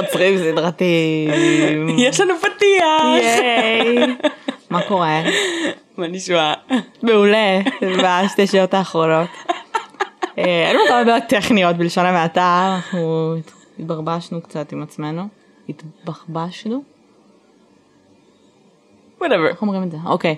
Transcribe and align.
רוצחים 0.00 0.38
סדרתיים. 0.38 1.88
יש 1.98 2.20
לנו 2.20 2.34
פתיח. 2.38 3.02
ייי. 3.20 4.16
מה 4.70 4.82
קורה? 4.88 5.22
מה 5.96 6.06
נשמע? 6.06 6.54
מעולה, 7.02 7.60
בשתי 8.04 8.46
שעות 8.46 8.74
האחרונות. 8.74 9.28
אה, 10.38 10.68
היו 10.68 10.78
לנו 10.78 10.88
כמה 10.88 11.04
בעיות 11.04 11.24
טכניות 11.28 11.76
בלשון 11.76 12.06
המעטה, 12.06 12.76
אנחנו 12.76 13.34
התברבשנו 13.78 14.42
קצת 14.42 14.72
עם 14.72 14.82
עצמנו. 14.82 15.22
התבחבשנו? 15.68 16.82
וואטאבר. 19.20 19.46
איך 19.46 19.62
אומרים 19.62 19.82
את 19.82 19.90
זה? 19.90 19.96
אוקיי. 20.06 20.36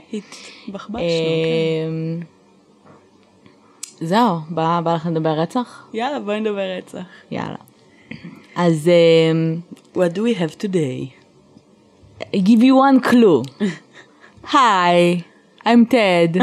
התבחבשנו. 0.69 0.99
אה, 0.99 1.89
זהו, 4.01 4.37
בא 4.51 4.81
בא 4.85 4.95
לך 4.95 5.07
לדבר 5.07 5.31
רצח? 5.31 5.89
יאללה 5.93 6.21
בואי 6.21 6.41
נדבר 6.41 6.77
רצח. 6.79 7.03
יאללה. 7.31 7.57
אז 8.57 8.89
אה, 8.89 9.33
What 9.95 10.15
do 10.17 10.21
we 10.21 10.39
have 10.41 10.55
today? 10.63 11.07
I 12.23 12.37
give 12.37 12.61
you 12.63 12.75
one 12.75 13.09
clue. 13.11 13.67
היי, 14.53 15.21
I'm 15.61 15.93
Ted. 15.93 16.43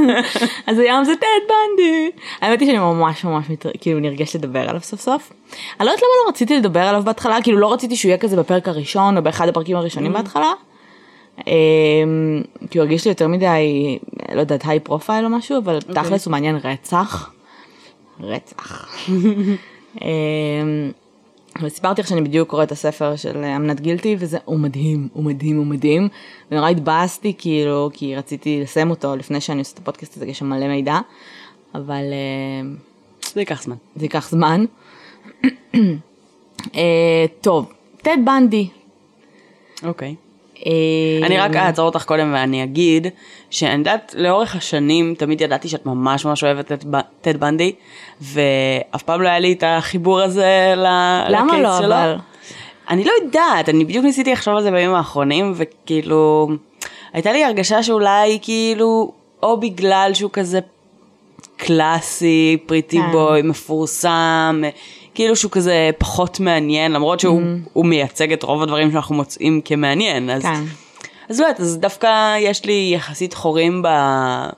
אז 0.66 0.78
היום 0.78 1.04
זה 1.04 1.12
טד 1.16 1.26
בנדי. 1.48 2.10
האמת 2.40 2.60
היא 2.60 2.68
שאני 2.68 2.78
ממש 2.78 3.24
ממש 3.24 3.50
מת- 3.50 3.66
כאילו 3.80 4.00
נרגשת 4.00 4.34
לדבר 4.34 4.68
עליו 4.68 4.80
סוף 4.80 5.00
סוף. 5.00 5.32
אני 5.80 5.86
לא 5.86 5.90
יודעת 5.90 6.02
למה 6.02 6.10
לא 6.24 6.28
רציתי 6.28 6.56
לדבר 6.56 6.80
עליו 6.80 7.02
בהתחלה, 7.02 7.42
כאילו 7.42 7.58
לא 7.58 7.72
רציתי 7.72 7.96
שהוא 7.96 8.08
יהיה 8.08 8.18
כזה 8.18 8.36
בפרק 8.36 8.68
הראשון 8.68 9.16
או 9.16 9.22
באחד 9.22 9.48
הפרקים 9.48 9.76
הראשונים 9.76 10.12
בהתחלה. 10.12 10.52
אמ, 11.46 11.52
כי 12.70 12.78
הוא 12.78 12.84
הרגיש 12.84 13.04
לי 13.04 13.10
יותר 13.10 13.28
מדי, 13.28 13.98
לא 14.34 14.40
יודעת, 14.40 14.62
high 14.66 14.80
profile 14.80 15.24
או 15.24 15.30
משהו, 15.30 15.58
אבל 15.58 15.78
תכלס 15.80 16.26
הוא 16.26 16.32
מעניין 16.32 16.56
רצח. 16.64 17.30
רצח. 18.20 18.98
וסיפרתי 21.62 22.00
לך 22.00 22.08
שאני 22.08 22.20
בדיוק 22.20 22.48
קוראת 22.48 22.66
את 22.66 22.72
הספר 22.72 23.16
של 23.16 23.44
אה, 23.44 23.56
I'm 23.56 23.68
Not 23.68 23.80
Guilty 23.80 24.16
וזה 24.18 24.38
הוא 24.44 24.60
מדהים 24.60 25.08
הוא 25.12 25.24
מדהים 25.24 25.56
הוא 25.56 25.66
מדהים 25.66 26.08
ונורא 26.50 26.68
התבאסתי 26.68 27.34
כאילו 27.38 27.90
כי 27.92 28.16
רציתי 28.16 28.60
לסיים 28.62 28.90
אותו 28.90 29.16
לפני 29.16 29.40
שאני 29.40 29.58
עושה 29.58 29.74
את 29.74 29.78
הפודקאסט 29.78 30.16
הזה 30.16 30.26
יש 30.26 30.38
שם 30.38 30.46
מלא 30.46 30.68
מידע 30.68 30.98
אבל 31.74 32.04
אה, 32.12 32.70
זה 33.34 33.40
ייקח 33.40 33.62
זמן. 33.62 33.76
זה 33.96 34.04
ייקח 34.04 34.30
זמן. 34.30 34.64
אה, 36.74 37.24
טוב 37.40 37.72
טד 37.96 38.16
בנדי. 38.24 38.68
אוקיי. 39.82 40.14
אה, 40.66 41.26
אני 41.26 41.38
רק 41.38 41.56
אעצור 41.56 41.84
אותך 41.84 42.04
קודם 42.04 42.32
ואני 42.34 42.64
אגיד 42.64 43.06
שאני 43.50 43.74
יודעת 43.74 44.14
לאורך 44.18 44.56
השנים 44.56 45.14
תמיד 45.18 45.40
ידעתי 45.40 45.68
שאת 45.68 45.86
ממש 45.86 46.24
ממש 46.24 46.44
אוהבת 46.44 46.72
את 46.72 46.84
טד 47.20 47.36
בנדי 47.36 47.72
ואף 48.20 49.02
פעם 49.04 49.22
לא 49.22 49.28
היה 49.28 49.38
לי 49.38 49.52
את 49.52 49.64
החיבור 49.66 50.20
הזה 50.20 50.72
למה 50.76 51.24
לקייס 51.28 51.62
לא 51.62 51.78
שלו. 51.78 51.86
אבל? 51.86 52.16
אני 52.90 53.04
לא 53.04 53.12
יודעת 53.22 53.68
אני 53.68 53.84
בדיוק 53.84 54.04
ניסיתי 54.04 54.32
לחשוב 54.32 54.54
על 54.54 54.62
זה 54.62 54.70
בימים 54.70 54.94
האחרונים 54.94 55.52
וכאילו 55.56 56.48
הייתה 57.12 57.32
לי 57.32 57.44
הרגשה 57.44 57.82
שאולי 57.82 58.38
כאילו 58.42 59.12
או 59.42 59.60
בגלל 59.60 60.10
שהוא 60.14 60.30
כזה 60.32 60.60
קלאסי 61.56 62.58
פריטי 62.66 62.98
כן. 62.98 63.12
בוי 63.12 63.42
מפורסם 63.42 64.62
כאילו 65.14 65.36
שהוא 65.36 65.50
כזה 65.50 65.90
פחות 65.98 66.40
מעניין 66.40 66.92
למרות 66.92 67.20
שהוא 67.20 67.42
הוא 67.72 67.86
מייצג 67.86 68.32
את 68.32 68.42
רוב 68.42 68.62
הדברים 68.62 68.90
שאנחנו 68.90 69.14
מוצאים 69.14 69.60
כמעניין 69.64 70.30
אז. 70.30 70.42
כן. 70.42 70.62
אז 71.28 71.40
לא 71.40 71.46
יודעת, 71.46 71.60
אז 71.60 71.78
דווקא 71.78 72.36
יש 72.38 72.64
לי 72.64 72.90
יחסית 72.94 73.34
חורים 73.34 73.82
ב... 73.82 73.88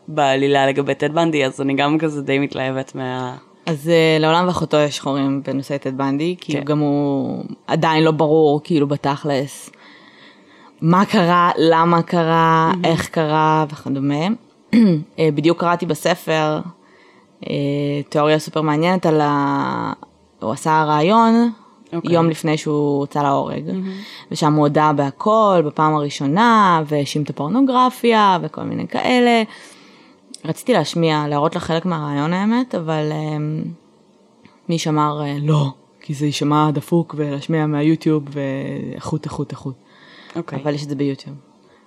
בעלילה 0.08 0.66
לגבי 0.66 0.94
טד 0.94 1.14
בנדי, 1.14 1.44
אז 1.44 1.60
אני 1.60 1.74
גם 1.74 1.98
כזה 1.98 2.22
די 2.22 2.38
מתלהבת 2.38 2.94
מה... 2.94 3.36
אז 3.66 3.86
uh, 3.86 4.22
לעולם 4.22 4.46
ואחותו 4.46 4.76
יש 4.76 5.00
חורים 5.00 5.42
בנושא 5.46 5.76
טד 5.76 5.96
בנדי, 5.96 6.36
כי 6.40 6.52
כן. 6.52 6.64
גם 6.64 6.78
הוא 6.78 7.44
עדיין 7.66 8.04
לא 8.04 8.10
ברור 8.10 8.60
כאילו 8.64 8.86
בתכלס 8.86 9.70
מה 10.80 11.04
קרה, 11.04 11.50
למה 11.58 12.02
קרה, 12.02 12.72
איך 12.84 13.08
קרה 13.08 13.64
וכדומה. 13.72 14.24
אה, 15.18 15.28
בדיוק 15.34 15.60
קראתי 15.60 15.86
בספר 15.86 16.60
uh, 17.40 17.46
תיאוריה 18.08 18.38
סופר 18.38 18.60
מעניינת 18.60 19.06
על 19.06 19.20
ה... 19.20 19.92
הוא 20.44 20.52
עשה 20.52 20.84
רעיון 20.86 21.50
אוקיי. 21.92 22.14
יום 22.14 22.30
לפני 22.30 22.58
שהוא 22.58 22.98
הוצא 22.98 23.22
להורג, 23.22 23.62
ושם 24.30 24.54
הוא 24.54 24.62
הודה 24.62 24.92
בהכל 24.96 25.62
בפעם 25.66 25.94
הראשונה, 25.94 26.82
והאשים 26.86 27.22
את 27.22 27.30
הפורנוגרפיה 27.30 28.38
וכל 28.42 28.62
מיני 28.62 28.88
כאלה. 28.88 29.42
רציתי 30.44 30.72
להשמיע, 30.72 31.24
להראות 31.28 31.56
לך 31.56 31.64
חלק 31.64 31.86
מהרעיון 31.86 32.32
האמת, 32.32 32.74
אבל 32.74 33.12
um, 33.12 33.68
מי 34.68 34.78
שאמר 34.78 35.22
אה, 35.24 35.36
לא, 35.42 35.66
כי 36.00 36.14
זה 36.14 36.26
יישמע 36.26 36.70
דפוק 36.70 37.14
ולהשמיע 37.18 37.66
מהיוטיוב 37.66 38.24
ואיכות 38.28 39.24
איכות 39.24 39.50
איכות. 39.52 39.74
אוקיי. 40.36 40.62
אבל 40.62 40.74
יש 40.74 40.84
את 40.84 40.88
זה 40.88 40.94
ביוטיוב. 40.94 41.36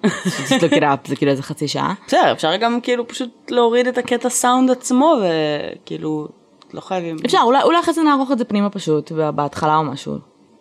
just 0.05 0.61
look 0.61 0.73
it 0.73 0.81
up, 0.81 1.07
זה 1.07 1.15
כאילו 1.15 1.31
איזה 1.31 1.43
חצי 1.43 1.67
שעה. 1.67 1.93
בסדר, 2.07 2.31
אפשר 2.31 2.55
גם 2.55 2.81
כאילו 2.81 3.07
פשוט 3.07 3.51
להוריד 3.51 3.87
את 3.87 3.97
הקטע 3.97 4.29
סאונד 4.29 4.71
עצמו, 4.71 5.15
וכאילו, 5.21 6.27
לא 6.73 6.81
חייבים. 6.81 7.17
אפשר, 7.25 7.39
אולי, 7.43 7.63
אולי 7.63 7.79
אחרי 7.79 7.93
זה 7.93 8.03
נערוך 8.03 8.31
את 8.31 8.37
זה 8.37 8.45
פנימה 8.45 8.69
פשוט, 8.69 9.11
בהתחלה 9.11 9.77
או 9.77 9.83
משהו. 9.83 10.15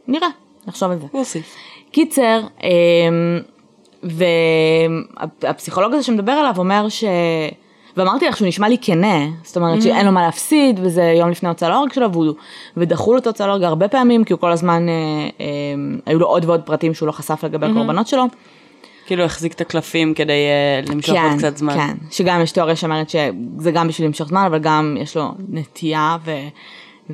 נראה, 0.09 0.28
נחשוב 0.67 0.91
על 0.91 0.99
זה. 0.99 1.06
נוסיף. 1.15 1.55
קיצר, 1.91 2.41
אמ, 2.62 3.41
והפסיכולוג 5.43 5.94
הזה 5.94 6.03
שמדבר 6.03 6.33
עליו 6.33 6.55
אומר 6.59 6.89
ש... 6.89 7.05
ואמרתי 7.97 8.28
לך 8.28 8.37
שהוא 8.37 8.49
נשמע 8.49 8.69
לי 8.69 8.77
כנה, 8.81 9.27
זאת 9.43 9.56
אומרת 9.56 9.83
שאין 9.83 10.06
לו 10.06 10.12
מה 10.12 10.22
להפסיד, 10.22 10.81
וזה 10.83 11.03
יום 11.03 11.31
לפני 11.31 11.49
הוצאה 11.49 11.69
להורג 11.69 11.93
שלו, 11.93 12.12
והוא, 12.12 12.34
ודחו 12.77 13.12
לו 13.12 13.19
את 13.19 13.27
ההוצאה 13.27 13.47
להורג 13.47 13.62
הרבה 13.62 13.88
פעמים, 13.88 14.25
כי 14.25 14.33
הוא 14.33 14.41
כל 14.41 14.53
הזמן, 14.53 14.88
אה, 14.88 14.94
אה, 15.41 15.47
היו 16.06 16.19
לו 16.19 16.27
עוד 16.27 16.44
ועוד 16.44 16.61
פרטים 16.62 16.94
שהוא 16.94 17.06
לא 17.06 17.12
חשף 17.12 17.44
לגבי 17.44 17.67
הקורבנות 17.67 18.06
שלו. 18.06 18.25
כאילו 19.06 19.25
החזיק 19.25 19.53
את 19.53 19.61
הקלפים 19.61 20.15
כדי 20.15 20.33
uh, 20.87 20.93
למשוך 20.93 21.17
עוד 21.17 21.39
קצת 21.39 21.56
זמן. 21.56 21.75
כן, 21.75 21.97
שגם 22.11 22.41
יש 22.41 22.53
תיאוריה 22.53 22.77
שאומרת 22.77 23.11
שזה 23.11 23.71
גם 23.72 23.89
בשביל 23.89 24.06
למשוך 24.06 24.28
זמן, 24.28 24.44
אבל 24.47 24.59
גם 24.59 24.97
יש 25.00 25.17
לו 25.17 25.31
נטייה 25.49 26.17
ו... 26.25 26.31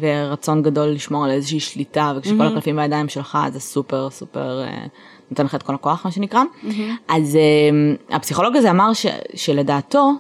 ורצון 0.00 0.62
גדול 0.62 0.88
לשמור 0.88 1.24
על 1.24 1.30
איזושהי 1.30 1.60
שליטה, 1.60 2.12
וכשכל 2.16 2.42
הקלפים 2.42 2.76
בידיים 2.76 3.08
שלך 3.08 3.38
זה 3.52 3.60
סופר 3.60 4.10
סופר 4.10 4.62
אה, 4.62 4.84
נותן 5.30 5.44
לך 5.44 5.54
את 5.54 5.62
כל 5.62 5.74
הכוח 5.74 6.04
מה 6.04 6.10
שנקרא. 6.10 6.42
אז 7.08 7.36
אה, 7.36 8.16
הפסיכולוג 8.16 8.56
הזה 8.56 8.70
אמר 8.70 8.92
ש... 8.92 9.06
שלדעתו, 9.34 10.12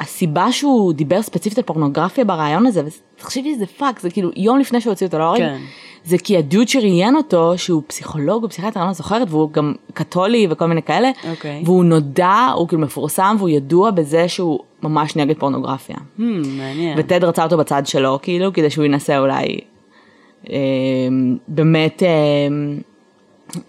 הסיבה 0.00 0.52
שהוא 0.52 0.92
דיבר 0.92 1.22
ספציפית 1.22 1.58
על 1.58 1.64
פורנוגרפיה 1.64 2.24
בריאיון 2.24 2.66
הזה, 2.66 2.82
ותחשבי 3.16 3.54
שזה 3.54 3.66
fuck, 3.66 4.00
זה 4.00 4.10
כאילו 4.10 4.30
יום 4.36 4.58
לפני 4.58 4.80
שהוציאו 4.80 5.06
אותו 5.06 5.18
להורג, 5.18 5.38
כן. 5.38 5.58
זה 6.04 6.18
כי 6.18 6.36
הדוד 6.38 6.68
שראיין 6.68 7.16
אותו, 7.16 7.58
שהוא 7.58 7.82
פסיכולוג 7.86 8.44
או 8.44 8.48
פסיכיאטר, 8.48 8.80
אני 8.80 8.86
לא 8.88 8.92
זוכרת, 8.92 9.28
והוא 9.30 9.50
גם 9.52 9.74
קתולי 9.94 10.46
וכל 10.50 10.66
מיני 10.66 10.82
כאלה, 10.82 11.10
אוקיי. 11.30 11.62
והוא 11.64 11.84
נודע, 11.84 12.48
הוא 12.54 12.68
כאילו 12.68 12.82
מפורסם, 12.82 13.36
והוא 13.38 13.48
ידוע 13.48 13.90
בזה 13.90 14.28
שהוא 14.28 14.58
ממש 14.82 15.16
נגד 15.16 15.38
פורנוגרפיה. 15.38 15.96
Hmm, 15.96 16.22
מעניין. 16.46 16.98
וטד 16.98 17.24
רצה 17.24 17.44
אותו 17.44 17.56
בצד 17.56 17.82
שלו, 17.86 18.18
כאילו, 18.22 18.52
כדי 18.52 18.70
שהוא 18.70 18.84
ינסה 18.84 19.18
אולי 19.18 19.58
אה, 20.50 20.56
באמת 21.48 22.02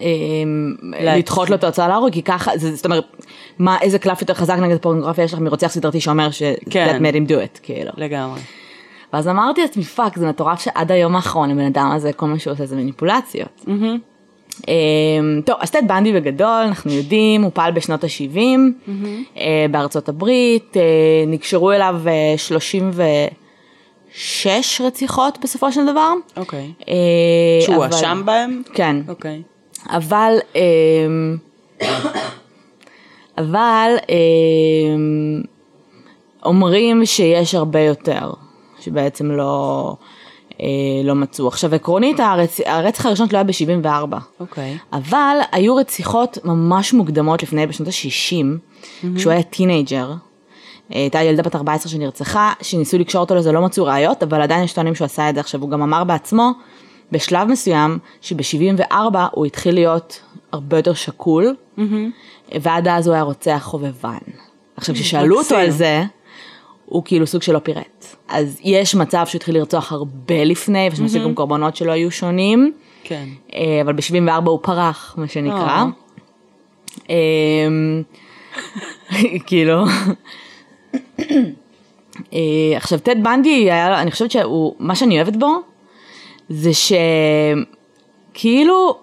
לדחות 1.00 1.50
לו 1.50 1.56
את 1.56 1.64
ההוצאה 1.64 1.88
להרוג, 1.88 2.12
כי 2.12 2.22
ככה, 2.22 2.58
זה, 2.58 2.74
זאת 2.76 2.84
אומרת, 2.84 3.04
מה, 3.58 3.78
איזה 3.80 3.98
קלף 3.98 4.20
יותר 4.20 4.34
חזק 4.34 4.56
נגד 4.58 4.76
פורנוגרפיה 4.78 5.24
יש 5.24 5.32
לך 5.32 5.38
מרוצח 5.38 5.66
סדרתי 5.66 6.00
שאומר 6.00 6.30
ש- 6.30 6.42
כן. 6.70 6.98
that 6.98 7.02
made 7.02 7.14
him 7.14 7.30
do 7.30 7.34
it, 7.34 7.60
כאילו. 7.62 7.90
לגמרי. 7.96 8.40
ואז 9.14 9.28
אמרתי 9.28 9.62
לעצמי, 9.62 9.84
fuck, 9.84 10.18
זה 10.18 10.28
מטורף 10.28 10.60
שעד 10.60 10.92
היום 10.92 11.16
האחרון 11.16 11.50
הבן 11.50 11.64
אדם 11.64 11.90
הזה, 11.94 12.12
כל 12.12 12.26
מה 12.26 12.38
שהוא 12.38 12.52
עושה 12.52 12.66
זה 12.66 12.76
מניפולציות. 12.76 13.64
Um, 14.62 14.66
טוב, 15.44 15.56
אז 15.60 15.70
טד 15.70 15.82
בנדי 15.88 16.12
בגדול, 16.12 16.48
אנחנו 16.48 16.92
יודעים, 16.92 17.42
הוא 17.42 17.50
פעל 17.54 17.72
בשנות 17.72 18.04
ה-70 18.04 18.38
uh, 19.36 19.40
בארצות 19.70 20.08
הברית, 20.08 20.74
uh, 20.74 20.78
נקשרו 21.26 21.72
אליו 21.72 22.00
uh, 22.04 22.08
36 22.38 24.80
רציחות 24.80 25.38
בסופו 25.42 25.72
של 25.72 25.86
דבר. 25.86 26.12
אוקיי. 26.36 26.72
Uh, 26.80 26.84
שהוא 27.60 27.76
הואשם 27.76 28.22
בהם? 28.24 28.62
כן, 28.72 28.96
אוקיי. 29.08 29.42
אבל, 29.90 30.38
אמ, 30.54 31.36
אבל 33.38 33.90
אמ, 34.08 35.42
אומרים 36.44 37.06
שיש 37.06 37.54
הרבה 37.54 37.80
יותר, 37.80 38.30
שבעצם 38.84 39.30
לא, 39.30 39.96
אה, 40.60 40.66
לא 41.04 41.14
מצאו. 41.14 41.48
עכשיו 41.48 41.74
עקרונית 41.74 42.20
הרצ... 42.20 42.60
הרצח 42.66 43.06
הראשון 43.06 43.28
שלו 43.28 43.38
היה 43.38 43.44
ב-74, 43.44 44.16
אוקיי. 44.40 44.78
אבל 44.92 45.36
היו 45.52 45.76
רציחות 45.76 46.38
ממש 46.44 46.92
מוקדמות 46.92 47.42
לפני, 47.42 47.66
בשנות 47.66 47.88
ה-60, 47.88 48.44
כשהוא 49.16 49.32
היה 49.32 49.42
teenager. 49.42 50.12
הייתה 50.90 51.22
ילדה 51.22 51.42
בת 51.42 51.56
14 51.56 51.92
שנרצחה, 51.92 52.52
שניסו 52.62 52.98
לקשור 52.98 53.20
אותו 53.20 53.34
לזה, 53.34 53.52
לא 53.52 53.62
מצאו 53.62 53.84
ראיות, 53.84 54.22
אבל 54.22 54.42
עדיין 54.42 54.64
יש 54.64 54.72
טוענים 54.72 54.94
שהוא 54.94 55.04
עשה 55.04 55.30
את 55.30 55.34
זה. 55.34 55.40
עכשיו, 55.40 55.60
הוא 55.60 55.70
גם 55.70 55.82
אמר 55.82 56.04
בעצמו, 56.04 56.50
בשלב 57.12 57.48
מסוים, 57.48 57.98
שב-74 58.20 58.94
הוא 59.32 59.46
התחיל 59.46 59.74
להיות 59.74 60.20
הרבה 60.52 60.78
יותר 60.78 60.94
שקול, 60.94 61.54
ועד 62.60 62.88
אז 62.88 63.06
הוא 63.06 63.14
היה 63.14 63.22
רוצח 63.22 63.60
חובבן. 63.64 64.18
עכשיו, 64.76 64.94
כששאלו 64.94 65.38
אותו. 65.38 65.56
על 65.56 65.70
זה, 65.70 66.04
הוא 66.86 67.02
כאילו 67.04 67.26
סוג 67.26 67.42
של 67.42 67.52
לא 67.52 67.58
פירט. 67.58 68.16
אז 68.28 68.60
יש 68.64 68.94
מצב 68.94 69.26
שהוא 69.26 69.38
התחיל 69.38 69.54
לרצוח 69.58 69.92
הרבה 69.92 70.44
לפני, 70.44 70.88
ויש 70.90 71.00
מספיק 71.00 71.22
גם 71.22 71.34
קורבנות 71.34 71.76
שלא 71.76 71.92
היו 71.92 72.10
שונים, 72.10 72.72
כן. 73.04 73.24
אה, 73.54 73.80
אבל 73.82 73.92
ב-74 73.92 74.48
הוא 74.48 74.58
פרח, 74.62 75.14
מה 75.18 75.28
שנקרא. 75.28 75.84
אמ, 77.08 78.02
כאילו. 79.46 79.84
אה, 82.32 82.76
עכשיו 82.76 82.98
טד 82.98 83.16
בנדי 83.22 83.48
היה, 83.48 84.02
אני 84.02 84.10
חושבת 84.10 84.30
שהוא, 84.30 84.74
מה 84.78 84.94
שאני 84.94 85.16
אוהבת 85.16 85.36
בו, 85.36 85.52
זה 86.48 86.70
שכאילו 88.34 88.98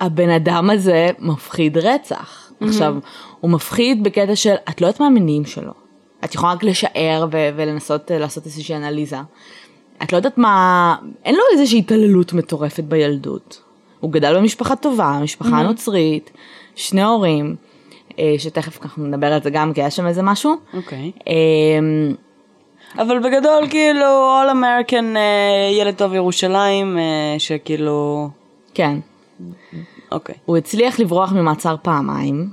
הבן 0.00 0.30
אדם 0.30 0.70
הזה 0.70 1.08
מפחיד 1.18 1.78
רצח. 1.78 2.52
עכשיו, 2.60 2.96
הוא 3.40 3.50
מפחיד 3.50 4.04
בקטע 4.04 4.36
של, 4.36 4.54
את 4.70 4.80
לא 4.80 4.86
יודעת 4.86 5.00
מה 5.00 5.06
המניעים 5.06 5.44
שלו. 5.44 5.72
את 6.24 6.34
יכולה 6.34 6.52
רק 6.52 6.64
לשער 6.64 7.26
ו- 7.32 7.48
ולנסות 7.56 8.10
אה, 8.10 8.18
לעשות 8.18 8.46
איזושהי 8.46 8.76
אנליזה. 8.76 9.18
את 10.02 10.12
לא 10.12 10.16
יודעת 10.16 10.38
מה, 10.38 10.96
אין 11.24 11.34
לו 11.34 11.40
איזושהי 11.52 11.78
התעללות 11.78 12.32
מטורפת 12.32 12.84
בילדות. 12.84 13.62
הוא 14.00 14.12
גדל 14.12 14.36
במשפחה 14.36 14.76
טובה, 14.76 15.18
משפחה 15.22 15.62
נוצרית, 15.62 16.30
שני 16.74 17.02
הורים, 17.02 17.56
אה, 18.18 18.34
שתכף 18.38 18.82
אנחנו 18.82 19.06
נדבר 19.06 19.32
על 19.32 19.42
זה 19.42 19.50
גם, 19.50 19.72
כי 19.72 19.80
היה 19.80 19.90
שם 19.90 20.06
איזה 20.06 20.22
משהו. 20.22 20.54
אוקיי. 20.74 21.12
אמ, 21.26 22.14
אבל 22.98 23.18
בגדול 23.18 23.68
כאילו 23.70 24.36
All 24.42 24.52
American 24.52 25.16
אה, 25.16 25.70
ילד 25.72 25.94
טוב 25.94 26.14
ירושלים 26.14 26.98
שכאילו 27.38 28.28
כן. 28.74 28.98
אוקיי 30.12 30.34
הוא 30.44 30.56
הצליח 30.56 31.00
לברוח 31.00 31.32
ממעצר 31.32 31.76
פעמיים. 31.82 32.50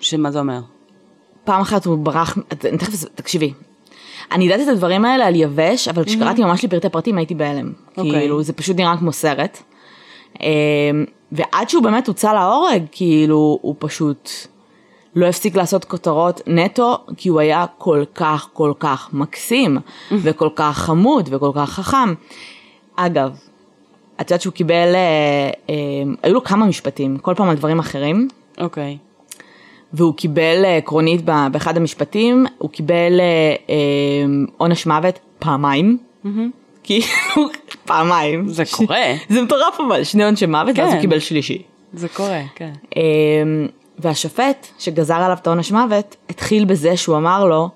שמה 0.00 0.30
זה 0.30 0.38
אומר? 0.38 0.60
פעם 1.48 1.60
אחת 1.60 1.84
הוא 1.84 1.98
ברח, 1.98 2.38
תכף, 2.48 3.04
תקשיבי. 3.14 3.52
אני 4.32 4.44
ידעתי 4.44 4.62
את 4.62 4.68
הדברים 4.68 5.04
האלה 5.04 5.26
על 5.26 5.34
יבש, 5.36 5.88
אבל 5.88 6.04
כשקראתי 6.04 6.44
ממש 6.44 6.64
לפרטי 6.64 6.88
פרטים 6.88 7.18
הייתי 7.18 7.34
בהלם. 7.34 7.72
אוקיי. 7.96 8.12
כאילו, 8.12 8.42
זה 8.42 8.52
פשוט 8.52 8.76
נראה 8.76 8.96
כמו 8.96 9.12
סרט. 9.12 9.62
אמ, 10.40 10.46
ועד 11.32 11.68
שהוא 11.68 11.82
באמת 11.82 12.08
הוצא 12.08 12.32
להורג, 12.32 12.82
כאילו, 12.92 13.58
הוא 13.62 13.74
פשוט 13.78 14.30
לא 15.14 15.26
הפסיק 15.26 15.56
לעשות 15.56 15.84
כותרות 15.84 16.40
נטו, 16.46 16.98
כי 17.16 17.28
הוא 17.28 17.40
היה 17.40 17.66
כל 17.78 18.04
כך 18.14 18.48
כל 18.52 18.72
כך 18.78 19.08
מקסים, 19.12 19.78
וכל 20.12 20.48
כך 20.54 20.78
חמוד, 20.78 21.28
וכל 21.32 21.50
כך 21.54 21.70
חכם. 21.70 22.14
אגב, 22.96 23.36
את 24.20 24.30
יודעת 24.30 24.40
שהוא 24.40 24.52
קיבל, 24.52 24.94
אה, 24.94 25.50
אה, 25.70 25.74
היו 26.22 26.34
לו 26.34 26.44
כמה 26.44 26.66
משפטים, 26.66 27.18
כל 27.18 27.34
פעם 27.34 27.48
על 27.48 27.56
דברים 27.56 27.78
אחרים. 27.78 28.28
אוקיי. 28.58 28.98
והוא 29.92 30.14
קיבל 30.14 30.64
אה, 30.64 30.76
עקרונית 30.76 31.24
באחד 31.52 31.76
המשפטים, 31.76 32.46
הוא 32.58 32.70
קיבל 32.70 33.20
אה, 33.20 33.54
אה, 33.70 33.74
עונש 34.56 34.86
מוות 34.86 35.18
פעמיים. 35.38 35.98
כאילו, 36.82 37.06
פעמיים. 37.84 38.48
זה 38.48 38.62
קורה. 38.70 39.04
זה 39.30 39.42
מטורף 39.42 39.80
אבל, 39.86 40.04
שני 40.04 40.24
עונשי 40.24 40.46
מוות, 40.46 40.78
ואז 40.78 40.88
כן. 40.88 40.94
הוא 40.94 41.00
קיבל 41.00 41.18
שלישי. 41.18 41.62
זה 41.92 42.08
קורה, 42.08 42.42
כן. 42.54 42.72
אה, 42.96 43.02
והשופט 43.98 44.66
שגזר 44.78 45.14
עליו 45.14 45.36
את 45.40 45.46
העונש 45.46 45.72
מוות, 45.72 46.16
התחיל 46.30 46.64
בזה 46.64 46.96
שהוא 46.96 47.16
אמר 47.16 47.44
לו, 47.44 47.68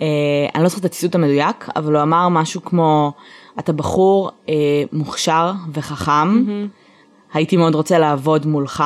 אה, 0.00 0.06
אני 0.54 0.62
לא 0.62 0.68
זוכרת 0.68 0.84
את 0.86 0.90
הציטוט 0.90 1.14
המדויק, 1.14 1.68
אבל 1.76 1.94
הוא 1.94 2.02
אמר 2.02 2.28
משהו 2.28 2.64
כמו, 2.64 3.12
אתה 3.58 3.72
בחור 3.72 4.30
אה, 4.48 4.54
מוכשר 4.92 5.52
וחכם, 5.72 6.44
הייתי 7.34 7.56
מאוד 7.56 7.74
רוצה 7.74 7.98
לעבוד 7.98 8.46
מולך, 8.46 8.84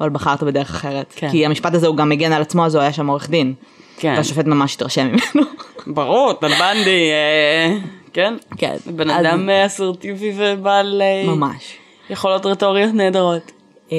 אבל 0.00 0.08
בחרת 0.08 0.42
בדרך 0.42 0.70
אחרת. 0.70 1.12
כן. 1.16 1.30
כי 1.30 1.46
המשפט 1.46 1.74
הזה 1.74 1.86
הוא 1.86 1.96
גם 1.96 2.08
מגן 2.08 2.32
על 2.32 2.42
עצמו, 2.42 2.66
אז 2.66 2.74
הוא 2.74 2.82
היה 2.82 2.92
שם 2.92 3.06
עורך 3.06 3.30
דין. 3.30 3.54
כן. 3.96 4.14
והשופט 4.16 4.46
ממש 4.46 4.74
התרשם 4.74 5.06
ממנו. 5.06 5.46
ברור, 5.86 6.32
טל 6.32 6.48
בנדי, 6.48 7.10
אה, 7.10 7.76
כן? 8.12 8.34
כן. 8.56 8.76
בן 8.86 9.10
אז- 9.10 9.20
אדם 9.20 9.50
אה, 9.50 9.66
אסרטיבי 9.66 10.32
ובעל 10.36 11.02
אה, 11.02 11.30
ממש. 11.34 11.76
יכולות 12.10 12.46
רטוריות 12.46 12.94
נהדרות. 12.94 13.52
אמ, 13.92 13.96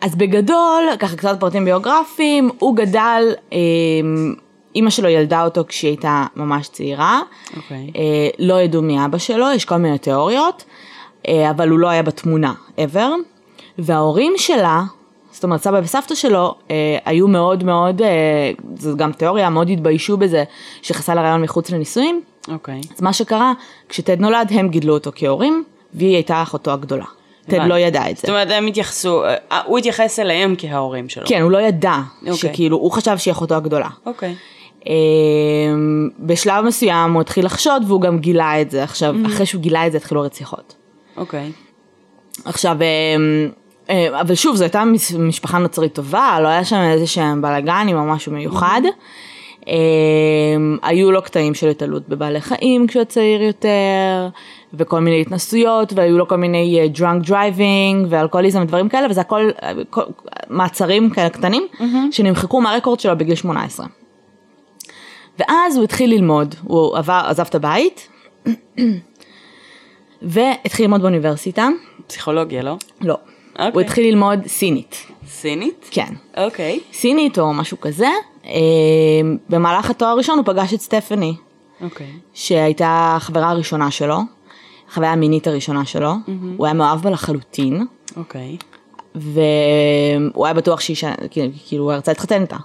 אז 0.00 0.14
בגדול, 0.16 0.84
ככה 0.98 1.16
קצת 1.16 1.40
פרטים 1.40 1.64
ביוגרפיים, 1.64 2.50
הוא 2.58 2.76
גדל, 2.76 3.22
אמ, 3.52 4.34
אימא 4.74 4.90
שלו 4.90 5.08
ילדה 5.08 5.44
אותו 5.44 5.64
כשהיא 5.68 5.88
הייתה 5.90 6.24
ממש 6.36 6.68
צעירה, 6.68 7.20
אוקיי. 7.56 7.90
אה, 7.96 8.28
לא 8.38 8.60
ידעו 8.60 8.82
מי 8.82 9.04
אבא 9.04 9.18
שלו, 9.18 9.46
יש 9.54 9.64
כל 9.64 9.76
מיני 9.76 9.98
תיאוריות, 9.98 10.64
אה, 11.28 11.50
אבל 11.50 11.68
הוא 11.68 11.78
לא 11.78 11.88
היה 11.88 12.02
בתמונה, 12.02 12.52
ever, 12.78 12.98
וההורים 13.78 14.32
שלה, 14.36 14.82
זאת 15.30 15.44
אומרת 15.44 15.62
סבא 15.62 15.80
וסבתא 15.82 16.14
שלו, 16.14 16.54
אה, 16.70 16.98
היו 17.04 17.28
מאוד 17.28 17.64
מאוד, 17.64 18.02
אה, 18.02 18.08
זו 18.76 18.96
גם 18.96 19.12
תיאוריה, 19.12 19.50
מאוד 19.50 19.70
התביישו 19.70 20.16
בזה 20.16 20.44
שחסה 20.82 21.14
להיריון 21.14 21.42
מחוץ 21.42 21.70
לנישואים, 21.70 22.20
אוקיי. 22.48 22.80
אז 22.96 23.02
מה 23.02 23.12
שקרה, 23.12 23.52
כשטד 23.88 24.20
נולד 24.20 24.48
הם 24.50 24.68
גידלו 24.68 24.94
אותו 24.94 25.10
כהורים, 25.14 25.64
והיא 25.94 26.14
הייתה 26.14 26.42
אחותו 26.42 26.70
הגדולה. 26.70 27.04
טד. 27.48 27.58
לא 27.66 27.78
ידע 27.78 28.10
את 28.10 28.16
זה. 28.16 28.20
זאת 28.20 28.30
אומרת, 28.30 28.48
הם 28.50 28.66
התייחסו, 28.66 29.24
אה, 29.24 29.60
הוא 29.64 29.78
התייחס 29.78 30.18
אליהם 30.18 30.54
כההורים 30.58 31.08
שלו. 31.08 31.26
כן, 31.26 31.42
הוא 31.42 31.50
לא 31.50 31.58
ידע, 31.58 31.96
אוקיי. 32.20 32.34
שכאילו, 32.34 32.76
הוא 32.76 32.92
חשב 32.92 33.18
שהיא 33.18 33.32
אחותו 33.32 33.54
הגדולה. 33.54 33.88
אוקיי. 34.06 34.34
אמ, 34.86 36.08
בשלב 36.18 36.64
מסוים 36.64 37.12
הוא 37.12 37.20
התחיל 37.20 37.44
לחשוד 37.46 37.82
והוא 37.86 38.00
גם 38.00 38.18
גילה 38.18 38.60
את 38.60 38.70
זה. 38.70 38.82
עכשיו, 38.82 39.14
אחרי 39.26 39.46
שהוא 39.46 39.62
גילה 39.62 39.86
את 39.86 39.92
זה 39.92 39.98
התחילו 39.98 40.22
הרציחות. 40.22 40.74
אוקיי. 41.16 41.52
עכשיו, 42.44 42.76
אמ, 42.76 42.80
אה, 42.82 43.46
אבל 44.20 44.34
שוב, 44.34 44.56
זו 44.56 44.64
הייתה 44.64 44.84
מש- 44.84 45.12
משפחה 45.12 45.58
נוצרית 45.58 45.92
טובה, 45.94 46.38
לא 46.42 46.48
היה 46.48 46.64
שם 46.64 46.76
איזה 46.76 47.06
שהם 47.06 47.42
בלאגנים 47.42 47.96
או 47.96 48.04
משהו 48.04 48.32
מיוחד. 48.32 48.80
אמ, 49.66 49.72
היו 50.82 51.12
לו 51.12 51.22
קטעים 51.22 51.54
של 51.54 51.68
התעללות 51.68 52.08
בבעלי 52.08 52.40
חיים 52.40 52.86
כשהוא 52.86 53.04
צעיר 53.04 53.42
יותר, 53.42 54.28
וכל 54.74 55.00
מיני 55.00 55.20
התנסויות, 55.20 55.92
והיו 55.96 56.18
לו 56.18 56.28
כל 56.28 56.36
מיני 56.36 56.80
אה, 56.80 56.86
drunk 56.94 57.26
driving 57.28 58.06
ואלכוהוליזם 58.08 58.62
ודברים 58.62 58.88
כאלה, 58.88 59.06
וזה 59.10 59.20
הכל 59.20 59.50
אה, 59.62 59.72
כל- 59.90 60.02
מעצרים 60.48 61.10
כאלה 61.10 61.28
קטנים, 61.30 61.66
שנמחקו 62.12 62.60
מהרקורד 62.60 63.00
שלו 63.00 63.18
בגיל 63.18 63.34
18. 63.34 63.86
ואז 65.38 65.76
הוא 65.76 65.84
התחיל 65.84 66.10
ללמוד, 66.10 66.54
הוא 66.64 66.96
עבר, 66.98 67.22
עזב 67.26 67.44
את 67.48 67.54
הבית, 67.54 68.08
והתחיל 70.22 70.84
ללמוד 70.84 71.00
באוניברסיטה. 71.02 71.68
פסיכולוגיה, 72.06 72.62
לא? 72.62 72.76
לא. 73.00 73.16
אוקיי. 73.58 73.70
הוא 73.74 73.80
התחיל 73.80 74.06
ללמוד 74.06 74.46
סינית. 74.46 75.06
סינית? 75.28 75.88
כן. 75.90 76.14
אוקיי. 76.36 76.80
סינית 76.92 77.38
או 77.38 77.52
משהו 77.54 77.80
כזה. 77.80 78.08
אה, 78.46 78.50
במהלך 79.48 79.90
התואר 79.90 80.10
הראשון 80.10 80.38
הוא 80.38 80.46
פגש 80.46 80.74
את 80.74 80.80
סטפני, 80.80 81.34
אוקיי. 81.80 82.06
שהייתה 82.34 83.12
החברה 83.16 83.50
הראשונה 83.50 83.90
שלו, 83.90 84.18
החוויה 84.90 85.12
המינית 85.12 85.46
הראשונה 85.46 85.84
שלו. 85.84 86.12
הוא 86.56 86.66
היה 86.66 86.74
מאוהב 86.74 87.00
בה 87.02 87.10
לחלוטין, 87.10 87.86
אוקיי. 88.16 88.56
והוא 89.14 90.46
היה 90.46 90.54
בטוח 90.54 90.80
שהיא, 90.80 90.96
ש- 90.96 91.04
כאילו 91.68 91.84
הוא 91.84 91.92
רצה 91.92 92.10
להתחתן 92.10 92.42
איתה. 92.42 92.56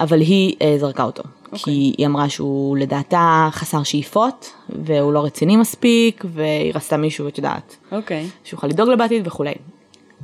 אבל 0.00 0.20
היא 0.20 0.54
אה, 0.62 0.74
זרקה 0.78 1.02
אותו, 1.04 1.22
כי 1.54 1.70
היא 1.98 2.06
אמרה 2.06 2.28
שהוא 2.28 2.76
לדעתה 2.76 3.48
חסר 3.52 3.82
שאיפות, 3.82 4.52
והוא 4.68 5.12
לא 5.12 5.24
רציני 5.24 5.56
מספיק, 5.56 6.24
והיא 6.28 6.72
רצתה 6.74 6.96
מישהו, 6.96 7.28
את 7.28 7.38
יודעת, 7.38 7.76
אוקיי. 7.92 8.26
שיוכל 8.44 8.66
לדאוג 8.66 8.88
לבעתיד 8.88 9.26
וכולי. 9.26 9.52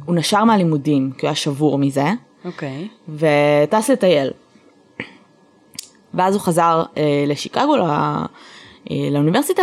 הוא 0.04 0.14
נשר 0.14 0.44
מהלימודים, 0.44 1.10
כי 1.18 1.26
הוא 1.26 1.28
היה 1.28 1.34
שבור 1.34 1.78
מזה, 1.78 2.04
אוקיי. 2.44 2.88
וטס 3.08 3.90
לטייל. 3.90 4.30
ואז 6.14 6.34
הוא 6.34 6.42
חזר 6.42 6.82
אה, 6.96 7.24
לשיקגו, 7.26 7.76
לא, 7.76 7.84
אה, 7.84 8.26
לאוניברסיטה, 9.10 9.62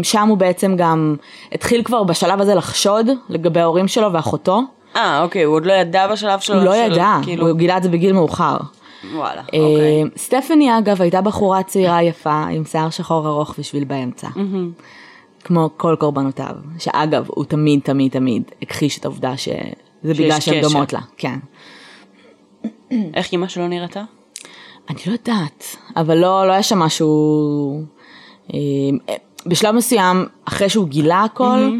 ושם 0.00 0.28
הוא 0.28 0.38
בעצם 0.38 0.76
גם 0.76 1.16
התחיל 1.52 1.82
כבר 1.82 2.02
בשלב 2.02 2.40
הזה 2.40 2.54
לחשוד 2.54 3.06
לגבי 3.28 3.60
ההורים 3.60 3.88
שלו 3.88 4.12
ואחותו. 4.12 4.60
אה, 4.96 5.22
אוקיי, 5.22 5.42
הוא 5.42 5.54
עוד 5.54 5.66
לא 5.66 5.72
ידע 5.72 6.08
בשלב 6.12 6.40
שלו. 6.40 6.56
הוא 6.56 6.64
לא 6.64 6.74
של- 6.74 6.92
ידע, 6.92 7.16
כאילו, 7.22 7.48
הוא 7.48 7.56
גילה 7.58 7.76
את 7.76 7.82
זה 7.82 7.88
בגיל 7.88 8.12
מאוחר. 8.12 8.56
וואלה, 9.14 9.42
אה, 9.54 9.58
אוקיי. 9.58 10.04
סטפני 10.16 10.78
אגב 10.78 11.02
הייתה 11.02 11.20
בחורה 11.20 11.62
צעירה 11.62 12.02
יפה 12.02 12.42
עם 12.50 12.64
שיער 12.64 12.90
שחור 12.90 13.26
ארוך 13.26 13.54
ושביל 13.58 13.84
באמצע. 13.84 14.28
כמו 15.44 15.70
כל 15.76 15.96
קורבנותיו, 15.98 16.54
שאגב 16.78 17.26
הוא 17.28 17.44
תמיד 17.44 17.80
תמיד 17.84 18.12
תמיד 18.12 18.42
הכחיש 18.62 18.98
את 18.98 19.04
העובדה 19.04 19.36
שזה 19.36 19.54
בגלל 20.04 20.40
שהן. 20.40 20.62
דומות 20.62 20.92
לה. 20.92 21.00
כן. 21.16 21.38
איך 23.14 23.32
אימא 23.32 23.48
שלו 23.48 23.68
נראתה? 23.68 24.02
אני 24.90 24.98
לא 25.06 25.12
יודעת, 25.12 25.76
אבל 25.96 26.18
לא, 26.18 26.46
לא 26.46 26.52
היה 26.52 26.62
שם 26.62 26.78
משהו... 26.78 27.82
אה, 28.54 28.58
בשלב 29.46 29.74
מסוים, 29.74 30.26
אחרי 30.44 30.68
שהוא 30.68 30.88
גילה 30.88 31.22
הכל, 31.22 31.78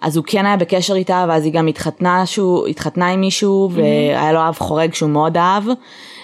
אז 0.00 0.16
הוא 0.16 0.24
כן 0.28 0.46
היה 0.46 0.56
בקשר 0.56 0.94
איתה, 0.94 1.24
ואז 1.28 1.44
היא 1.44 1.52
גם 1.52 1.66
התחתנה, 1.66 2.26
שהוא, 2.26 2.66
התחתנה 2.66 3.08
עם 3.08 3.20
מישהו, 3.20 3.70
והיה 3.72 4.32
לו 4.32 4.48
אב 4.48 4.56
חורג 4.58 4.94
שהוא 4.94 5.10
מאוד 5.10 5.36
אהב, 5.36 5.64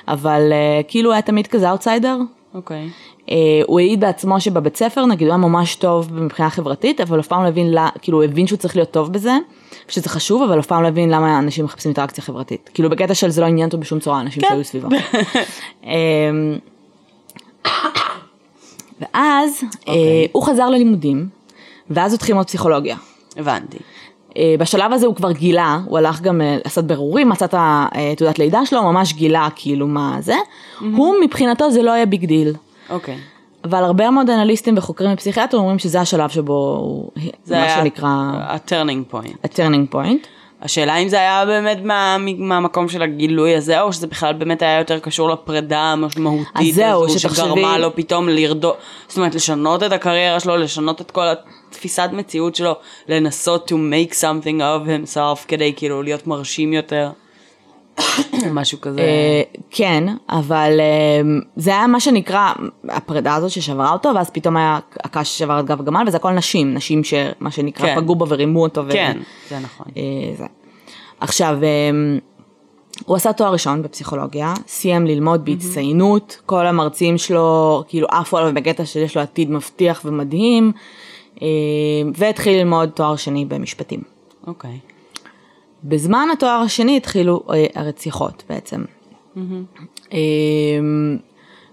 אבל 0.08 0.52
אה, 0.52 0.80
כאילו 0.88 1.12
היה 1.12 1.22
תמיד 1.22 1.46
כזה 1.46 1.70
אאוטסיידר. 1.70 2.18
אוקיי. 2.54 2.76
אה, 2.76 2.88
הוא 3.66 3.80
העיד 3.80 4.00
בעצמו 4.00 4.40
שבבית 4.40 4.76
ספר, 4.76 5.06
נגיד, 5.06 5.28
הוא 5.28 5.32
היה 5.32 5.48
ממש 5.48 5.74
טוב 5.74 6.20
מבחינה 6.20 6.50
חברתית, 6.50 7.00
אבל 7.00 7.20
אף 7.20 7.26
פעם 7.26 7.42
לא 7.42 7.48
הבין, 7.48 7.70
לה, 7.70 7.88
כאילו 8.02 8.18
הוא 8.18 8.24
הבין 8.24 8.46
שהוא 8.46 8.56
צריך 8.56 8.76
להיות 8.76 8.90
טוב 8.90 9.12
בזה, 9.12 9.32
שזה 9.88 10.08
חשוב, 10.08 10.42
אבל 10.42 10.60
אף 10.60 10.66
פעם 10.66 10.82
לא 10.82 10.88
הבין 10.88 11.10
למה 11.10 11.38
אנשים 11.38 11.64
מחפשים 11.64 11.88
אינטראקציה 11.88 12.24
חברתית. 12.24 12.70
כאילו 12.74 12.90
בקטע 12.90 13.14
של 13.14 13.30
זה 13.30 13.40
לא 13.40 13.46
עניין 13.46 13.66
אותו 13.66 13.78
בשום 13.78 14.00
צורה, 14.00 14.20
אנשים 14.20 14.42
שהיו 14.48 14.64
סביבו. 14.64 14.88
אמ, 15.84 15.90
ואז 19.00 19.62
אה, 19.88 20.24
הוא 20.32 20.42
חזר 20.42 20.70
ללימודים, 20.70 21.28
ואז 21.90 22.14
התחיל 22.14 22.32
ללמוד 22.32 22.46
פסיכולוגיה. 22.46 22.96
הבנתי. 23.36 23.78
אה, 24.36 24.54
בשלב 24.58 24.92
הזה 24.92 25.06
הוא 25.06 25.14
כבר 25.14 25.32
גילה, 25.32 25.78
הוא 25.86 25.98
הלך 25.98 26.20
גם 26.20 26.40
אה, 26.40 26.58
לעשות 26.64 26.84
בירורים, 26.84 27.28
מצא 27.28 27.44
את 27.44 27.54
התעודת 27.58 28.38
לידה 28.38 28.66
שלו, 28.66 28.82
ממש 28.82 29.12
גילה 29.12 29.48
כאילו 29.56 29.86
מה 29.86 30.16
זה. 30.20 30.36
הוא 30.96 31.14
מבחינתו 31.24 31.70
זה 31.70 31.82
לא 31.82 31.90
היה 31.90 32.06
big 32.06 32.24
deal. 32.24 32.54
אוקיי. 32.92 33.18
אבל 33.64 33.84
הרבה 33.84 34.10
מאוד 34.10 34.30
אנליסטים 34.30 34.78
וחוקרים 34.78 35.12
ופסיכיאטרים 35.12 35.60
אומרים 35.62 35.78
שזה 35.78 36.00
השלב 36.00 36.30
שבו 36.30 36.76
הוא, 36.80 37.10
זה 37.44 37.54
מה 37.56 37.62
היה 37.62 37.76
שנקרא 37.76 38.08
ה-turning 38.08 39.14
point. 39.14 39.36
ה-turning 39.44 39.94
point. 39.94 40.26
השאלה 40.62 40.96
אם 40.96 41.08
זה 41.08 41.16
היה 41.16 41.44
באמת 41.46 41.78
מה, 41.84 42.16
מהמקום 42.38 42.88
של 42.88 43.02
הגילוי 43.02 43.56
הזה, 43.56 43.80
או 43.80 43.92
שזה 43.92 44.06
בכלל 44.06 44.32
באמת 44.32 44.62
היה 44.62 44.78
יותר 44.78 44.98
קשור 44.98 45.30
לפרידה 45.30 45.80
המשמעותית 45.80 46.74
זהו, 46.74 47.04
הזו, 47.04 47.18
שתחשבי- 47.18 47.34
שגרמה 47.34 47.78
לו 47.78 47.96
פתאום 47.96 48.28
לרדות, 48.28 48.76
זאת 49.08 49.16
אומרת 49.16 49.34
לשנות 49.34 49.82
את 49.82 49.92
הקריירה 49.92 50.40
שלו, 50.40 50.56
לשנות 50.56 51.00
את 51.00 51.10
כל 51.10 51.24
התפיסת 51.70 52.08
מציאות 52.12 52.54
שלו, 52.56 52.72
לנסות 53.08 53.72
to 53.72 53.74
make 53.74 54.12
something 54.14 54.60
of 54.60 54.86
himself 54.86 55.48
כדי 55.48 55.72
כאילו 55.76 56.02
להיות 56.02 56.26
מרשים 56.26 56.72
יותר. 56.72 57.10
משהו 58.52 58.80
כזה. 58.80 59.00
אה, 59.00 59.42
כן, 59.70 60.04
אבל 60.28 60.80
אה, 60.80 61.40
זה 61.56 61.70
היה 61.70 61.86
מה 61.86 62.00
שנקרא 62.00 62.52
הפרידה 62.88 63.34
הזאת 63.34 63.50
ששברה 63.50 63.92
אותו, 63.92 64.12
ואז 64.14 64.30
פתאום 64.30 64.56
היה 64.56 64.78
הקש 65.04 65.28
ששבר 65.28 65.60
את 65.60 65.64
גב 65.64 65.80
הגמל, 65.80 66.04
וזה 66.06 66.16
הכל 66.16 66.30
נשים, 66.30 66.74
נשים 66.74 67.04
שמה 67.04 67.50
שנקרא 67.50 67.86
כן. 67.86 68.00
פגעו 68.00 68.14
בו 68.14 68.28
ורימו 68.28 68.62
אותו. 68.62 68.86
ו- 68.86 68.92
כן, 68.92 69.18
זה 69.48 69.58
נכון. 69.58 69.86
אה, 69.96 70.02
זה. 70.36 70.44
עכשיו, 71.20 71.58
הוא 73.06 73.16
עשה 73.16 73.32
תואר 73.32 73.52
ראשון 73.52 73.82
בפסיכולוגיה, 73.82 74.54
סיים 74.66 75.06
ללמוד 75.06 75.44
בהצטיינות, 75.44 76.40
כל 76.46 76.66
המרצים 76.66 77.18
שלו 77.18 77.84
כאילו 77.88 78.06
עפו 78.10 78.38
עליו 78.38 78.54
בקטע 78.54 78.84
שיש 78.84 79.16
לו 79.16 79.22
עתיד 79.22 79.50
מבטיח 79.50 80.02
ומדהים, 80.04 80.72
והתחיל 82.14 82.58
ללמוד 82.58 82.88
תואר 82.88 83.16
שני 83.16 83.44
במשפטים. 83.44 84.00
אוקיי. 84.46 84.78
בזמן 85.84 86.28
התואר 86.32 86.60
השני 86.64 86.96
התחילו 86.96 87.42
אה, 87.52 87.66
הרציחות 87.74 88.42
בעצם. 88.48 88.84
אה, 90.12 90.18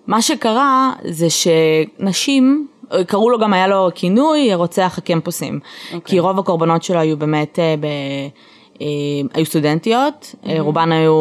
מה 0.08 0.22
שקרה 0.22 0.94
זה 1.04 1.28
שנשים, 1.30 2.68
אה, 2.92 3.04
קראו 3.04 3.30
לו 3.30 3.40
גם, 3.40 3.54
היה 3.54 3.68
לו 3.68 3.88
כינוי 3.96 4.54
רוצח 4.56 4.96
הקמפוסים. 4.98 5.60
כי 6.06 6.20
רוב 6.20 6.40
הקורבנות 6.40 6.84
שלו 6.84 7.00
היו 7.00 7.18
באמת, 7.18 7.60
אה, 7.60 7.76
ב, 7.80 7.86
אה, 8.82 8.88
היו 9.34 9.46
סטודנטיות, 9.46 10.36
אה, 10.46 10.56
רובן 10.60 10.92
היו 10.92 11.14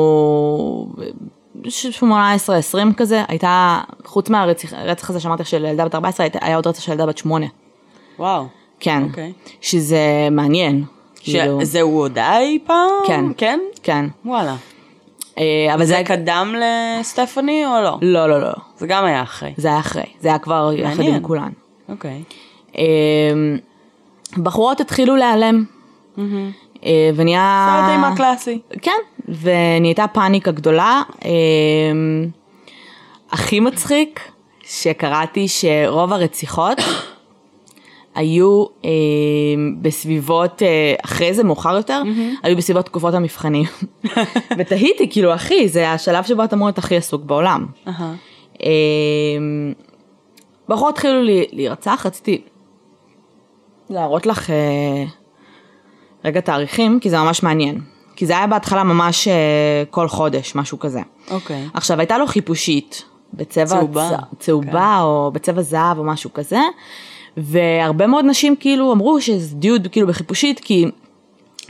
18-20 1.64 2.92
כזה, 2.96 3.22
הייתה, 3.28 3.80
חוץ 4.04 4.30
מהרצח 4.30 5.10
הזה 5.10 5.20
שאמרתי 5.20 5.44
של 5.44 5.64
ילדה 5.64 5.84
בת 5.84 5.94
14, 5.94 6.24
הייתה- 6.26 6.38
היה 6.42 6.56
עוד 6.56 6.66
רצח 6.66 6.80
של 6.82 6.92
ילדה 6.92 7.06
בת 7.06 7.18
8. 7.18 7.46
וואו. 8.18 8.44
כן, 8.80 9.02
אוקיי. 9.04 9.32
שזה 9.60 9.98
מעניין. 10.30 10.84
כאילו, 11.32 11.60
שזה 11.60 11.80
הוא 11.80 12.00
הודה 12.00 12.38
אי 12.38 12.58
פעם? 12.66 12.88
כן. 13.06 13.24
כן? 13.36 13.60
כן. 13.82 14.04
וואלה. 14.24 14.56
אה, 15.38 15.74
אבל 15.74 15.84
זה 15.84 15.94
זה... 15.96 16.02
קדם 16.04 16.54
לסטפני 16.58 17.66
או 17.66 17.82
לא? 17.82 17.98
לא, 18.02 18.28
לא, 18.28 18.40
לא. 18.40 18.52
זה 18.78 18.86
גם 18.86 19.04
היה 19.04 19.22
אחרי. 19.22 19.54
זה 19.56 19.68
היה 19.68 19.78
אחרי. 19.78 20.02
זה 20.20 20.28
היה 20.28 20.38
כבר 20.38 20.70
יחד. 20.76 21.02
עם 21.02 21.20
כולן. 21.22 21.50
אוקיי. 21.88 22.22
אה, 22.78 22.84
בחורות 24.36 24.80
התחילו 24.80 25.16
להיעלם. 25.16 25.64
אה, 26.84 27.10
ונהיה... 27.14 27.68
סרט 27.68 27.90
אימה 27.90 28.16
קלאסי. 28.16 28.58
כן, 28.82 29.26
ונהייתה 29.28 30.06
פאניקה 30.12 30.50
גדולה. 30.50 31.02
אה, 31.24 31.30
הכי 33.30 33.60
מצחיק 33.60 34.20
שקראתי 34.62 35.48
שרוב 35.48 36.12
הרציחות 36.12 36.78
היו 38.18 38.64
אה, 38.84 38.90
בסביבות, 39.82 40.62
אה, 40.62 40.94
אחרי 41.04 41.34
זה 41.34 41.44
מאוחר 41.44 41.76
יותר, 41.76 42.02
היו 42.42 42.56
בסביבות 42.56 42.84
תקופות 42.86 43.14
המבחנים. 43.14 43.66
ותהיתי, 44.58 45.10
כאילו 45.10 45.34
אחי, 45.34 45.68
זה 45.68 45.90
השלב 45.90 46.24
שבו 46.24 46.44
אתה 46.44 46.56
אמור 46.56 46.68
להיות 46.68 46.78
הכי 46.78 46.96
עסוק 46.96 47.22
בעולם. 47.22 47.66
אהה. 47.88 48.14
אה, 48.62 48.68
בחורות 50.68 50.94
התחילו 50.94 51.22
להירצח, 51.52 52.06
רציתי 52.06 52.42
להראות 53.90 54.26
לך 54.26 54.50
אה, 54.50 55.04
רגע 56.24 56.40
תאריכים, 56.40 57.00
כי 57.00 57.10
זה 57.10 57.18
ממש 57.18 57.42
מעניין. 57.42 57.80
כי 58.16 58.26
זה 58.26 58.36
היה 58.36 58.46
בהתחלה 58.46 58.84
ממש 58.84 59.28
אה, 59.28 59.82
כל 59.90 60.08
חודש, 60.08 60.54
משהו 60.54 60.78
כזה. 60.78 61.00
אוקיי. 61.30 61.68
עכשיו, 61.74 61.98
הייתה 61.98 62.18
לו 62.18 62.26
חיפושית 62.26 63.04
בצבע 63.34 63.66
צהובה. 63.66 64.10
צ... 64.10 64.38
צהובה 64.38 65.00
או 65.02 65.30
בצבע 65.34 65.62
זהב 65.62 65.98
או 65.98 66.04
משהו 66.04 66.32
כזה, 66.32 66.60
והרבה 67.38 68.06
מאוד 68.06 68.24
נשים 68.24 68.56
כאילו 68.56 68.92
אמרו 68.92 69.20
שזה 69.20 69.56
דיוד 69.56 69.88
כאילו 69.92 70.06
בחיפושית, 70.06 70.60
כי 70.60 70.86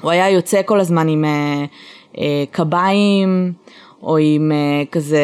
הוא 0.00 0.10
היה 0.10 0.30
יוצא 0.30 0.60
כל 0.64 0.80
הזמן 0.80 1.08
עם 1.08 1.25
אה, 1.25 1.64
אה, 2.18 2.44
קביים 2.50 3.52
או 4.02 4.16
עם 4.16 4.52
אה, 4.52 4.84
כזה 4.92 5.20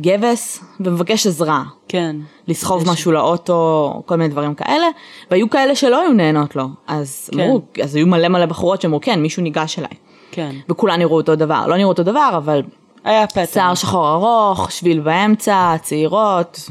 גבס 0.00 0.64
ומבקש 0.80 1.26
עזרה. 1.26 1.62
כן. 1.88 2.16
לסחוב 2.48 2.90
משהו 2.90 3.12
לאוטו, 3.12 4.02
כל 4.06 4.16
מיני 4.16 4.28
דברים 4.28 4.54
כאלה, 4.54 4.86
והיו 5.30 5.50
כאלה 5.50 5.74
שלא 5.74 6.00
היו 6.00 6.12
נהנות 6.12 6.56
לו, 6.56 6.64
אז 6.86 7.30
כן. 7.32 7.40
אמרו, 7.40 7.60
אז 7.82 7.94
היו 7.94 8.06
מלא 8.06 8.28
מלא 8.28 8.46
בחורות 8.46 8.80
שאמרו, 8.82 9.00
כן, 9.00 9.20
מישהו 9.20 9.42
ניגש 9.42 9.78
אליי. 9.78 9.90
כן. 10.30 10.56
וכולן 10.68 10.98
נראו 10.98 11.16
אותו 11.16 11.36
דבר, 11.36 11.66
לא 11.66 11.76
נראו 11.76 11.88
אותו 11.88 12.02
דבר, 12.02 12.30
אבל 12.36 12.62
היה 13.04 13.26
פטר. 13.26 13.44
שיער 13.46 13.74
שחור 13.74 14.10
ארוך, 14.10 14.72
שביל 14.72 15.00
באמצע, 15.00 15.74
צעירות, 15.82 16.70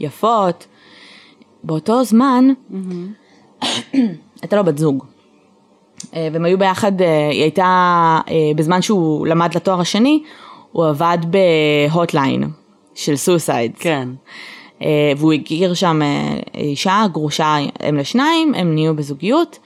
יפות. 0.00 0.66
באותו 1.64 2.04
זמן, 2.04 2.48
הייתה 4.42 4.56
לו 4.56 4.64
בת 4.64 4.78
זוג. 4.78 5.04
אה, 6.14 6.28
והם 6.32 6.44
היו 6.44 6.58
ביחד, 6.58 7.02
אה, 7.02 7.28
היא 7.28 7.42
הייתה, 7.42 8.20
אה, 8.28 8.34
בזמן 8.56 8.82
שהוא 8.82 9.26
למד 9.26 9.56
לתואר 9.56 9.80
השני, 9.80 10.22
הוא 10.72 10.86
עבד 10.86 11.18
ב 11.30 11.44
hotline 11.44 12.44
של 12.94 13.16
suicide. 13.16 13.72
כן. 13.78 14.08
והוא 15.16 15.32
הכיר 15.32 15.74
שם 15.74 16.00
אישה, 16.54 17.04
גרושה 17.12 17.56
אם 17.88 17.96
לשניים, 17.96 18.54
הם 18.54 18.74
נהיו 18.74 18.96
בזוגיות. 18.96 19.58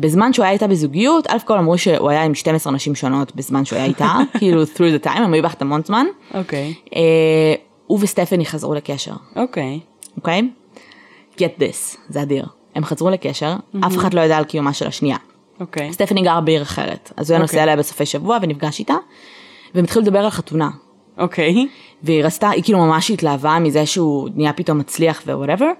בזמן 0.00 0.32
שהוא 0.32 0.44
היה 0.44 0.52
איתה 0.52 0.66
בזוגיות, 0.66 1.26
אלף 1.26 1.42
כל 1.42 1.58
אמרו 1.58 1.78
שהוא 1.78 2.10
היה 2.10 2.22
עם 2.22 2.34
12 2.34 2.72
נשים 2.72 2.94
שונות 2.94 3.36
בזמן 3.36 3.64
שהוא 3.64 3.76
היה 3.76 3.86
איתה, 3.86 4.16
כאילו 4.38 4.62
through 4.62 5.02
the 5.02 5.06
time, 5.06 5.18
הם 5.18 5.32
היו 5.32 5.42
ביחד 5.42 5.56
המון 5.60 5.80
זמן. 5.84 6.06
אוקיי. 6.34 6.74
אה, 6.94 7.54
הוא 7.86 7.98
וסטפני 8.02 8.46
חזרו 8.46 8.74
לקשר, 8.74 9.14
אוקיי. 9.36 9.80
אוקיי? 10.16 10.48
Get 11.40 11.60
this, 11.60 11.96
זה 12.08 12.22
אדיר. 12.22 12.46
הם 12.74 12.84
חזרו 12.84 13.10
לקשר, 13.10 13.56
אף 13.86 13.96
אחד 13.96 14.14
לא 14.14 14.20
ידע 14.20 14.36
על 14.36 14.44
קיומה 14.44 14.72
של 14.72 14.86
השנייה. 14.86 15.16
אוקיי. 15.60 15.92
סטפני 15.92 16.22
גרה 16.22 16.40
בעיר 16.40 16.62
אחרת, 16.62 17.12
אז 17.16 17.30
הוא 17.30 17.34
היה 17.34 17.42
נוסע 17.42 17.52
אוקיי. 17.52 17.64
אליה 17.64 17.76
בסופי 17.76 18.06
שבוע 18.06 18.38
ונפגש 18.42 18.78
איתה, 18.78 18.94
והם 19.74 19.84
התחילו 19.84 20.02
לדבר 20.02 20.18
על 20.18 20.30
חתונה. 20.30 20.70
אוקיי. 21.18 21.66
והיא 22.02 22.24
רצתה, 22.24 22.50
היא 22.50 22.62
כאילו 22.62 22.78
ממש 22.78 23.10
התלהבה 23.10 23.58
מזה 23.58 23.86
שהוא 23.86 24.28
נהיה 24.34 24.52
פתאום 24.52 24.78
מצליח 24.78 25.22
ו 25.26 25.30
whatever. 25.30 25.70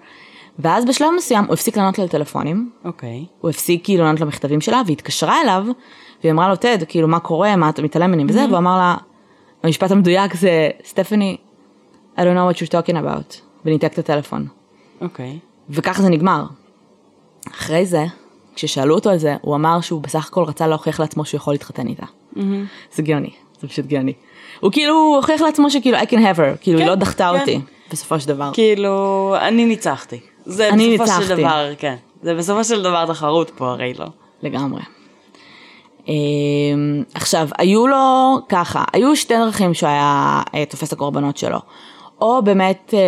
ואז 0.58 0.84
בשלב 0.84 1.08
מסוים 1.16 1.44
הוא 1.44 1.52
הפסיק 1.52 1.76
לענות 1.76 1.98
לה 1.98 2.04
לטלפונים, 2.04 2.70
אוקיי. 2.84 3.24
הוא 3.40 3.50
הפסיק 3.50 3.84
כאילו 3.84 4.04
לענות 4.04 4.20
למכתבים 4.20 4.60
שלה, 4.60 4.82
והיא 4.84 4.96
התקשרה 4.96 5.40
אליו, 5.40 5.64
והיא 6.22 6.32
אמרה 6.32 6.48
לו, 6.48 6.56
טד, 6.56 6.78
כאילו 6.88 7.08
מה 7.08 7.20
קורה, 7.20 7.56
מה 7.56 7.68
אתה 7.68 7.82
מתעלם 7.82 8.10
ממני 8.10 8.24
וזה, 8.28 8.44
והוא 8.44 8.58
אמר 8.58 8.78
לה, 8.78 8.96
המשפט 9.62 9.90
המדויק 9.90 10.34
זה, 10.34 10.70
סטפני, 10.84 11.36
I 12.16 12.20
don't 12.20 12.22
know 12.22 12.54
what 12.54 12.56
you're 12.56 12.70
talking 12.70 12.96
about, 12.96 13.40
וניתק 13.64 13.92
את 13.92 13.98
הטלפון. 13.98 14.46
אוקיי. 15.00 15.38
וככה 15.70 16.02
זה 16.02 16.08
נגמר. 16.08 16.44
אחרי 17.50 17.86
זה, 17.86 18.04
כששאלו 18.54 18.94
אותו 18.94 19.10
על 19.10 19.18
זה, 19.18 19.36
הוא 19.40 19.54
אמר 19.54 19.80
שהוא 19.80 20.00
בסך 20.00 20.26
הכל 20.26 20.44
רצה 20.44 20.66
להוכיח 20.66 21.00
לעצמו 21.00 21.24
שהוא 21.24 21.38
יכול 21.38 21.54
להתחתן 21.54 21.86
איתה. 21.86 22.06
זה 22.94 23.02
גאוני, 23.02 23.30
זה 23.60 23.68
פשוט 23.68 23.86
גאוני. 23.86 24.12
הוא 24.60 24.72
כאילו 24.72 25.14
הוכיח 25.16 25.40
לעצמו 25.40 25.70
שכאילו 25.70 25.98
I 25.98 26.02
can 26.02 26.16
have 26.16 26.36
her, 26.36 26.56
כאילו 26.60 26.78
היא 26.78 26.86
כן, 26.86 26.90
לא 26.90 26.94
דחתה 26.94 27.30
כן. 27.34 27.40
אותי, 27.40 27.60
בסופו 27.92 28.20
של 28.20 28.28
דבר. 28.28 28.50
כאילו, 28.52 29.34
אני 29.40 29.64
ניצחתי. 29.64 30.20
זה 30.44 30.68
אני 30.68 30.98
בסופו 30.98 31.10
של 31.10 31.18
ניצחתי. 31.18 31.42
דבר, 31.42 31.70
כן. 31.78 31.96
זה 32.22 32.34
בסופו 32.34 32.64
של 32.64 32.82
דבר 32.82 33.06
תחרות 33.06 33.50
פה, 33.50 33.70
הרי 33.70 33.94
לא. 33.98 34.06
לגמרי. 34.42 34.82
אמ, 36.08 37.02
עכשיו, 37.14 37.48
היו 37.58 37.86
לו 37.86 38.38
ככה, 38.48 38.84
היו 38.92 39.16
שתי 39.16 39.34
דרכים 39.34 39.74
שהוא 39.74 39.88
היה 39.88 40.42
אה, 40.54 40.64
תופס 40.64 40.92
הקורבנות 40.92 41.36
שלו. 41.36 41.58
או 42.20 42.42
באמת 42.42 42.94
אה, 42.94 43.00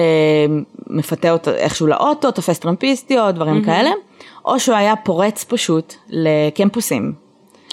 מפתה 0.93 1.31
אותו 1.31 1.51
איכשהו 1.51 1.87
לאוטו, 1.87 2.31
תופס 2.31 2.59
טרמפיסטיות, 2.59 3.35
דברים 3.35 3.65
כאלה, 3.65 3.91
או 4.45 4.61
שהוא 4.61 4.77
היה 4.77 4.97
פורץ 4.97 5.45
פשוט 5.45 5.95
לקמפוסים 6.09 7.13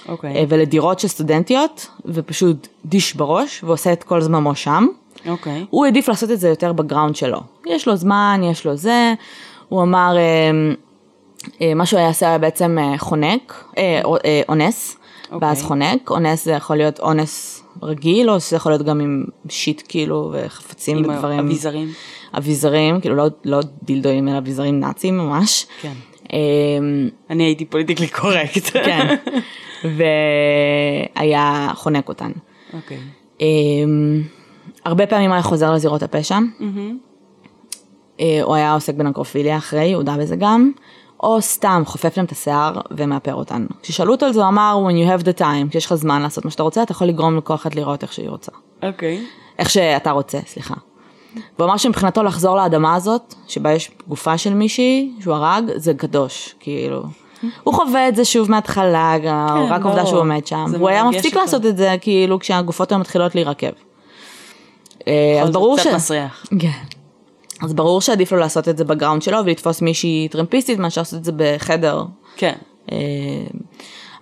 אה, 0.08 0.12
אוקיי. 0.12 0.46
ולדירות 0.48 1.00
של 1.00 1.08
סטודנטיות, 1.08 1.86
ופשוט 2.04 2.68
דיש 2.84 3.14
בראש, 3.14 3.64
ועושה 3.64 3.92
את 3.92 4.02
כל 4.02 4.20
זממו 4.20 4.54
שם. 4.54 4.86
אוקיי. 5.28 5.66
הוא 5.70 5.84
העדיף 5.84 6.08
לעשות 6.08 6.30
את 6.30 6.40
זה 6.40 6.48
יותר 6.48 6.72
בגראונד 6.72 7.16
שלו. 7.16 7.40
יש 7.66 7.88
לו 7.88 7.96
זמן, 7.96 8.40
יש 8.44 8.66
לו 8.66 8.76
זה. 8.76 9.14
הוא 9.68 9.82
אמר, 9.82 10.16
אה, 10.16 10.50
אה, 11.62 11.74
מה 11.74 11.86
שהוא 11.86 11.98
היה 11.98 12.08
עושה 12.08 12.28
היה 12.28 12.38
בעצם 12.38 12.78
אה, 12.80 12.98
חונק, 12.98 13.64
אה, 13.78 14.00
או- 14.04 14.16
אה, 14.24 14.42
אונס, 14.48 14.96
אוקיי. 15.32 15.48
ואז 15.48 15.62
חונק. 15.62 16.10
אונס 16.10 16.44
זה 16.44 16.52
יכול 16.52 16.76
להיות 16.76 17.00
אונס 17.00 17.62
רגיל, 17.82 18.30
או 18.30 18.40
שזה 18.40 18.56
יכול 18.56 18.72
להיות 18.72 18.82
גם 18.82 19.00
עם 19.00 19.24
shit 19.48 19.82
כאילו, 19.88 20.32
וחפצים 20.32 20.96
עם 20.96 21.10
ודברים. 21.10 21.38
אביזרים. 21.38 21.88
אביזרים, 22.38 23.00
כאילו 23.00 23.16
לא, 23.16 23.26
לא 23.44 23.60
דילדואים, 23.82 24.28
אלא 24.28 24.38
אביזרים 24.38 24.80
נאצים 24.80 25.18
ממש. 25.18 25.66
כן. 25.80 25.92
אמ, 26.32 27.08
אני 27.30 27.44
הייתי 27.44 27.64
politically 27.64 28.08
correct. 28.08 28.70
כן. 28.72 29.16
והיה 31.16 31.70
חונק 31.74 32.08
אותן. 32.08 32.30
אוקיי. 32.72 32.98
אמ, 33.40 34.22
הרבה 34.84 35.06
פעמים 35.06 35.32
היה 35.32 35.42
חוזר 35.42 35.72
לזירות 35.72 36.02
הפשע. 36.02 36.38
אה, 38.20 38.40
הוא 38.42 38.54
היה 38.54 38.74
עוסק 38.74 38.94
בנקרופיליה 38.94 39.56
אחרי, 39.56 39.92
הודה 39.92 40.16
בזה 40.16 40.36
גם. 40.36 40.72
או 41.22 41.42
סתם 41.42 41.82
חופף 41.86 42.16
להם 42.16 42.26
את 42.26 42.32
השיער 42.32 42.80
ומאפר 42.90 43.34
אותן. 43.34 43.66
כששאלו 43.82 44.12
אותו 44.12 44.26
על 44.26 44.32
זה 44.32 44.40
הוא 44.40 44.48
אמר 44.48 44.78
when 44.88 44.92
you 44.92 45.20
have 45.20 45.24
the 45.26 45.40
time, 45.40 45.70
כשיש 45.70 45.86
לך 45.86 45.94
זמן 45.94 46.22
לעשות 46.22 46.44
מה 46.44 46.50
שאתה 46.50 46.62
רוצה, 46.62 46.82
אתה 46.82 46.92
יכול 46.92 47.06
לגרום 47.06 47.36
לכל 47.36 47.54
אחת 47.54 47.74
לראות 47.74 48.02
איך 48.02 48.12
שהיא 48.12 48.28
רוצה. 48.28 48.52
אוקיי. 48.82 49.26
איך 49.58 49.70
שאתה 49.70 50.10
רוצה, 50.10 50.38
סליחה. 50.46 50.74
והוא 51.58 51.68
אמר 51.68 51.76
שמבחינתו 51.76 52.22
לחזור 52.22 52.56
לאדמה 52.56 52.94
הזאת, 52.94 53.34
שבה 53.48 53.72
יש 53.72 53.90
גופה 54.08 54.38
של 54.38 54.54
מישהי 54.54 55.12
שהוא 55.20 55.34
הרג, 55.34 55.64
זה 55.76 55.94
קדוש, 55.94 56.54
כאילו. 56.60 57.02
הוא 57.64 57.74
חווה 57.74 58.08
את 58.08 58.16
זה 58.16 58.24
שוב 58.24 58.50
מההתחלה, 58.50 59.14
גם, 59.26 59.66
רק 59.70 59.84
עובדה. 59.84 60.06
שהוא 60.06 60.18
עומד 60.18 60.46
שם. 60.46 60.64
הוא 60.78 60.88
היה 60.88 61.04
מפסיק 61.04 61.32
אותו. 61.32 61.40
לעשות 61.40 61.66
את 61.66 61.76
זה, 61.76 61.94
כאילו, 62.00 62.38
כשהגופות 62.38 62.92
היו 62.92 62.98
מתחילות 62.98 63.34
להירקב. 63.34 63.66
אה, 65.08 65.40
אז 65.42 65.50
ברור 65.50 65.78
ש... 65.78 65.86
מסריח. 65.86 66.46
כן. 66.58 66.68
אז 67.62 67.74
ברור 67.74 68.00
שעדיף 68.00 68.32
לו 68.32 68.38
לעשות 68.38 68.68
את 68.68 68.78
זה 68.78 68.84
ב 68.84 68.89
ground 68.89 69.22
שלו 69.22 69.38
ולתפוס 69.44 69.82
מישהי 69.82 70.28
טרמפיסטית 70.30 70.78
מאשר 70.78 71.00
לעשות 71.00 71.18
את 71.18 71.24
זה 71.24 71.32
בחדר. 71.36 72.04
כן. 72.36 72.54
אה, 72.92 72.96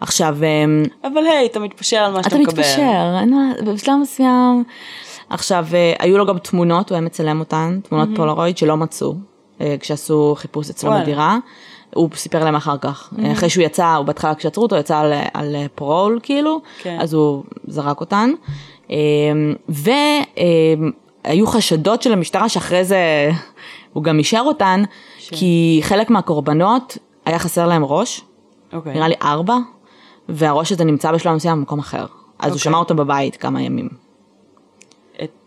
עכשיו, 0.00 0.36
אה, 0.42 1.08
אבל 1.10 1.26
היי, 1.26 1.46
אתה 1.46 1.60
מתפשר 1.60 1.96
על 1.96 2.12
מה 2.12 2.22
שאתה 2.22 2.36
אתה 2.36 2.42
מקבל. 2.44 2.52
מתפשר, 2.62 3.16
אין 3.20 3.34
מה- 3.34 3.72
בשלב 3.72 3.94
מסוים. 4.02 4.64
עכשיו, 5.30 5.66
אה, 5.74 5.92
היו 5.98 6.18
לו 6.18 6.26
גם 6.26 6.38
תמונות, 6.38 6.90
הוא 6.90 6.96
היה 6.96 7.06
מצלם 7.06 7.40
אותן, 7.40 7.80
תמונות 7.82 8.08
פולרויד 8.16 8.58
שלא 8.58 8.76
מצאו, 8.76 9.14
אה, 9.60 9.76
כשעשו 9.80 10.34
חיפוש 10.36 10.70
אצלו 10.70 10.90
וואלה. 10.90 11.02
בדירה. 11.02 11.38
הוא 11.94 12.10
סיפר 12.14 12.44
להם 12.44 12.54
אחר 12.54 12.78
כך, 12.78 13.14
אה, 13.18 13.32
אחרי 13.32 13.50
שהוא 13.50 13.64
יצא, 13.64 13.94
הוא 13.94 14.06
בהתחלה 14.06 14.34
כשעצרו 14.34 14.62
אותו, 14.62 14.76
יצא 14.76 14.98
על, 14.98 15.12
על 15.34 15.56
parole 15.74 16.20
כאילו, 16.22 16.60
כן. 16.82 16.98
אז 17.00 17.14
הוא 17.14 17.44
זרק 17.66 18.00
אותן. 18.00 18.30
והיו 19.68 21.46
חשדות 21.46 22.02
של 22.02 22.12
המשטרה 22.12 22.48
שאחרי 22.48 22.84
זה 22.84 23.30
הוא 23.92 24.04
גם 24.04 24.18
אישר 24.18 24.42
אותן, 24.46 24.82
כי 25.18 25.80
חלק 25.82 26.10
מהקורבנות 26.10 26.98
היה 27.24 27.38
חסר 27.38 27.66
להם 27.66 27.84
ראש, 27.84 28.24
אוקיי. 28.72 28.94
נראה 28.94 29.08
לי 29.08 29.14
ארבע, 29.22 29.56
והראש 30.28 30.72
הזה 30.72 30.84
נמצא 30.84 31.12
בשלב 31.12 31.34
מסוים 31.34 31.58
במקום 31.58 31.78
אחר. 31.78 31.98
אז 31.98 32.06
הוא 32.38 32.46
אוקיי. 32.46 32.58
שמע 32.58 32.78
אותו 32.78 32.94
בבית 32.94 33.36
כמה 33.36 33.62
ימים, 33.62 33.88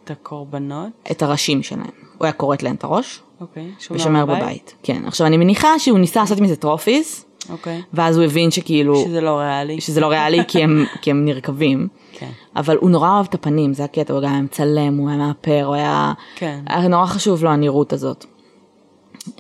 את 0.04 0.12
הקורבנות. 0.12 0.90
את 1.12 1.22
הראשים 1.22 1.64
שלהם. 1.64 1.86
הוא 2.18 2.26
היה 2.26 2.34
כורת 2.34 2.64
להם 2.64 2.76
את 2.76 2.84
הראש, 2.84 3.22
אוקיי. 3.42 3.72
ושומר 3.92 4.26
בבית. 4.26 4.76
כן, 4.84 5.04
עכשיו 5.06 5.28
אני 5.28 5.38
מניחה 5.38 5.80
שהוא 5.80 6.00
ניסה 6.00 6.20
לעשות 6.20 6.40
מזה 6.40 6.56
טרופיס, 6.56 7.26
אוקיי. 7.50 7.82
ואז 7.94 8.18
הוא 8.18 8.26
הבין 8.26 8.52
שכאילו, 8.52 8.96
שזה 8.96 9.22
לא 9.22 9.40
ריאלי. 9.40 9.82
שזה 9.82 10.02
לא 10.02 10.08
ריאלי 10.08 10.40
כי 10.48 10.64
הם, 10.64 10.86
כי 11.02 11.12
הם 11.12 11.26
נרקבים, 11.26 11.88
כן. 12.12 12.30
אבל 12.56 12.78
הוא 12.78 12.90
נורא 12.90 13.10
אוהב 13.10 13.26
את 13.30 13.34
הפנים, 13.34 13.74
זה 13.74 13.84
הקטע, 13.84 14.14
הוא 14.14 14.22
גם 14.22 14.32
היה 14.32 14.42
מצלם, 14.42 14.98
הוא 14.98 15.10
היה 15.10 15.18
מאפר, 15.18 15.64
הוא 15.66 15.76
היה, 15.76 16.14
כן. 16.36 16.60
היה 16.68 16.88
נורא 16.88 17.06
חשוב 17.06 17.44
לו 17.44 17.50
הנראות 17.50 17.94
הזאת. 17.94 18.26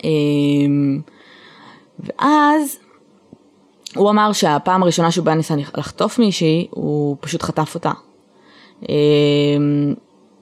אמ, 0.03 1.01
ואז 1.99 2.77
הוא 3.95 4.09
אמר 4.09 4.31
שהפעם 4.33 4.83
הראשונה 4.83 5.11
שהוא 5.11 5.25
בא 5.25 5.33
ניסה 5.33 5.55
לחטוף 5.77 6.19
מישהי, 6.19 6.67
הוא 6.71 7.17
פשוט 7.19 7.43
חטף 7.43 7.75
אותה. 7.75 7.91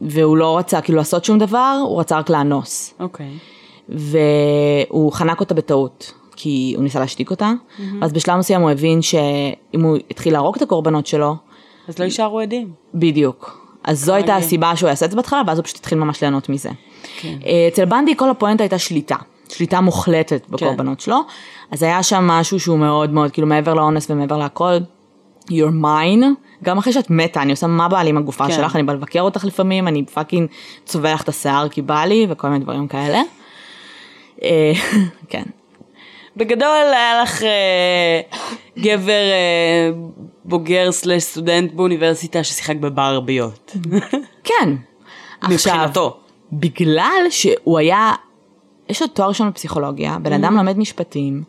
והוא 0.01 0.37
לא 0.37 0.57
רצה 0.57 0.81
כאילו 0.81 0.97
לעשות 0.97 1.25
שום 1.25 1.39
דבר, 1.39 1.79
הוא 1.87 1.99
רצה 1.99 2.17
רק 2.17 2.29
לאנוס. 2.29 2.93
אוקיי. 2.99 3.31
והוא 3.89 5.11
חנק 5.11 5.39
אותה 5.39 5.53
בטעות, 5.53 6.13
כי 6.35 6.73
הוא 6.75 6.83
ניסה 6.83 6.99
להשתיק 6.99 7.31
אותה. 7.31 7.51
אז 8.01 8.13
בשלב 8.13 8.37
מסוים 8.37 8.61
הוא 8.61 8.71
הבין 8.71 9.01
שאם 9.01 9.81
הוא 9.81 9.97
התחיל 10.11 10.33
להרוג 10.33 10.55
את 10.55 10.61
הקורבנות 10.61 11.07
שלו, 11.07 11.35
אז 11.87 11.99
לא 11.99 12.03
יישארו 12.03 12.39
עדים. 12.39 12.71
בדיוק. 12.93 13.67
אז 13.83 14.05
זו 14.05 14.13
הייתה 14.13 14.31
מעניין. 14.31 14.47
הסיבה 14.47 14.75
שהוא 14.75 14.89
יעשה 14.89 15.05
את 15.05 15.11
זה 15.11 15.17
בהתחלה, 15.17 15.41
ואז 15.47 15.57
הוא 15.57 15.65
פשוט 15.65 15.77
התחיל 15.77 15.97
ממש 15.97 16.21
ליהנות 16.21 16.49
מזה. 16.49 16.69
כן. 17.21 17.37
אה, 17.45 17.67
אצל 17.67 17.85
בנדי 17.85 18.15
כל 18.15 18.29
הפואנטה 18.29 18.63
הייתה 18.63 18.77
שליטה, 18.77 19.15
שליטה 19.49 19.81
מוחלטת 19.81 20.45
בקורבנות 20.49 20.99
שלו, 20.99 21.19
אז 21.71 21.83
היה 21.83 22.03
שם 22.03 22.23
משהו 22.27 22.59
שהוא 22.59 22.77
מאוד 22.77 23.13
מאוד, 23.13 23.31
כאילו 23.31 23.47
מעבר 23.47 23.73
לאונס 23.73 24.09
ומעבר 24.09 24.37
להכל, 24.37 24.77
you're 25.47 25.83
mine, 25.83 26.23
גם 26.63 26.77
אחרי 26.77 26.93
שאת 26.93 27.09
מתה, 27.09 27.41
אני 27.41 27.51
עושה 27.51 27.67
מה 27.67 27.87
בא 27.87 28.01
לי 28.01 28.09
עם 28.09 28.17
הגופה 28.17 28.47
כן. 28.47 28.53
שלך, 28.53 28.75
אני 28.75 28.83
באה 28.83 28.95
לבקר 28.95 29.21
אותך 29.21 29.45
לפעמים, 29.45 29.87
אני 29.87 30.05
fucking 30.05 30.49
צובע 30.85 31.13
לך 31.13 31.21
את 31.21 31.29
השיער 31.29 31.69
כי 31.69 31.81
בא 31.81 32.05
לי, 32.05 32.27
וכל 32.29 32.47
מיני 32.47 32.63
דברים 32.63 32.87
כאלה. 32.87 33.21
אה, 34.43 34.71
כן. 35.29 35.43
בגדול 36.37 36.93
היה 36.93 37.21
לך 37.21 37.43
אה, 37.43 38.21
גבר 38.77 39.11
אה, 39.11 39.91
בוגר 40.45 40.91
סלש 40.91 41.23
סטודנט 41.23 41.73
באוניברסיטה 41.73 42.43
ששיחק 42.43 42.75
בברביות. 42.75 43.75
כן. 44.43 44.75
מבחינתו. 45.49 46.17
בגלל 46.51 47.25
שהוא 47.29 47.79
היה, 47.79 48.13
יש 48.89 49.01
לו 49.01 49.07
תואר 49.07 49.27
ראשון 49.27 49.49
בפסיכולוגיה, 49.49 50.17
בן 50.21 50.33
אדם 50.33 50.57
Mm-hmm. 50.57 50.61
למד 50.61 50.77
משפטים, 50.77 51.43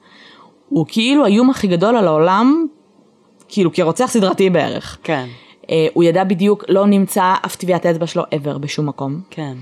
הוא 0.68 0.87
כאילו 0.88 1.24
האיום 1.24 1.50
הכי 1.50 1.66
גדול 1.66 1.96
על 1.96 2.07
העולם, 2.07 2.66
כאילו 3.51 3.73
כרוצח 3.73 4.07
סדרתי 4.07 4.51
בערך. 4.51 4.99
כן. 5.03 5.27
אה, 5.71 5.87
הוא 5.95 6.05
ידע 6.05 6.25
בדיוק, 6.25 6.65
לא 6.69 6.87
נמצא 6.87 7.35
אף 7.47 7.57
טביעת 7.57 7.87
אצבע 7.87 8.07
שלו 8.07 8.23
ever 8.23 8.59
בשום 8.59 8.87
מקום. 8.87 9.21
כן. 9.31 9.55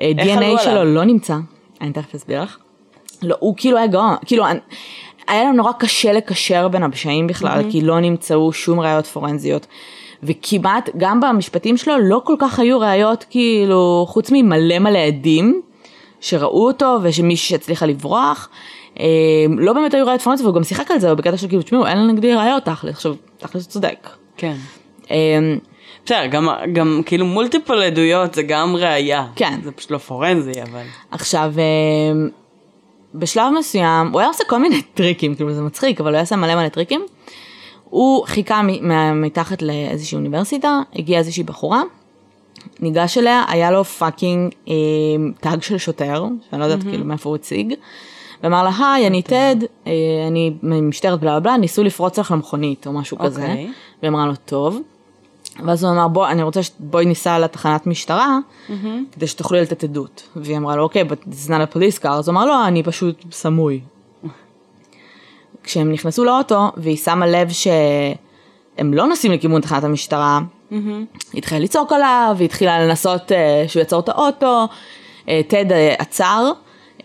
אה, 0.00 0.12
DNA 0.16 0.62
שלו 0.62 0.72
עליו? 0.72 0.84
לא 0.84 1.04
נמצא, 1.04 1.36
אני 1.80 1.92
תכף 1.92 2.14
אסביר 2.14 2.42
לך. 2.42 2.56
לא, 3.22 3.36
הוא 3.38 3.54
כאילו 3.56 3.76
היה 3.76 3.86
גאון, 3.86 4.14
כאילו, 4.26 4.44
היה 5.28 5.44
לנו 5.44 5.52
נורא 5.52 5.72
קשה 5.72 6.12
לקשר 6.12 6.68
בין 6.68 6.82
הפשעים 6.82 7.26
בכלל, 7.26 7.62
כי 7.70 7.80
לא 7.80 8.00
נמצאו 8.00 8.52
שום 8.52 8.80
ראיות 8.80 9.06
פורנזיות. 9.06 9.66
וכמעט, 10.22 10.90
גם 10.96 11.20
במשפטים 11.20 11.76
שלו, 11.76 11.98
לא 11.98 12.20
כל 12.24 12.36
כך 12.38 12.58
היו 12.58 12.80
ראיות, 12.80 13.24
כאילו, 13.30 14.06
חוץ 14.08 14.30
ממלא 14.32 14.78
מלא 14.78 14.98
עדים, 14.98 15.60
שראו 16.20 16.66
אותו, 16.66 16.98
ושמישהי 17.02 17.48
שהצליחה 17.48 17.86
לברוח. 17.86 18.48
אה, 19.00 19.04
לא 19.58 19.72
באמת 19.72 19.94
היו 19.94 20.06
ראיות 20.06 20.20
פורנזיות, 20.20 20.46
והוא 20.46 20.56
גם 20.56 20.64
שיחק 20.64 20.90
על 20.90 20.98
זה, 20.98 21.14
בקטע 21.14 21.36
של 21.36 21.48
כאילו, 21.48 21.62
תשמעו, 21.62 21.86
אין 21.86 22.06
נגדי 22.06 22.34
ראיות 22.34 22.64
תכל'ס, 22.64 22.94
עכשיו, 22.94 23.14
תכל'ס 23.38 23.66
צודק. 23.66 24.08
כן. 24.36 24.54
אה, 25.10 25.16
בסדר, 26.04 26.26
גם, 26.26 26.48
גם 26.72 27.02
כאילו 27.06 27.26
multiple 27.26 27.82
עדויות 27.82 28.34
זה 28.34 28.42
גם 28.42 28.76
ראייה. 28.76 29.26
כן. 29.36 29.60
זה 29.64 29.72
פשוט 29.72 29.90
לא 29.90 29.98
פורנזי, 29.98 30.62
אבל... 30.62 30.82
עכשיו, 31.10 31.52
אה, 31.58 32.28
בשלב 33.14 33.52
מסוים, 33.58 34.08
הוא 34.12 34.20
היה 34.20 34.28
עושה 34.28 34.44
כל 34.44 34.58
מיני 34.58 34.82
טריקים, 34.94 35.34
כאילו 35.34 35.52
זה 35.52 35.62
מצחיק, 35.62 36.00
אבל 36.00 36.08
הוא 36.08 36.14
היה 36.14 36.22
עושה 36.22 36.36
מלא 36.36 36.54
מלא 36.54 36.68
טריקים. 36.68 37.06
הוא 37.84 38.26
חיכה 38.26 38.60
מתחת 39.14 39.62
לאיזושהי 39.62 40.16
אוניברסיטה, 40.16 40.80
הגיעה 40.94 41.18
איזושהי 41.18 41.42
בחורה, 41.42 41.82
ניגש 42.80 43.18
אליה, 43.18 43.44
היה 43.48 43.70
לו 43.70 43.84
fucking 43.84 44.52
אה, 44.68 44.74
tag 45.40 45.62
של 45.62 45.78
שוטר, 45.78 46.24
שאני 46.50 46.60
לא 46.60 46.64
יודעת 46.66 46.82
כאילו 46.82 47.04
מאיפה 47.04 47.28
הוא 47.28 47.36
הציג, 47.36 47.74
ואמר 48.42 48.62
לה, 48.62 48.70
היי, 48.78 49.06
אני 49.06 49.22
טד, 49.22 49.56
אה, 49.86 49.92
אני 50.28 50.52
ממשטרת 50.62 51.20
בלה 51.20 51.40
בלה 51.40 51.56
ניסו 51.56 51.84
לפרוץ 51.84 52.18
לך 52.18 52.30
למכונית 52.30 52.86
או 52.86 52.92
משהו 52.92 53.18
כזה, 53.18 53.40
אוקיי. 53.40 53.70
והיא 54.02 54.10
אמרה 54.10 54.26
לו, 54.26 54.32
טוב. 54.44 54.80
ואז 55.66 55.84
הוא 55.84 55.92
אמר, 55.92 56.08
בוא, 56.08 56.28
אני 56.28 56.42
רוצה 56.42 56.62
שבואי 56.62 57.04
ניסע 57.04 57.38
לתחנת 57.38 57.86
משטרה, 57.86 58.38
כדי 59.12 59.26
שתוכלי 59.26 59.60
לתת 59.60 59.84
עדות. 59.84 60.28
והיא 60.36 60.56
אמרה 60.56 60.76
לו, 60.76 60.82
אוקיי, 60.82 61.02
but 61.02 61.28
it's 61.30 61.48
not 61.48 61.72
a 61.72 61.74
police 61.74 62.02
car, 62.02 62.08
אז 62.08 62.28
הוא 62.28 62.32
אמר, 62.32 62.46
לא, 62.46 62.66
אני 62.66 62.82
פשוט 62.82 63.24
סמוי. 63.32 63.80
כשהם 65.62 65.92
נכנסו 65.92 66.24
לאוטו, 66.24 66.72
והיא 66.76 66.96
שמה 66.96 67.26
לב 67.26 67.48
שהם 67.50 68.94
לא 68.94 69.06
נוסעים 69.06 69.32
לכיוון 69.32 69.60
תחנת 69.60 69.84
המשטרה, 69.84 70.40
היא 71.32 71.38
התחילה 71.38 71.60
לצעוק 71.60 71.92
עליו, 71.92 72.34
והיא 72.36 72.46
התחילה 72.46 72.86
לנסות 72.86 73.32
אה, 73.32 73.64
שהוא 73.68 73.80
יעצור 73.80 74.00
את 74.00 74.08
האוטו, 74.08 74.66
אה, 75.28 75.40
טד 75.48 75.66
עצר. 75.98 76.52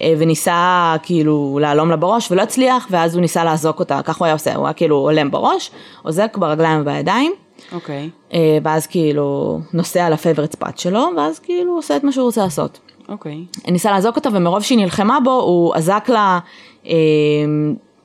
אה, 0.02 0.14
וניסה 0.18 0.96
כאילו 1.04 1.60
להלום 1.62 1.90
לה 1.90 1.96
בראש 1.96 2.32
ולא 2.32 2.42
הצליח 2.42 2.88
ואז 2.92 3.16
הוא 3.16 3.22
ניסה 3.22 3.44
לאזוק 3.44 3.80
אותה, 3.80 4.02
כך 4.04 4.18
הוא 4.18 4.26
היה 4.26 4.34
עושה, 4.34 4.56
הוא 4.56 4.66
היה 4.66 4.74
כאילו 4.74 4.96
הולם 4.96 5.32
בראש, 5.32 5.72
אוזק 6.06 6.38
ברגליים 6.38 6.82
ובידיים, 6.82 7.34
אוקיי. 7.72 8.10
אה, 8.34 8.58
ואז 8.64 8.88
כאילו 8.88 9.60
נוסע 9.74 10.10
לפייבורט 10.10 10.52
ספאט 10.52 10.78
שלו, 10.78 11.10
ואז 11.18 11.40
כאילו 11.40 11.76
עושה 11.76 11.96
את 11.96 12.04
מה 12.04 12.12
שהוא 12.12 12.26
רוצה 12.26 12.44
לעשות. 12.44 12.80
אוקיי. 13.10 13.46
ניסה 13.68 13.92
לאזוק 13.92 14.16
אותה 14.16 14.30
ומרוב 14.34 14.64
שהיא 14.64 14.78
נלחמה 14.78 15.20
בו 15.24 15.32
הוא 15.32 15.76
אזק 15.76 16.06
לה 16.10 16.40
אה, 16.86 16.94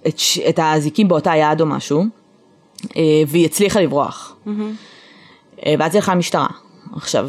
את, 0.07 0.17
את 0.49 0.59
האזיקים 0.59 1.09
באותה 1.09 1.37
יד 1.37 1.61
או 1.61 1.67
משהו 1.67 2.05
אה, 2.97 3.23
והיא 3.27 3.45
הצליחה 3.45 3.81
לברוח. 3.81 4.37
אה, 5.67 5.75
ואז 5.79 5.95
היא 5.95 6.01
הלכה 6.01 6.15
למשטרה. 6.15 6.47
עכשיו, 6.97 7.29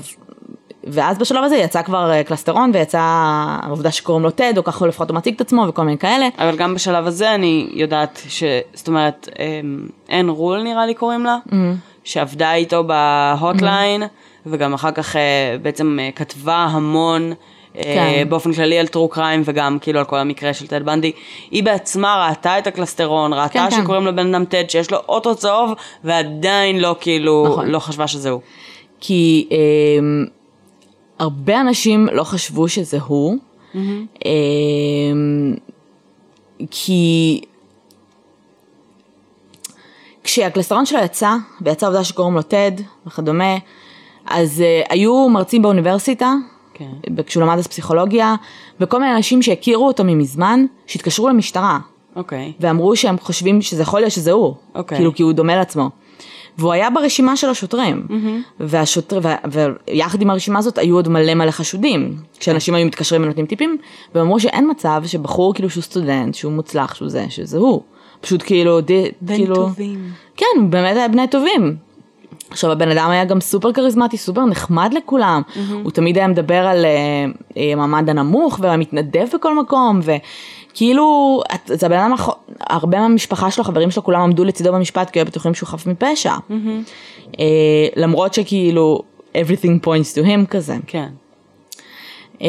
ואז 0.84 1.18
בשלב 1.18 1.44
הזה 1.44 1.58
יצא 1.58 1.82
כבר 1.82 2.12
אה, 2.12 2.24
קלסטרון 2.24 2.72
ויצא 2.74 3.00
העובדה 3.02 3.92
שקוראים 3.92 4.24
לו 4.24 4.32
טד 4.32 4.54
או 4.58 4.64
ככה 4.64 4.88
לפחות 4.88 5.10
הוא 5.10 5.16
מציג 5.16 5.36
את 5.36 5.42
עצמו 5.42 5.66
וכל 5.70 5.84
מיני 5.84 5.98
כאלה. 5.98 6.28
אבל 6.38 6.56
גם 6.56 6.76
בשלב 6.76 7.08
הזה 7.08 7.36
אני 7.36 7.70
יודעת 7.74 8.22
ש... 8.28 8.44
זאת 8.74 8.88
אומרת, 8.88 9.30
אמ, 9.40 9.88
אן 10.10 10.30
רול 10.30 10.64
נראה 10.64 10.86
לי 10.86 10.94
קוראים 10.94 11.26
לה, 11.26 11.38
שעבדה 12.04 12.54
איתו 12.54 12.84
ב 12.84 12.97
hotline, 12.97 14.04
וגם 14.46 14.74
אחר 14.74 14.92
כך 14.92 15.16
אה, 15.16 15.56
בעצם 15.62 15.98
אה, 16.02 16.10
כתבה 16.16 16.56
המון. 16.56 17.34
כן. 17.74 18.30
באופן 18.30 18.54
כללי 18.54 18.80
על 18.80 18.88
true 18.88 19.10
crime 19.10 19.42
וגם 19.46 19.78
כאילו 19.82 20.00
על 20.00 20.06
כל 20.06 20.18
המקרה 20.18 20.54
של 20.54 20.68
טד 20.68 20.86
בנדי. 20.86 21.12
היא 21.52 21.64
בעצמה 21.64 22.28
ראתה 22.30 22.58
את 22.58 22.68
הקלסטרון, 22.68 23.34
ראתה 23.34 23.54
כן, 23.54 23.70
כן. 23.70 23.82
שקוראים 23.82 24.08
לבן 24.08 24.36
אדם 24.36 24.46
טד 24.46 24.70
שיש 24.70 24.92
לו 24.92 24.98
אוטו 25.10 25.36
צהוב 25.36 25.74
ועדיין 26.04 26.80
לא 26.80 26.96
כאילו, 27.00 27.48
נכון. 27.48 27.68
לא 27.68 27.80
חשבה 27.80 28.08
שזה 28.08 28.30
הוא. 28.30 28.42
כי 29.00 29.48
אה, 29.52 29.58
הרבה 31.20 31.62
אנשים 31.62 32.08
לא 32.12 32.24
חשבו 32.24 32.70
שזה 32.70 32.98
הוא, 33.00 33.38
אה, 34.26 34.32
כי 36.72 37.42
כשהקלסטרון 40.24 40.86
שלו 40.86 41.00
יצא, 41.00 41.36
ויצא 41.62 41.88
עובדה 41.88 42.04
שקוראים 42.04 42.36
לו 42.36 42.42
טד 42.42 42.72
וכדומה, 43.08 43.58
אז 44.26 44.62
אה, 44.62 44.82
היו 44.90 45.30
מרצים 45.30 45.62
באוניברסיטה, 45.62 46.34
כן. 46.74 46.92
כשהוא 47.26 47.44
למד 47.44 47.58
אז 47.58 47.68
פסיכולוגיה, 47.68 48.36
וכל 48.80 49.00
מיני 49.00 49.16
אנשים 49.16 49.42
שהכירו 49.42 49.88
אותו 49.88 50.04
ממזמן, 50.04 50.66
שהתקשרו 50.88 51.30
למשטרה, 51.30 51.80
אוקיי. 52.16 52.54
ואמרו 52.60 52.96
שהם 52.96 53.18
חושבים 53.20 53.62
שזה 53.62 53.82
יכול 53.82 54.00
להיות 54.00 54.12
שזה 54.12 54.32
הוא, 54.32 54.54
אוקיי. 54.76 54.98
כאילו 54.98 55.16
כי 55.16 55.24
הוא 55.24 55.34
דומה 55.34 55.56
לעצמו. 55.56 55.90
והוא 56.58 56.72
היה 56.74 56.90
ברשימה 56.90 57.36
של 57.38 57.50
השוטרים, 57.50 58.06
והשוטר, 58.60 59.20
ו- 59.24 59.60
ויחד 59.92 60.22
עם 60.22 60.30
הרשימה 60.30 60.60
הזאת 60.60 60.78
היו 60.78 60.96
עוד 60.96 61.08
מלא 61.08 61.34
מלא 61.34 61.52
חשודים, 61.52 62.16
כשאנשים 62.40 62.76
היו 62.76 62.86
מתקשרים 62.88 63.24
ונותנים 63.24 63.46
טיפים, 63.46 63.78
והם 64.16 64.26
אמרו 64.26 64.40
שאין 64.40 64.70
מצב 64.72 65.02
שבחור 65.06 65.54
כאילו 65.54 65.70
שהוא 65.70 65.84
סטודנט, 65.84 66.36
שהוא 66.36 66.54
מוצלח, 66.54 66.96
שהוא 66.96 67.10
זה, 67.10 67.26
שזה 67.30 67.58
הוא. 67.58 67.82
פשוט 68.22 68.44
כאילו, 68.46 68.82
די, 68.82 69.12
בן 69.22 69.36
כאילו, 69.36 69.56
טובים. 69.56 70.12
כן, 70.38 70.46
באמת 70.70 70.98
היה 70.98 71.08
בני 71.08 71.28
טובים. 71.28 71.76
עכשיו 72.52 72.72
הבן 72.72 72.92
אדם 72.92 73.10
היה 73.10 73.26
גם 73.26 73.42
סופר 73.42 73.72
כריזמטי, 73.74 74.18
סופר 74.18 74.46
נחמד 74.46 74.94
לכולם, 74.94 75.42
הוא 75.84 75.92
תמיד 75.92 76.18
היה 76.18 76.28
מדבר 76.28 76.68
על 76.68 76.86
אה, 76.86 76.92
אה, 77.58 77.74
המעמד 77.74 78.10
הנמוך 78.10 78.60
והיה 78.62 78.78
מתנדב 78.78 79.26
בכל 79.34 79.56
מקום, 79.60 80.00
וכאילו, 80.04 81.42
את- 81.56 81.72
זה 81.80 81.86
הבן 81.86 81.98
אדם, 81.98 82.16
הרבה 82.60 83.00
מהמשפחה 83.00 83.52
שלו, 83.52 83.64
חברים 83.64 83.92
שלו, 83.92 84.04
כולם 84.04 84.22
עמדו 84.22 84.44
לצידו 84.44 84.74
במשפט 84.74 85.10
כי 85.10 85.20
היו 85.20 85.26
בטוחים 85.26 85.54
שהוא 85.54 85.68
חף 85.68 85.86
מפשע. 85.88 86.34
אה, 87.40 87.46
למרות 87.96 88.34
שכאילו, 88.34 89.02
everything 89.36 89.86
points 89.86 90.16
to 90.18 90.26
him 90.26 90.46
כזה. 90.50 90.76
כן. 90.88 91.10
אה, 92.42 92.48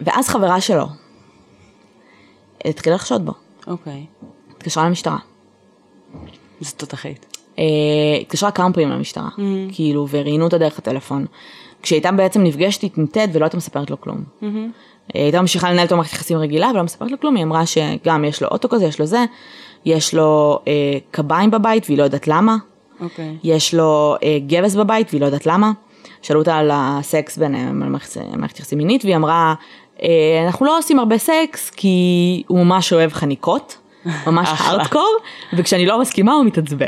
ואז 0.00 0.28
חברה 0.28 0.60
שלו 0.60 0.86
התחילה 2.64 2.96
לחשוד 2.96 3.26
בו, 3.26 3.32
אוקיי. 3.66 4.06
התקשרה 4.56 4.84
למשטרה. 4.88 5.18
זו 6.60 6.72
תותחית. 6.76 7.35
אה, 7.58 7.64
התקשרה 8.20 8.50
כמה 8.50 8.72
פעמים 8.72 8.90
למשטרה, 8.90 9.28
כאילו, 9.72 10.06
וראיינו 10.10 10.44
אותה 10.44 10.58
דרך 10.58 10.78
הטלפון. 10.78 11.26
כשהייתה 11.82 12.12
בעצם 12.12 12.42
נפגשת 12.42 12.84
טד 13.12 13.28
ולא 13.32 13.44
הייתה 13.44 13.56
מספרת 13.56 13.90
לו 13.90 14.00
כלום. 14.00 14.24
אה, 15.16 15.22
הייתה 15.22 15.40
ממשיכה 15.40 15.70
לנהל 15.70 15.82
איתו 15.82 15.96
מערכת 15.96 16.12
יחסים 16.12 16.38
רגילה 16.38 16.70
ולא 16.74 16.82
מספרת 16.82 17.10
לו 17.10 17.20
כלום, 17.20 17.36
היא 17.36 17.44
אמרה 17.44 17.66
שגם 17.66 18.24
יש 18.24 18.42
לו 18.42 18.48
אוטו 18.48 18.68
כזה, 18.68 18.84
יש 18.84 19.00
לו 19.00 19.06
זה, 19.06 19.24
יש 19.84 20.14
לו 20.14 20.58
אה, 20.68 20.98
קביים 21.10 21.50
בבית 21.50 21.84
והיא 21.86 21.98
לא 21.98 22.04
יודעת 22.04 22.28
למה, 22.28 22.56
אוקיי. 23.00 23.36
יש 23.44 23.74
לו 23.74 24.16
אה, 24.22 24.38
גבס 24.46 24.74
בבית 24.74 25.08
והיא 25.10 25.20
לא 25.20 25.26
יודעת 25.26 25.46
למה. 25.46 25.72
שאלו 26.22 26.40
אותה 26.40 26.56
על 26.56 26.70
הסקס 26.72 27.38
ביניהם, 27.38 27.82
על 27.82 27.88
מערכת 27.88 28.20
מערכת 28.36 28.58
יחסים 28.58 28.78
מינית, 28.78 29.04
והיא 29.04 29.16
אמרה, 29.16 29.54
אה, 30.02 30.08
אנחנו 30.46 30.66
לא 30.66 30.78
עושים 30.78 30.98
הרבה 30.98 31.18
סקס 31.18 31.70
כי 31.70 32.42
הוא 32.46 32.58
ממש 32.58 32.92
אוהב 32.92 33.12
חניקות, 33.12 33.76
ממש. 34.26 34.48
הארדקור, 34.52 35.16
וכשאני 35.52 35.86
לא 35.86 36.00
מסכימה 36.00 36.32
הוא 36.32 36.44
מתעצבן. 36.44 36.86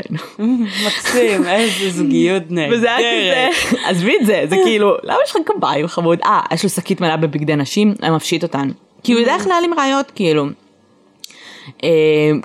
מקסים, 0.87 1.43
איזה 1.47 1.89
זוגיות 1.89 2.43
נהדרת. 2.49 2.73
וזה 2.77 2.95
היה 2.95 3.49
כזה, 3.51 3.79
עזבי 3.87 4.13
את 4.21 4.25
זה, 4.25 4.43
זה 4.49 4.55
כאילו, 4.63 4.95
למה 5.03 5.17
יש 5.25 5.35
לך 5.35 5.41
קביים 5.45 5.87
חמוד? 5.87 6.19
אה, 6.25 6.39
יש 6.53 6.63
לו 6.63 6.69
שקית 6.69 7.01
מלאה 7.01 7.17
בבגדי 7.17 7.55
נשים, 7.55 7.93
היה 8.01 8.11
מפשיט 8.11 8.43
אותן. 8.43 8.69
כי 9.03 9.13
הוא 9.13 9.19
יודע 9.19 9.35
איך 9.35 9.47
להעלים 9.47 9.73
ראיות, 9.73 10.11
כאילו. 10.15 10.45
אה, 11.83 11.89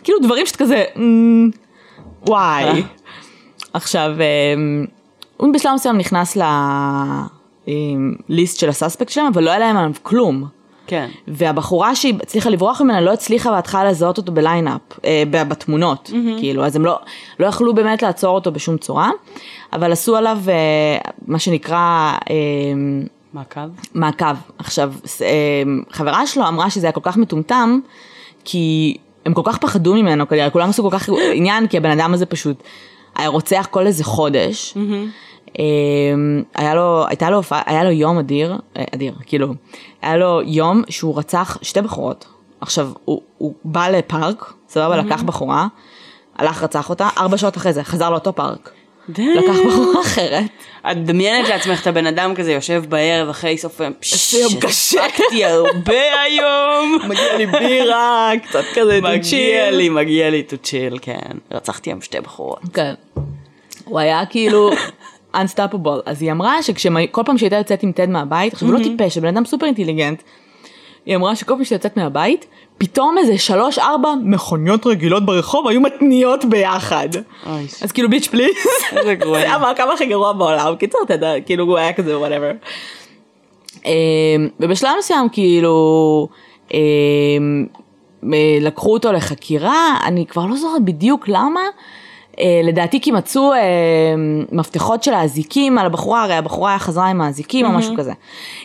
כאילו 0.05 0.19
דברים 0.23 0.47
שאתה 0.47 0.59
כזה, 0.59 0.85
"אמ, 0.97 1.51
וואי. 2.27 2.83
עכשיו, 3.73 4.11
אה, 4.21 4.55
הוא 5.37 5.55
בשלב 5.55 5.73
מסוים 5.75 5.99
נכנס 5.99 6.37
לליסט 8.29 8.59
של 8.61 8.69
הסאספקט 8.69 9.09
שלהם, 9.11 9.27
אבל 9.27 9.45
לא 9.45 9.51
היה 9.51 9.59
להם 9.59 9.77
עליו 9.77 9.93
כלום. 10.03 10.45
כן. 10.87 11.09
והבחורה 11.29 11.95
שהיא 11.95 12.15
הצליחה 12.23 12.51
לברוח 12.51 12.81
ממנה 12.81 13.01
לא 13.01 13.13
הצליחה 13.13 13.51
בהתחלה 13.51 13.85
לזהות 13.85 14.19
אותו 14.19 14.33
בליינאפ, 14.33 14.81
אה, 15.05 15.23
בתמונות, 15.31 16.11
mm-hmm. 16.13 16.39
כאילו, 16.39 16.65
אז 16.65 16.77
הם 16.77 16.85
לא, 16.85 16.99
לא 17.41 17.47
יכלו 17.47 17.75
באמת 17.75 18.03
לעצור 18.03 18.35
אותו 18.35 18.53
בשום 18.53 18.77
צורה, 18.77 19.11
אבל 19.73 19.93
עשו 19.93 20.17
עליו 20.17 20.39
אה, 20.49 20.99
מה 21.27 21.39
שנקרא 21.39 22.13
אה, 22.31 22.35
מעקב? 23.33 23.61
מעקב. 23.95 24.35
עכשיו, 24.59 24.93
אה, 25.23 25.63
חברה 25.91 26.27
שלו 26.27 26.49
אמרה 26.49 26.71
שזה 26.71 26.87
היה 26.87 26.93
כל 26.93 27.01
כך 27.03 27.17
מטומטם, 27.17 27.81
כי 28.45 28.97
הם 29.27 29.35
כל 29.35 29.43
כך 29.45 29.59
פחדו 29.59 29.95
ממנו, 29.95 30.29
כנראה, 30.29 30.51
כולם 30.51 30.69
עשו 30.69 30.91
כל 30.91 30.99
כך 30.99 31.09
עניין, 31.35 31.67
כי 31.67 31.77
הבן 31.77 31.91
אדם 31.91 32.15
הזה 32.15 32.27
פשוט 32.27 32.63
היה 33.17 33.29
רוצח 33.29 33.69
כל 33.71 33.87
איזה 33.87 34.05
חודש. 34.05 34.75
אה, 34.77 35.05
היה 36.55 36.75
לו, 36.75 37.05
הייתה 37.09 37.31
לו, 37.31 37.37
הופעה- 37.37 37.63
היה 37.67 37.85
לו 37.85 37.91
יום 37.91 38.19
אדיר, 38.19 38.57
אה, 38.77 38.85
אדיר, 38.95 39.15
כאילו, 39.27 39.55
היה 40.03 40.17
לו 40.17 40.41
יום 40.45 40.83
שהוא 40.89 41.19
רצח 41.19 41.59
שתי 41.63 41.83
בחורות. 41.83 42.25
עכשיו, 42.61 42.89
הוא, 43.05 43.21
הוא 43.39 43.55
בא 43.65 43.89
לפארק, 43.89 44.53
סבבה, 44.69 44.97
לקח 44.97 45.23
בחורה, 45.23 45.67
הלך 46.37 46.63
רצח 46.63 46.91
אותה, 46.91 47.09
ארבע 47.19 47.37
שעות 47.39 47.57
אחרי 47.57 47.73
זה, 47.73 47.85
חזר 47.85 48.11
לאותו 48.11 48.33
פארק. 48.33 48.71
לקח 49.09 49.55
בחורה 49.67 50.01
אחרת. 50.01 50.45
את 50.91 50.97
מדמיינת 50.97 51.49
לעצמך 51.49 51.83
את 51.83 51.87
הבן 51.87 52.07
אדם 52.07 52.35
כזה 52.35 52.53
יושב 52.53 52.85
בערב 52.89 53.29
אחרי 53.29 53.59
סוף 53.59 53.81
היום, 53.81 53.93
איזה 54.13 54.39
יום 54.39 54.53
קשה. 54.61 55.05
הספקתי 55.05 55.45
הרבה 55.45 56.23
היום. 56.25 56.99
מגיע 57.09 57.37
לי 57.37 57.47
בירה, 57.47 58.31
קצת 58.49 58.65
כזה 58.75 59.01
מגיע 59.03 59.71
לי, 59.71 59.89
מגיע 59.89 60.31
לי 60.31 60.43
כן. 61.03 61.37
רצחתי 61.53 61.91
היום 61.91 62.01
שתי 62.01 62.21
בחורות. 62.21 62.61
כן. 62.75 62.95
הוא 63.85 63.99
היה 63.99 64.27
כאילו 64.27 64.71
unstoppable. 65.35 66.01
אז 66.07 66.23
היא 66.23 66.33
אמרה 66.33 66.63
שכל 66.63 67.23
פעם 67.27 67.39
שהייתה 67.39 67.57
יוצאת 67.57 67.83
עם 67.83 67.93
טד 67.93 68.09
מהבית, 68.09 68.53
עכשיו 68.53 68.69
הוא 68.69 68.79
לא 68.79 68.85
טיפש, 68.85 69.15
זה 69.15 69.21
בן 69.21 69.29
אדם 69.29 69.45
סופר 69.45 69.67
אינטליגנט, 69.67 70.23
היא 71.07 71.17
אמרה 71.17 71.37
שכל 71.37 71.55
פעם 71.55 71.65
שהיא 71.65 71.77
יוצאת 71.77 71.97
מהבית, 71.97 72.47
פתאום 72.79 73.19
איזה 73.19 73.39
שלוש 73.39 73.79
ארבע 73.79 74.09
מכוניות 74.23 74.87
רגילות 74.87 75.27
ברחוב 75.27 75.69
היו 75.69 75.81
מתניעות 75.81 76.45
ביחד. 76.45 77.09
אז 77.83 77.93
כאילו 77.93 78.11
bitch 78.11 78.27
please. 78.27 78.55
גרוע. 79.19 79.41
זה 79.41 79.53
המעקב 79.53 79.83
הכי 79.95 80.07
גרוע 80.07 80.33
בעולם. 80.33 80.77
קיצור, 80.77 81.01
אתה 81.05 81.15
יודע, 81.15 81.41
כאילו 81.47 81.65
הוא 81.65 81.79
היה 81.79 81.93
כזה 81.93 82.19
whatever. 82.19 82.51
ובשלב 84.61 84.91
מסוים 84.99 85.29
כאילו 85.29 86.29
אמ, 86.75 86.79
אה, 88.33 88.59
לקחו 88.61 88.93
אותו 88.93 89.13
לחקירה, 89.13 89.99
אני 90.05 90.27
כבר 90.27 90.47
לא 90.47 90.57
זוכרת 90.57 90.85
בדיוק 90.85 91.29
למה. 91.29 91.61
אה, 92.39 92.61
לדעתי 92.65 93.01
כי 93.01 93.11
מצאו 93.11 93.53
אה, 93.53 93.59
מפתחות 94.53 95.03
של 95.03 95.15
האזיקים 95.15 95.79
על 95.79 95.87
הבחורה, 95.87 96.23
הרי 96.23 96.35
הבחורה 96.35 96.71
היה 96.71 96.79
חזרה 96.79 97.07
עם 97.07 97.21
האזיקים 97.21 97.67
או 97.67 97.73
משהו 97.73 97.97
כזה. 97.97 98.13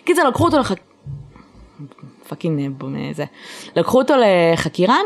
קיצר, 0.04 0.28
לקחו 0.28 0.46
אותו 0.46 0.60
לחקירה, 0.60 0.86
fucking 2.30 2.60
אה, 2.84 2.88
אה, 2.96 3.10
זה. 3.14 3.26
לקחו 3.76 3.98
אותו 3.98 4.14
לחקירה, 4.18 4.98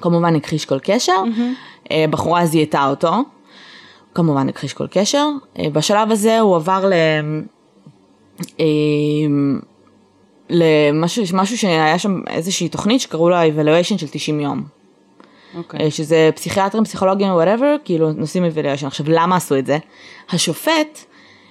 כמובן 0.00 0.36
הכחיש 0.36 0.64
כל 0.64 0.78
קשר, 0.82 1.22
אה, 1.90 2.04
בחורה 2.10 2.46
זיהתה 2.46 2.86
אותו, 2.88 3.12
כמובן 4.14 4.48
הכחיש 4.48 4.72
כל 4.72 4.86
קשר. 4.90 5.28
אה, 5.58 5.70
בשלב 5.72 6.10
הזה 6.10 6.40
הוא 6.40 6.56
עבר 6.56 6.84
ל... 6.86 6.92
אה, 8.60 8.66
למשהו 10.50 11.24
משהו 11.32 11.58
שהיה 11.58 11.98
שם 11.98 12.20
איזושהי 12.26 12.68
תוכנית 12.68 13.00
שקראו 13.00 13.28
לה 13.28 13.46
evaluation 13.46 13.98
של 13.98 14.08
90 14.10 14.40
יום. 14.40 14.77
אוקיי. 15.56 15.80
אה, 15.80 15.90
שזה 15.90 16.30
פסיכיאטרים, 16.34 16.84
פסיכולוגים, 16.84 17.28
whatever, 17.28 17.76
כאילו 17.84 18.12
עושים 18.12 18.44
evaluation. 18.44 18.86
עכשיו 18.86 19.06
למה 19.08 19.36
עשו 19.36 19.58
את 19.58 19.66
זה? 19.66 19.78
השופט, 20.30 21.04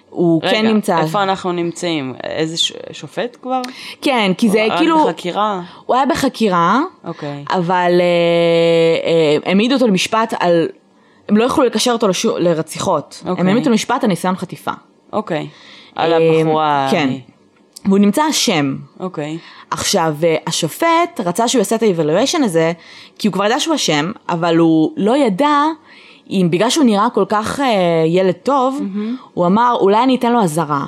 הוא 0.09 0.41
כן 0.41 0.47
רגע, 0.47 0.61
נמצא, 0.61 0.99
איפה 1.01 1.23
אנחנו 1.23 1.51
נמצאים? 1.51 2.13
איזה 2.23 2.57
ש- 2.57 2.73
שופט 2.91 3.37
כבר? 3.41 3.61
כן, 4.01 4.31
כי 4.37 4.49
זה 4.49 4.65
רק 4.69 4.77
כאילו, 4.77 5.05
בחקירה? 5.05 5.61
הוא 5.85 5.95
היה 5.95 6.05
בחקירה, 6.05 6.81
אוקיי. 7.03 7.45
אבל 7.49 7.91
אה, 7.99 9.09
אה, 9.09 9.37
העמידו 9.49 9.73
אותו 9.73 9.87
למשפט 9.87 10.33
על, 10.39 10.67
הם 11.29 11.37
לא 11.37 11.43
יכלו 11.43 11.63
לקשר 11.63 11.91
אותו 11.91 12.07
לשו, 12.07 12.37
לרציחות, 12.37 13.21
הם 13.23 13.29
אוקיי. 13.29 13.41
העמידו 13.41 13.59
אותו 13.59 13.69
למשפט 13.69 14.03
על 14.03 14.09
ניסיון 14.09 14.35
חטיפה. 14.35 14.71
אוקיי. 15.13 15.47
על 15.95 16.13
אה, 16.13 16.17
הבחורה... 16.17 16.87
כן. 16.91 17.09
והוא 17.85 17.99
נמצא 17.99 18.29
אשם. 18.29 18.75
אוקיי. 18.99 19.37
עכשיו, 19.71 20.15
אה, 20.23 20.35
השופט 20.47 21.21
רצה 21.25 21.47
שהוא 21.47 21.59
יעשה 21.59 21.75
את 21.75 21.83
ה-evaluation 21.83 22.43
הזה, 22.43 22.71
כי 23.17 23.27
הוא 23.27 23.33
כבר 23.33 23.45
ידע 23.45 23.59
שהוא 23.59 23.75
אשם, 23.75 24.11
אבל 24.29 24.57
הוא 24.57 24.91
לא 24.97 25.17
ידע 25.17 25.63
אם 26.29 26.47
בגלל 26.51 26.69
שהוא 26.69 26.85
נראה 26.85 27.09
כל 27.09 27.25
כך 27.29 27.59
אה, 27.59 28.03
ילד 28.07 28.33
טוב, 28.43 28.81
הוא 29.33 29.45
אמר, 29.45 29.77
אולי 29.79 30.03
אני 30.03 30.15
אתן 30.15 30.33
לו 30.33 30.43
אזהרה, 30.43 30.85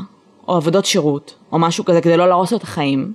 או 0.48 0.56
עבודות 0.56 0.86
שירות, 0.86 1.36
או 1.52 1.60
משהו 1.60 1.86
כזה, 1.86 2.02
כדי 2.02 2.18
לא 2.18 2.28
להרוס 2.28 2.52
לו 2.52 2.58
את 2.58 2.64
החיים. 2.64 3.14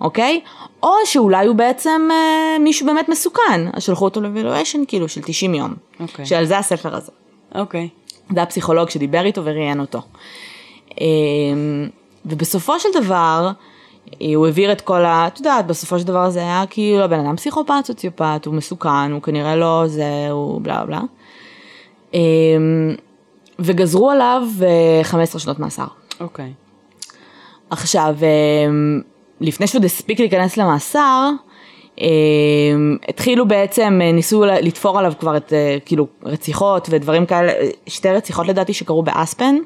אוקיי? 0.00 0.40
או 0.82 0.92
שאולי 1.04 1.46
הוא 1.46 1.56
בעצם 1.56 2.08
אה, 2.10 2.58
מישהו 2.60 2.86
באמת 2.86 3.08
מסוכן, 3.08 3.68
אז 3.72 3.82
שלחו 3.82 4.04
אותו 4.04 4.20
ל-evaluation 4.20 4.78
כאילו 4.88 5.08
של 5.08 5.20
90 5.24 5.54
יום. 5.54 5.74
אוקיי. 6.00 6.26
שעל 6.26 6.44
זה 6.44 6.58
הספר 6.58 6.96
הזה. 6.96 7.12
אוקיי. 7.54 7.88
זה 8.34 8.42
הפסיכולוג 8.42 8.90
שדיבר 8.90 9.24
איתו 9.24 9.44
וראיין 9.44 9.80
אותו. 9.80 9.98
אה, 11.00 11.06
ובסופו 12.26 12.80
של 12.80 12.88
דבר, 12.94 13.50
אה, 14.22 14.26
הוא 14.34 14.46
העביר 14.46 14.72
את 14.72 14.80
כל 14.80 15.04
ה... 15.04 15.26
את 15.26 15.38
יודעת, 15.38 15.66
בסופו 15.66 15.98
של 15.98 16.06
דבר 16.06 16.30
זה 16.30 16.40
היה 16.40 16.64
כאילו 16.70 17.04
הבן 17.04 17.20
אדם 17.20 17.36
פסיכופת, 17.36 17.84
סוציופט, 17.84 18.46
הוא 18.46 18.54
מסוכן, 18.54 19.12
הוא 19.12 19.22
כנראה 19.22 19.56
לא 19.56 19.82
זה, 19.86 20.28
הוא 20.30 20.60
בלה 20.62 20.84
בלה. 20.84 21.00
אה, 22.14 22.20
וגזרו 23.58 24.10
עליו 24.10 24.42
אה, 24.62 25.00
15 25.02 25.40
שנות 25.40 25.58
מאסר. 25.58 25.86
אוקיי. 26.20 26.52
עכשיו, 27.70 28.16
אה, 28.22 28.28
לפני 29.40 29.66
שהוא 29.66 29.84
הספיק 29.84 30.20
להיכנס 30.20 30.56
למאסר, 30.56 31.30
אה, 32.00 32.06
התחילו 33.08 33.48
בעצם, 33.48 34.00
אה, 34.02 34.12
ניסו 34.12 34.44
לתפור 34.44 34.98
עליו 34.98 35.12
כבר 35.18 35.36
את, 35.36 35.52
אה, 35.52 35.76
כאילו, 35.84 36.06
רציחות 36.22 36.88
ודברים 36.90 37.26
כאלה, 37.26 37.52
אה, 37.52 37.68
שתי 37.86 38.08
רציחות 38.08 38.46
לדעתי 38.46 38.72
שקרו 38.72 39.02
באספן, 39.02 39.54
אה, 39.56 39.60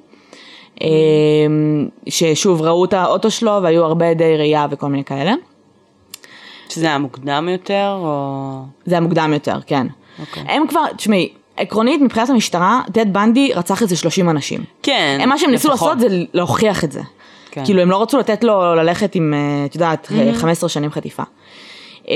ששוב, 2.09 2.63
ראו 2.63 2.85
את 2.85 2.93
האוטו 2.93 3.31
שלו 3.31 3.59
והיו 3.63 3.85
הרבה 3.85 4.09
עדי 4.09 4.37
ראייה 4.37 4.67
וכל 4.71 4.89
מיני 4.89 5.05
כאלה. 5.05 5.33
שזה 6.69 6.87
היה 6.87 6.99
מוקדם 6.99 7.49
יותר, 7.53 7.97
או... 7.99 8.63
זה 8.87 8.95
היה 8.95 9.01
מוקדם 9.01 9.31
יותר, 9.35 9.59
כן. 9.67 9.87
אוקיי. 10.21 10.43
הם 10.49 10.67
כבר, 10.69 10.85
תשמעי, 10.97 11.33
עקרונית 11.57 12.01
מבחינת 12.01 12.31
המשטרה, 12.31 12.81
טד 12.93 13.13
בנדי 13.13 13.53
רצח 13.55 13.83
איזה 13.83 13.97
30 13.97 14.31
אנשים. 14.31 14.65
כן, 14.83 15.19
הם, 15.21 15.29
מה 15.29 15.39
שהם 15.39 15.51
ניסו. 15.51 15.69
לעשות 15.69 16.01
זה 16.01 16.07
להוכיח 16.33 16.85
את 16.85 16.93
זה. 16.93 17.01
כן. 17.51 17.65
כאילו 17.65 17.83
הם 17.83 17.91
לא 17.91 18.03
רצו 18.03 18.19
לתת 18.19 18.45
לו 18.45 18.75
ללכת 18.75 19.15
עם, 19.15 19.35
אה, 19.35 19.65
את 19.65 19.75
יודעת, 19.75 20.13
15 20.35 20.69
שנים 20.69 20.91
חטיפה. 20.91 21.23
אה, 22.09 22.15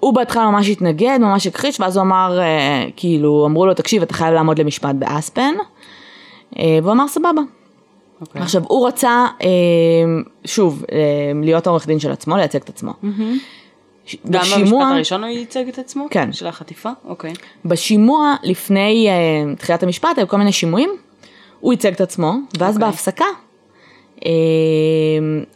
הוא 0.00 0.14
בהתחלה 0.14 0.50
ממש 0.50 0.68
התנגד, 0.68 1.18
ממש 1.20 1.46
הכחיש, 1.46 1.80
ואז 1.80 1.96
הוא 1.96 2.02
אמר, 2.02 2.38
אה, 2.40 2.84
כאילו, 2.96 3.46
אמרו 3.46 3.66
לו, 3.66 3.74
תקשיב, 3.74 4.02
אתה 4.02 4.14
חייב 4.14 4.34
לעמוד 4.34 4.60
למשפט 4.60 4.94
באספן. 4.94 5.54
אה, 6.58 6.78
והוא 6.82 6.92
אמר, 6.92 7.08
סבבה. 7.08 7.42
אוקיי. 8.20 8.42
עכשיו, 8.42 8.62
הוא 8.68 8.88
רצה, 8.88 9.26
אה, 9.42 9.46
שוב, 10.44 10.84
אה, 10.92 10.96
להיות 11.42 11.66
העורך 11.66 11.86
דין 11.86 11.98
של 11.98 12.12
עצמו, 12.12 12.36
לייצג 12.36 12.58
את 12.58 12.68
עצמו. 12.68 12.92
ש- 14.06 14.16
גם 14.30 14.40
במשפט 14.58 14.76
הראשון 14.92 15.24
הוא 15.24 15.30
ייצג 15.30 15.68
את 15.68 15.78
עצמו? 15.78 16.06
כן. 16.10 16.32
של 16.32 16.46
החטיפה? 16.46 16.90
אוקיי. 17.04 17.32
בשימוע 17.64 18.34
לפני 18.42 19.08
תחילת 19.58 19.82
המשפט 19.82 20.18
היו 20.18 20.28
כל 20.28 20.36
מיני 20.36 20.52
שימועים, 20.52 20.90
הוא 21.60 21.72
ייצג 21.72 21.92
את 21.92 22.00
עצמו, 22.00 22.32
ואז 22.58 22.74
אוקיי. 22.74 22.88
בהפסקה 22.90 23.24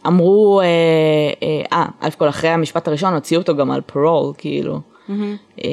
אמרו, 0.07 0.61
אה, 1.71 1.85
אלף 2.03 2.15
כל 2.15 2.29
אחרי 2.29 2.49
המשפט 2.49 2.87
הראשון 2.87 3.13
הוציאו 3.13 3.41
אותו 3.41 3.55
גם 3.55 3.71
על 3.71 3.81
פרול, 3.81 4.33
כאילו, 4.37 4.79
אה, 5.63 5.69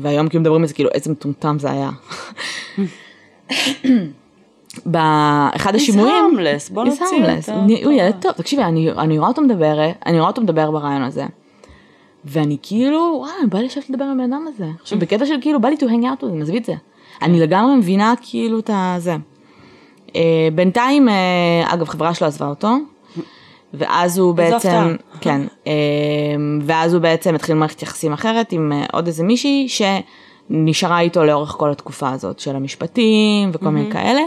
והיום 0.00 0.28
כאילו 0.28 0.40
מדברים 0.40 0.62
על 0.62 0.68
זה, 0.68 0.74
כאילו 0.74 0.90
איזה 0.94 1.10
מטומטם 1.12 1.56
זה 1.58 1.70
היה. 1.70 1.90
באחד 4.86 5.74
השימועים, 5.74 6.14
harmless, 6.38 6.72
בוא 6.72 6.84
He's 6.84 6.88
נוציא. 6.88 7.06
אותו. 7.50 7.84
הוא- 7.84 7.92
ילד 7.92 8.14
טוב, 8.20 8.32
תקשיבי, 8.32 8.62
אני 8.62 8.90
אני 8.90 9.18
רואה 9.18 9.28
אותו 9.28 9.42
מדבר, 9.42 9.78
אני 10.06 10.18
רואה 10.18 10.28
אותו 10.30 10.42
מדבר 10.42 10.70
ברעיון 10.70 11.02
הזה. 11.02 11.24
ואני 12.24 12.56
כאילו, 12.62 13.14
וואי, 13.18 13.30
בא 13.48 13.58
לי 13.58 13.64
לשבת 13.66 13.90
לדבר 13.90 14.04
עם 14.04 14.10
הבן 14.20 14.32
אדם 14.32 14.44
הזה. 14.54 14.66
עכשיו, 14.80 14.98
בקטע 14.98 15.26
של 15.26 15.34
כאילו, 15.40 15.60
בא 15.60 15.68
לי 15.68 15.76
to 15.76 15.84
hang 15.84 15.84
out 16.04 16.22
with 16.22 16.38
him, 16.38 16.42
עזבי 16.42 16.58
את 16.58 16.64
זה. 16.64 16.74
אני 17.22 17.40
לגמרי 17.40 17.76
מבינה 17.76 18.14
כאילו 18.22 18.58
את 18.58 18.70
הזה. 18.74 19.16
אה, 20.16 20.20
בינתיים, 20.54 21.08
אה, 21.08 21.14
אגב, 21.66 21.88
חברה 21.88 22.14
שלו 22.14 22.26
עזבה 22.26 22.46
אותו, 22.48 22.68
ואז 23.74 24.18
הוא 24.18 24.34
בעצם. 24.34 24.68
כן, 25.20 25.40
אה, 25.66 25.72
ואז 26.62 26.94
הוא 26.94 27.02
בעצם 27.02 27.34
התחיל 27.34 27.54
מערכת 27.54 27.82
יחסים 27.82 28.12
אחרת 28.12 28.52
עם 28.52 28.72
אה, 28.72 28.84
עוד 28.92 29.06
איזה 29.06 29.24
מישהי 29.24 29.66
שנשארה 29.68 31.00
איתו 31.00 31.24
לאורך 31.24 31.50
כל 31.50 31.70
התקופה 31.70 32.10
הזאת 32.10 32.38
של 32.38 32.56
המשפטים 32.56 33.50
וכל 33.52 33.68
מיני 33.68 33.92
כאלה, 33.92 34.20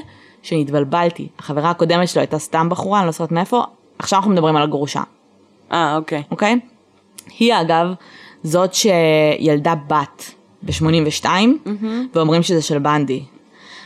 שנתבלבלתי. 0.43 1.27
החברה 1.39 1.69
הקודמת 1.69 2.07
שלו 2.07 2.19
הייתה 2.19 2.39
סתם 2.39 2.69
בחורה, 2.69 2.99
אני 2.99 3.05
לא 3.05 3.11
זוכרת 3.11 3.31
מאיפה, 3.31 3.63
עכשיו 3.99 4.19
אנחנו 4.19 4.31
מדברים 4.31 4.55
על 4.55 4.63
הגרושה. 4.63 5.03
אה, 5.71 5.95
אוקיי. 5.95 6.23
אוקיי? 6.31 6.59
היא 7.39 7.53
אגב 7.61 7.87
זאת 8.43 8.73
שילדה 8.73 9.75
בת 9.87 10.31
ב-82, 10.63 11.25
ואומרים 12.15 12.43
שזה 12.43 12.61
של 12.61 12.79
בנדי. 12.79 13.23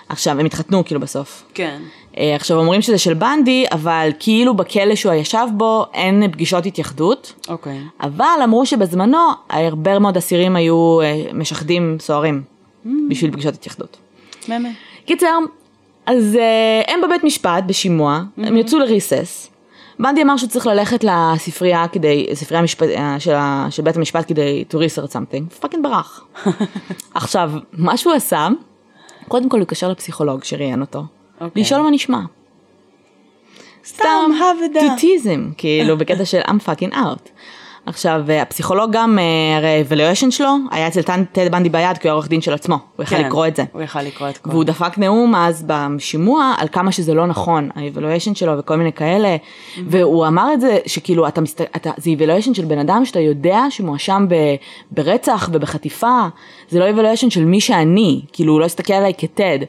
עכשיו, 0.10 0.39
הם 0.39 0.46
התחתנו 0.46 0.86
כאילו 0.86 1.00
בסוף. 1.00 1.44
כן. 1.54 1.82
אה, 2.18 2.36
עכשיו 2.36 2.58
אומרים 2.58 2.82
שזה 2.82 2.98
של 2.98 3.13
בנדי, 3.13 3.65
אבל 3.72 4.10
כאילו 4.20 4.54
בכלא 4.54 4.96
שהוא 4.96 5.13
ישב 5.13 5.48
בו 5.54 5.86
אין 5.94 6.32
פגישות 6.32 6.65
התייחדות, 6.65 7.34
אוקיי. 7.50 7.80
אבל 8.02 8.39
אמרו 8.44 8.65
שבזמנו 8.65 9.18
הרבה 9.50 10.00
מאוד 10.00 10.18
אסירים 10.18 10.56
היו 10.56 11.02
אה, 11.02 11.24
משחדים 11.34 11.98
סוהרים 12.00 12.44
בשביל 13.10 13.32
פגישות 13.32 13.54
התייחדות. 13.54 13.98
באמת. 14.48 14.76
קיצר, 15.06 15.38
אז 16.06 16.36
uh, 16.36 16.91
הם 16.91 17.02
בבית 17.02 17.24
משפט 17.24 17.63
בשימוע, 17.68 18.22
הם 18.38 18.58
יצאו 18.58 18.80
ל 18.80 18.88
recess. 18.88 19.50
בנדי 20.00 20.22
אמר 20.22 20.38
שהוא 20.38 20.50
צריך 20.50 20.68
ללכת 20.68 21.04
לספרייה 21.04 21.88
כדי, 21.88 22.28
ספרייה 22.34 22.63
משפט, 22.63 22.88
אה, 22.89 23.20
של, 23.20 23.34
של 23.70 23.84
בית 23.84 23.96
המשפט 23.96 24.26
כדי 24.28 24.63
to 24.70 24.74
research 24.74 25.12
something, 25.12 25.60
fucking 25.60 25.84
ברח. 25.84 26.28
עכשיו, 27.13 27.52
מה 27.74 27.98
שהוא 27.98 28.13
עשה, 28.13 28.48
קודם 29.28 29.50
כל 29.50 29.58
הוא 29.58 29.63
התקשר 29.63 29.89
לפסיכולוג 29.89 30.44
שראיין 30.44 30.82
אותו, 30.82 31.04
אוקיי. 31.41 31.62
לשאול 31.62 31.82
מה 31.82 31.91
נשמע. 31.91 32.20
סתם, 33.86 34.32
to 34.74 35.00
tease 35.00 35.26
him, 35.26 35.54
כאילו 35.58 35.98
בקטע 35.98 36.26
של 36.26 36.39
I'm 36.39 36.68
fucking 36.68 36.94
out. 36.94 37.30
עכשיו, 37.86 38.21
אה, 38.30 38.41
הפסיכולוג 38.41 38.91
גם, 38.91 39.19
אה, 39.19 39.58
הרי 39.58 39.84
evaluation 39.89 40.32
שלו 40.32 40.50
היה 40.71 40.88
אצל 40.88 41.02
טד 41.32 41.52
בנדי 41.52 41.69
ביד 41.69 41.98
כי 41.98 42.08
הוא 42.08 42.15
עורך 42.15 42.28
דין 42.28 42.41
של 42.41 42.54
עצמו, 42.54 42.78
הוא 42.95 43.04
יכל 43.04 43.15
כן. 43.15 43.26
לקרוא 43.26 43.48
את 43.48 43.56
זה. 43.56 43.63
הוא 43.71 43.82
יכל 43.82 44.02
לקרוא 44.02 44.30
את 44.30 44.38
כל... 44.38 44.50
והוא 44.50 44.63
דפק 44.63 44.98
נאום 44.98 45.36
אז 45.36 45.65
בשימוע 45.67 46.54
על 46.58 46.67
כמה 46.71 46.91
שזה 46.91 47.13
לא 47.13 47.28
נכון, 47.28 47.69
ה-evaluation 47.76 48.36
שלו 48.36 48.60
וכל 48.60 48.76
מיני 48.76 48.93
כאלה, 48.93 49.36
והוא 49.89 50.28
אמר 50.28 50.54
את 50.54 50.62
זה 50.62 50.78
שכאילו 50.86 51.28
אתה, 51.28 51.41
מסת... 51.41 51.62
אתה 51.62 51.91
זה 51.98 52.10
evaluation 52.10 52.54
של 52.54 52.65
בן 52.65 52.78
אדם 52.78 53.06
שאתה 53.06 53.19
יודע 53.19 53.62
שמואשם 53.69 54.26
ב... 54.30 54.36
ברצח 54.91 55.50
ובחטיפה, 55.54 56.28
זה 56.69 56.80
לא 56.80 56.89
evaluation 56.89 57.30
של 57.30 57.45
מי 57.45 57.62
שאני, 57.62 58.21
כאילו 58.34 58.54
הוא 58.54 58.60
לא 58.60 58.65
הסתכל 58.65 58.93
עליי 58.93 59.13
כטד. 59.17 59.60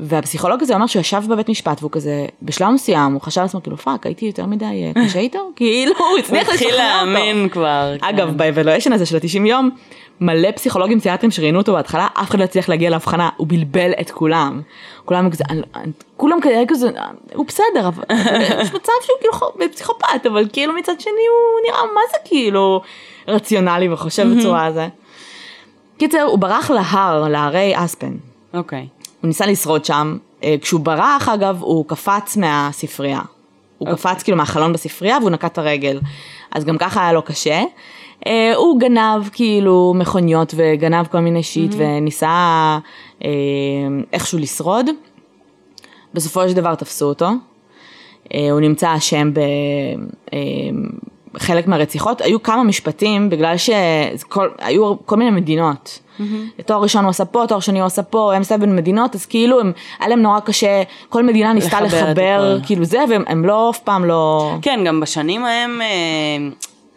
והפסיכולוג 0.00 0.62
הזה 0.62 0.74
אומר 0.74 0.86
שהוא 0.86 1.00
ישב 1.00 1.22
בבית 1.28 1.48
משפט 1.48 1.76
והוא 1.80 1.90
כזה, 1.90 2.26
בשלב 2.42 2.68
מסוים 2.68 3.12
הוא 3.12 3.20
חשב 3.20 3.40
לעצמו 3.40 3.62
כאילו 3.62 3.76
fuck 3.76 4.06
הייתי 4.06 4.26
יותר 4.26 4.46
מדי 4.46 4.64
אה, 4.96 5.04
קשה 5.04 5.18
איתו, 5.18 5.38
כאילו 5.56 5.92
הוא 5.98 6.06
הוא 6.06 6.18
הצליח 6.18 6.48
התחיל 6.48 6.68
לשכנע 6.68 7.00
אותו. 7.00 7.10
להאמין 7.12 7.48
כבר. 7.48 7.94
אגב, 8.00 8.28
כן. 8.28 8.36
ב-evaluation 8.36 8.94
הזה 8.94 9.06
של 9.06 9.16
ה-90 9.16 9.46
יום, 9.48 9.70
מלא 10.20 10.50
פסיכולוגים 10.50 11.00
פסיכיאטרים 11.00 11.30
שראיינו 11.30 11.58
אותו 11.58 11.72
בהתחלה, 11.72 12.06
אף 12.14 12.30
אחד 12.30 12.38
לא 12.38 12.44
הצליח 12.44 12.68
להגיע 12.68 12.90
להבחנה, 12.90 13.28
הוא 13.36 13.46
בלבל 13.50 13.90
את 14.00 14.10
כולם. 14.10 14.60
כולם 15.04 15.30
כזה, 15.30 15.44
אני- 15.50 15.62
כולם 16.16 16.38
כזה, 16.68 16.90
הוא 17.34 17.46
בסדר, 17.46 17.88
אבל 17.88 18.04
יש 18.62 18.68
מצב 18.74 18.92
שהוא 19.02 19.16
כאילו 19.20 19.32
פסיכופת, 19.72 20.26
אבל 20.26 20.46
כאילו 20.52 20.72
מצד 20.72 21.00
שני 21.00 21.12
הוא 21.12 21.70
נראה 21.70 21.94
מה 21.94 22.00
זה 22.12 22.18
כאילו 22.24 22.82
רציונלי 23.28 23.92
וחושב 23.92 24.26
בצורה 24.38 24.64
הזה. 24.66 24.88
קיצר, 25.98 26.22
הוא 26.22 26.38
ברח 26.38 26.70
להר, 26.70 27.28
להרי 27.28 27.72
אספן. 27.76 28.12
אוקיי. 28.54 28.86
הוא 29.24 29.28
ניסה 29.28 29.46
לשרוד 29.46 29.84
שם, 29.84 30.16
אה, 30.42 30.54
כשהוא 30.60 30.80
ברח 30.80 31.28
אגב 31.28 31.62
הוא 31.62 31.84
קפץ 31.88 32.36
מהספרייה. 32.36 33.20
הוא 33.78 33.88
אוקיי. 33.88 33.94
קפץ 33.94 34.22
כאילו 34.22 34.36
מהחלון 34.36 34.72
בספרייה 34.72 35.18
והוא 35.20 35.30
נקע 35.30 35.46
את 35.46 35.58
הרגל. 35.58 36.00
אז 36.52 36.64
גם 36.64 36.78
ככה 36.78 37.02
היה 37.02 37.12
לו 37.12 37.22
קשה. 37.22 37.62
אה, 38.26 38.54
הוא 38.54 38.80
גנב 38.80 39.28
כאילו 39.32 39.94
מכוניות 39.96 40.54
וגנב 40.56 41.06
כל 41.06 41.18
מיני 41.18 41.42
שיט 41.42 41.74
וניסה 41.76 42.78
אה, 43.24 43.30
איכשהו 44.12 44.38
לשרוד. 44.38 44.86
בסופו 46.14 46.48
של 46.48 46.54
דבר 46.54 46.74
תפסו 46.74 47.04
אותו. 47.04 47.28
הוא 48.50 48.60
נמצא 48.60 48.96
אשם 48.96 49.30
בחלק 51.34 51.66
מהרציחות. 51.66 52.20
היו 52.20 52.42
כמה 52.42 52.64
משפטים 52.64 53.30
בגלל 53.30 53.56
שהיו 53.56 54.94
כל 55.06 55.16
מיני 55.16 55.30
מדינות. 55.30 55.98
תואר 56.66 56.82
ראשון 56.82 57.04
הוא 57.04 57.10
עשה 57.10 57.24
פה, 57.24 57.44
תואר 57.48 57.60
שני 57.60 57.78
הוא 57.80 57.86
עשה 57.86 58.02
פה, 58.02 58.34
הם 58.34 58.40
עשה 58.40 58.58
בין 58.58 58.76
מדינות, 58.76 59.14
אז 59.14 59.26
כאילו 59.26 59.60
הם, 59.60 59.72
היה 60.00 60.08
להם 60.08 60.22
נורא 60.22 60.40
קשה, 60.40 60.82
כל 61.08 61.22
מדינה 61.22 61.52
ניסתה 61.52 61.80
לחבר 61.80 62.04
לחבר. 62.04 62.58
כאילו 62.66 62.84
זה, 62.84 62.98
והם 63.10 63.22
הם 63.26 63.44
לא, 63.44 63.70
אף 63.70 63.78
פעם 63.78 64.04
לא... 64.04 64.54
כן, 64.62 64.80
גם 64.86 65.00
בשנים 65.00 65.44
ההם 65.44 65.80
אה, 65.82 65.86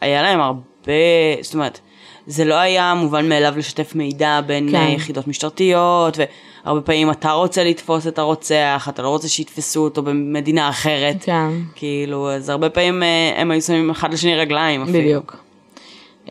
היה 0.02 0.22
להם 0.22 0.42
הרבה, 0.42 0.94
זאת 1.42 1.54
אומרת, 1.54 1.80
זה 2.28 2.46
לא 2.46 2.56
היה 2.56 2.94
מובן 2.94 3.30
מאליו 3.30 3.54
לשתף 3.58 3.96
מידע 3.96 4.42
בין 4.46 4.72
כן. 4.72 4.88
כן. 4.88 4.92
יחידות 4.96 5.28
משטרתיות, 5.28 6.18
והרבה 6.18 6.82
פעמים 6.82 7.12
אתה 7.12 7.32
רוצה 7.32 7.64
לתפוס 7.64 8.08
את 8.08 8.20
הרוצח, 8.20 8.88
אתה 8.90 9.02
לא 9.02 9.10
רוצה 9.10 9.28
שיתפסו 9.28 9.84
אותו 9.84 10.02
במדינה 10.02 10.70
אחרת. 10.70 11.16
כן. 11.24 11.50
כאילו, 11.76 12.32
אז 12.32 12.50
הרבה 12.50 12.70
פעמים 12.70 13.04
אה, 13.04 13.34
הם 13.38 13.52
היו 13.52 13.62
שמים 13.62 13.90
אחד 13.90 14.14
לשני 14.14 14.36
רגליים 14.36 14.84
אפילו. 14.84 15.00
בדיוק. 15.00 15.36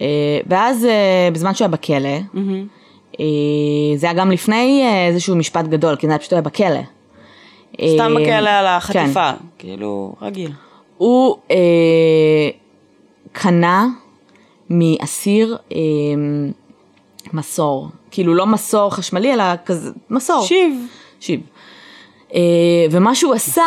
אה, 0.00 0.40
ואז 0.46 0.84
אה, 0.84 1.28
בזמן 1.32 1.54
שהוא 1.54 1.64
היה 1.64 1.72
בכלא, 1.72 2.08
אה, 2.08 2.20
זה 3.96 4.06
היה 4.06 4.14
גם 4.14 4.30
לפני 4.30 4.82
אה, 4.84 5.06
איזשהו 5.06 5.36
משפט 5.36 5.64
גדול, 5.64 5.96
כי 5.96 6.06
זה 6.06 6.12
היה 6.12 6.18
פשוט 6.18 6.32
היה 6.32 6.42
בכלא. 6.42 6.80
סתם 7.74 8.16
אה, 8.16 8.22
בכלא 8.22 8.50
על 8.50 8.66
כן. 8.66 8.72
החטיפה, 8.76 9.30
כאילו, 9.58 10.14
רגיל. 10.22 10.52
הוא 10.96 11.36
אה, 11.50 11.56
קנה 13.32 13.86
מאסיר 14.70 15.56
אה, 15.72 15.78
מסור. 17.32 17.88
כאילו 18.10 18.34
לא 18.34 18.46
מסור 18.46 18.90
חשמלי, 18.90 19.34
אלא 19.34 19.44
כזה, 19.64 19.90
מסור. 20.10 20.42
שיב. 20.42 20.86
שיב. 21.20 21.40
אה, 22.34 22.40
ומה 22.90 23.14
שהוא 23.14 23.34
עשה, 23.34 23.64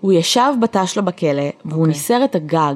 הוא 0.00 0.12
ישב 0.12 0.52
בתא 0.60 0.86
שלו 0.86 1.04
בכלא, 1.04 1.42
והוא 1.64 1.86
ניסר 1.86 2.24
את 2.24 2.34
הגג. 2.34 2.74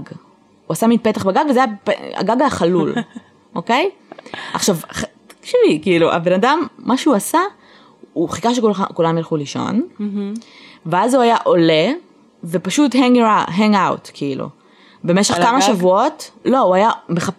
הוא 0.66 0.72
עשה 0.72 0.86
מין 0.86 0.98
פתח 0.98 1.26
בגג, 1.26 1.44
וזה 1.50 1.64
היה, 1.64 1.72
הגג 2.14 2.40
היה 2.40 2.50
חלול, 2.50 2.94
אוקיי? 3.56 3.90
עכשיו, 4.54 4.76
תקשיבי, 5.50 5.82
כאילו, 5.82 6.12
הבן 6.12 6.32
אדם, 6.32 6.66
מה 6.78 6.96
שהוא 6.96 7.14
עשה, 7.14 7.38
הוא 8.12 8.28
חיכה 8.28 8.54
שכולם 8.54 9.18
ילכו 9.18 9.36
לישון, 9.36 9.82
ואז 10.86 11.14
הוא 11.14 11.22
היה 11.22 11.36
עולה, 11.44 11.92
ופשוט 12.44 12.94
hang, 12.94 13.16
around, 13.16 13.50
hang 13.50 13.74
out, 13.74 14.10
כאילו. 14.12 14.48
במשך 15.04 15.34
כמה 15.34 15.56
הגג? 15.56 15.66
שבועות, 15.66 16.30
לא, 16.44 16.58
הוא 16.58 16.74
היה 16.74 16.90
מחפ... 17.08 17.34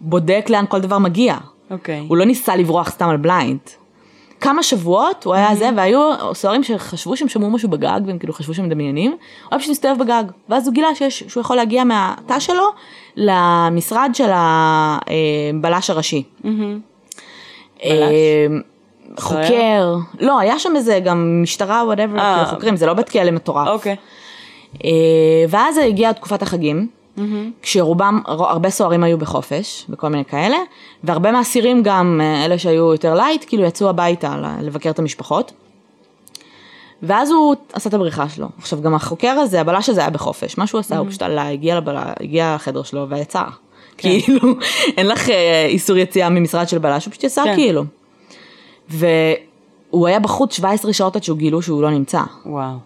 בודק 0.00 0.46
לאן 0.48 0.64
כל 0.68 0.80
דבר 0.80 0.98
מגיע. 0.98 1.36
אוקיי. 1.70 2.04
הוא 2.08 2.16
לא 2.16 2.24
ניסה 2.24 2.56
לברוח 2.56 2.90
סתם 2.90 3.08
על 3.08 3.16
בליינד. 3.16 3.60
כמה 4.40 4.62
שבועות 4.62 5.24
הוא 5.24 5.34
היה 5.34 5.54
זה, 5.54 5.70
והיו 5.76 6.12
סוהרים 6.34 6.62
שחשבו 6.62 7.16
שהם 7.16 7.28
שמעו 7.28 7.50
משהו 7.50 7.68
בגג, 7.68 8.00
והם 8.06 8.18
כאילו 8.18 8.32
חשבו 8.32 8.54
שהם 8.54 8.66
מדמיינים, 8.66 9.10
הוא 9.10 9.18
היה 9.50 9.58
פשוט 9.58 9.70
מסתובב 9.70 9.98
בגג, 9.98 10.24
ואז 10.48 10.66
הוא 10.66 10.74
גילה 10.74 10.94
שיש, 10.94 11.24
שהוא 11.28 11.40
יכול 11.40 11.56
להגיע 11.56 11.84
מהתא 11.84 12.40
שלו 12.40 12.64
למשרד 13.16 14.10
של 14.14 14.30
הבלש 14.32 15.90
הראשי. 15.90 16.22
אה, 16.44 16.50
חוקר, 19.18 19.94
לא, 20.20 20.38
היה 20.38 20.58
שם 20.58 20.76
איזה 20.76 21.00
גם 21.04 21.42
משטרה, 21.42 21.82
whatever, 21.86 22.18
אה. 22.18 22.34
כאילו 22.36 22.54
חוקרים, 22.54 22.76
זה 22.76 22.86
לא 22.86 22.94
בית 22.94 23.08
כלא 23.08 23.30
מטורף. 23.30 23.68
אוקיי. 23.68 23.96
אה, 24.84 24.90
ואז 25.48 25.78
הגיעה 25.78 26.12
תקופת 26.12 26.42
החגים, 26.42 26.88
כשרובם, 27.62 28.20
ר- 28.28 28.30
הרבה 28.50 28.70
סוהרים 28.70 29.04
היו 29.04 29.18
בחופש, 29.18 29.86
וכל 29.88 30.08
מיני 30.08 30.24
כאלה, 30.24 30.56
והרבה 31.04 31.32
מהאסירים 31.32 31.82
גם, 31.82 32.20
אה, 32.22 32.44
אלה 32.44 32.58
שהיו 32.58 32.92
יותר 32.92 33.14
light, 33.14 33.44
כאילו 33.48 33.64
יצאו 33.64 33.88
הביתה 33.88 34.36
לבקר 34.62 34.90
את 34.90 34.98
המשפחות. 34.98 35.52
ואז 37.02 37.30
הוא 37.30 37.54
עשה 37.72 37.88
את 37.88 37.94
הבריחה 37.94 38.28
שלו. 38.28 38.46
עכשיו 38.58 38.82
גם 38.82 38.94
החוקר 38.94 39.28
הזה, 39.30 39.60
הבלש 39.60 39.88
הזה 39.88 40.00
היה 40.00 40.10
בחופש, 40.10 40.58
מה 40.58 40.66
שהוא 40.66 40.78
עשה, 40.78 40.98
הוא 40.98 41.08
פשוט 41.08 41.22
עלה, 41.22 41.48
הגיע, 41.48 41.76
לבלה, 41.76 42.12
הגיע 42.20 42.52
לחדר 42.54 42.82
שלו 42.82 43.08
ויצא. 43.08 43.42
כאילו, 43.98 44.54
אין 44.96 45.06
לך 45.06 45.30
אה, 45.30 45.66
איסור 45.66 45.96
יציאה 45.96 46.28
ממשרד 46.28 46.68
של 46.68 46.78
בלש, 46.78 47.04
הוא 47.04 47.12
פשוט 47.12 47.24
יצא 47.24 47.44
כן. 47.44 47.54
כאילו. 47.54 47.84
והוא 48.88 50.06
היה 50.06 50.20
בחוץ 50.20 50.56
17 50.56 50.92
שעות 50.92 51.16
עד 51.16 51.22
שהוא 51.22 51.38
גילו 51.38 51.62
שהוא 51.62 51.82
לא 51.82 51.90
נמצא. 51.90 52.20
וואו. 52.46 52.76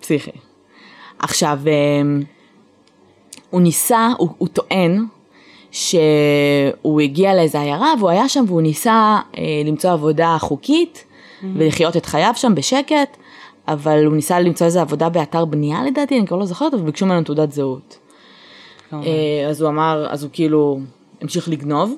פסיכי. 0.00 0.30
עכשיו, 1.18 1.58
אמ, 1.66 2.22
הוא 3.50 3.60
ניסה, 3.60 4.08
הוא, 4.18 4.28
הוא 4.38 4.48
טוען 4.48 5.06
שהוא 5.70 7.00
הגיע 7.00 7.34
לאיזה 7.34 7.60
עיירה 7.60 7.94
והוא 7.98 8.10
היה 8.10 8.28
שם 8.28 8.44
והוא 8.46 8.62
ניסה 8.62 9.18
אה, 9.38 9.42
למצוא 9.64 9.90
עבודה 9.90 10.36
חוקית 10.38 11.04
ולחיות 11.54 11.96
את 11.96 12.06
חייו 12.06 12.32
שם 12.36 12.54
בשקט, 12.54 13.16
אבל 13.68 14.04
הוא 14.04 14.14
ניסה 14.14 14.40
למצוא 14.40 14.66
איזה 14.66 14.80
עבודה 14.80 15.08
באתר 15.08 15.44
בנייה 15.44 15.84
לדעתי, 15.84 16.18
אני 16.18 16.26
כבר 16.26 16.36
לא 16.36 16.44
זוכרת, 16.44 16.74
אבל 16.74 16.82
ביקשו 16.82 17.06
ממנו 17.06 17.22
תעודת 17.22 17.52
זהות. 17.52 17.98
אה, 18.92 19.46
אז 19.48 19.60
הוא 19.60 19.70
אמר, 19.70 20.06
אז 20.10 20.22
הוא 20.22 20.30
כאילו 20.32 20.80
המשיך 21.20 21.48
לגנוב. 21.48 21.94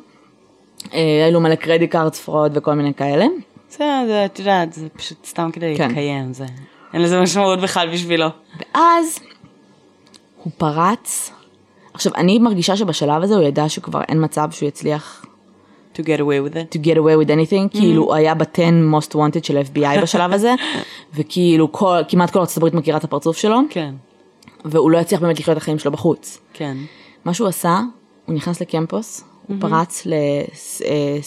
אה, 0.94 0.98
היה 0.98 1.31
לו 1.31 1.40
מלא 1.40 1.55
credit 1.55 1.90
cards 1.90 2.21
fraud 2.21 2.57
וכל 2.57 2.74
מיני 2.74 2.94
כאלה. 2.94 3.26
זה, 3.70 4.24
את 4.24 4.38
יודעת, 4.38 4.72
זה 4.72 4.88
פשוט 4.88 5.24
סתם 5.24 5.50
כדי 5.52 5.74
כן. 5.76 5.87
להתקיים, 5.87 6.33
זה... 6.33 6.46
אין 6.94 7.02
לזה 7.02 7.20
משמעות 7.20 7.61
בכלל 7.61 7.92
בשבילו. 7.92 8.26
ואז 8.59 9.18
הוא 10.42 10.52
פרץ. 10.59 11.31
עכשיו, 11.94 12.12
אני 12.16 12.38
מרגישה 12.38 12.76
שבשלב 12.76 13.22
הזה 13.22 13.35
הוא 13.35 13.42
ידע 13.42 13.68
שכבר 13.68 14.00
אין 14.09 14.24
מצב 14.24 14.48
שהוא 14.50 14.68
יצליח 14.68 15.24
To 15.94 16.00
get 16.00 16.20
away 16.20 16.40
with 16.40 16.55
it. 16.55 16.76
to 16.76 16.78
get 16.78 16.96
away 16.96 17.16
with 17.16 17.28
anything, 17.28 17.78
כאילו 17.78 18.02
הוא 18.02 18.14
היה 18.14 18.35
ב-10 18.35 18.94
most 18.94 19.14
wanted 19.14 19.42
של 19.42 19.59
FBI 19.59 20.02
בשלב 20.02 20.33
הזה, 20.33 20.55
וכאילו 21.14 21.72
כל, 21.72 22.00
כמעט 22.09 22.31
כל 22.31 22.38
ארצות 22.38 22.57
הברית 22.57 22.74
מכירה 22.74 22.98
את 22.98 23.05
הפרצוף 23.05 23.37
שלו, 23.37 23.59
כן, 23.70 23.94
והוא 24.64 24.90
לא 24.90 24.98
יצליח 24.98 25.20
באמת 25.20 25.40
לחיות 25.40 25.57
את 25.57 25.62
החיים 25.62 25.79
שלו 25.79 25.92
בחוץ. 25.92 26.38
כן. 26.53 26.77
מה 27.25 27.35
שהוא 27.35 27.48
עשה, 27.48 27.81
הוא 28.27 28.35
נכנס 28.35 28.61
לקמפוס, 28.61 29.25
הוא 29.46 29.57
פרץ 29.61 30.07
ל... 30.07 30.12
אה, 30.85 31.18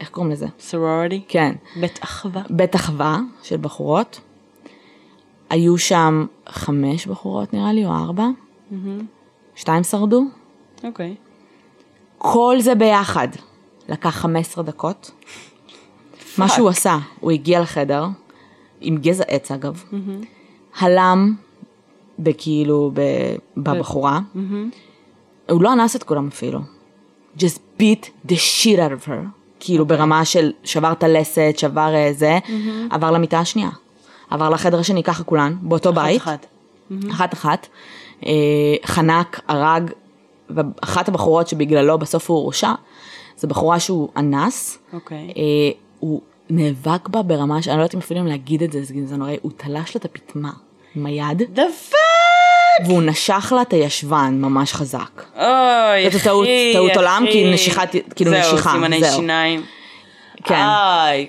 איך 0.00 0.08
קוראים 0.08 0.32
לזה? 0.32 0.46
סורוריטי? 0.60 1.22
כן. 1.28 1.54
בית 1.80 1.98
אחווה. 2.02 2.42
בית 2.50 2.76
אחווה 2.76 3.18
של 3.42 3.56
בחורות. 3.56 4.20
היו 5.50 5.78
שם 5.78 6.26
חמש 6.48 7.06
בחורות 7.06 7.52
נראה 7.52 7.72
לי, 7.72 7.84
או 7.86 7.90
ארבע. 7.90 8.26
שתיים 9.54 9.82
שרדו. 9.82 10.24
אוקיי. 10.84 11.14
כל 12.18 12.56
זה 12.60 12.74
ביחד 12.74 13.28
לקח 13.88 14.10
15 14.10 14.64
דקות. 14.64 15.10
מה 16.38 16.48
שהוא 16.48 16.68
עשה, 16.68 16.98
הוא 17.20 17.30
הגיע 17.30 17.60
לחדר, 17.60 18.06
עם 18.80 18.96
גזע 18.96 19.24
עץ 19.28 19.50
אגב, 19.50 19.84
הלם 20.78 21.34
בכאילו, 22.18 22.92
בבחורה, 23.56 24.20
הוא 25.50 25.62
לא 25.62 25.72
אנס 25.72 25.96
את 25.96 26.02
כולם 26.02 26.28
אפילו. 26.28 26.60
just 27.38 27.58
beat 27.80 28.28
the 28.28 28.34
shit 28.34 28.78
out 28.78 29.04
of 29.04 29.08
her. 29.08 29.26
כאילו 29.60 29.86
ברמה 29.86 30.24
של 30.24 30.52
שבר 30.64 30.92
את 30.92 31.02
הלסת, 31.02 31.54
שבר 31.56 31.94
אה, 31.94 32.12
זה, 32.12 32.38
עבר 32.90 33.10
למיטה 33.10 33.38
השנייה. 33.38 33.70
עבר 34.30 34.50
לחדר 34.50 34.78
השני, 34.78 35.02
ככה 35.02 35.24
כולן, 35.24 35.56
באותו 35.62 35.92
בית. 35.92 36.22
אחת. 36.22 36.46
אחת 37.10 37.34
אחת, 37.34 37.66
אה, 38.26 38.32
חנק, 38.84 39.40
הרג, 39.48 39.90
ואחת 40.50 41.08
הבחורות 41.08 41.48
שבגללו 41.48 41.98
בסוף 41.98 42.30
הוא 42.30 42.38
הורשע, 42.38 42.72
זו 43.36 43.48
בחורה 43.48 43.80
שהוא 43.80 44.08
אנס, 44.16 44.78
אוקיי. 44.92 45.32
אה, 45.36 45.42
הוא 46.00 46.20
נאבק 46.50 47.08
בה 47.08 47.22
ברמה 47.22 47.62
שאני 47.62 47.76
לא 47.76 47.82
יודעת 47.82 47.94
אם 47.94 47.98
אפילו 47.98 48.24
להגיד 48.24 48.62
את 48.62 48.72
זה 48.72 48.84
זה 49.04 49.16
נורא, 49.16 49.32
הוא 49.42 49.52
תלש 49.56 49.94
לה 49.94 49.98
את 49.98 50.04
הפטמה 50.04 50.50
עם 50.96 51.06
היד, 51.06 51.42
The 51.56 51.92
fuck! 51.92 52.86
והוא 52.86 53.02
נשך 53.02 53.52
לה 53.56 53.62
את 53.62 53.72
הישבן 53.72 54.38
ממש 54.40 54.72
חזק. 54.72 55.22
אוי, 55.36 56.10
זאת 56.10 56.22
טעות- 56.22 56.42
אחי, 56.44 56.70
טעות 56.74 56.96
עולם, 56.96 57.22
אחי. 57.24 57.32
כי 57.32 57.52
נשיכת- 57.54 58.14
כאילו 58.16 58.30
נשיכה, 58.30 58.56
זהו, 58.56 58.72
סימני 58.72 59.00
זהו. 59.00 59.16
שיניים. 59.16 59.62
כן. 60.44 60.54
אוי, 60.64 61.26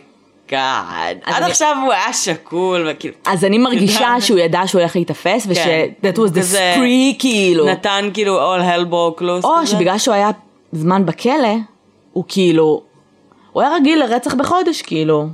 גאד. 0.50 1.18
עד 1.24 1.44
אני- 1.44 1.52
עכשיו 1.52 1.78
הוא 1.84 1.94
היה 1.94 2.14
שקול, 2.14 2.88
וכאילו... 2.92 3.14
אז 3.26 3.46
אני 3.46 3.58
מרגישה. 3.58 4.16
שהוא 4.26 4.40
ידע 4.40 4.62
שהוא 4.68 4.82
הולך 4.82 4.96
להיתפס, 4.96 5.46
וש... 5.50 5.58
כן. 5.58 5.86
that 6.04 6.16
was 6.18 6.32
the 6.36 6.54
spree 6.56 7.20
כאילו. 7.20 7.66
נתן 7.66 8.10
כאילו 8.14 8.56
all 8.56 8.62
hell 8.62 8.86
broke 8.92 9.22
loose. 9.22 9.44
או 9.44 9.56
כזה. 9.62 9.72
שבגלל 9.72 9.98
שהוא 9.98 10.16
היה 10.16 10.30
זמן 10.72 11.06
בכלא, 11.06 11.56
הוא 12.14 12.24
כאילו, 12.28 12.82
הוא 13.52 13.62
היה 13.62 13.76
רגיל 13.76 14.00
לרצח 14.00 14.34
בחודש 14.34 14.82
כאילו. 14.82 15.28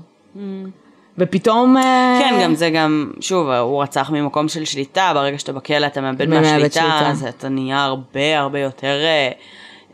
ופתאום... 1.22 1.78
אה, 1.78 2.20
כן, 2.22 2.40
גם 2.44 2.56
זה 2.56 2.70
גם, 2.70 3.12
שוב, 3.20 3.50
הוא 3.50 3.84
רצח 3.84 4.10
ממקום 4.10 4.48
של 4.48 4.66
שליטה, 4.66 5.12
ברגע 5.14 5.40
שאתה 5.40 5.54
בכלא 5.54 5.86
אתה 5.86 6.02
מאבד 6.02 6.30
מהשליטה, 6.30 6.82
שליטה. 6.82 7.10
אז 7.10 7.24
אתה 7.24 7.50
נהיה 7.50 7.84
הרבה 7.84 8.40
הרבה 8.40 8.60
יותר 8.60 8.98
אה, 9.04 9.32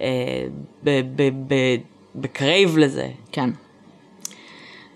אה, 0.02 1.00
ב 2.16 2.26
crave 2.26 2.78
לזה. 2.78 3.08
כן. 3.32 3.50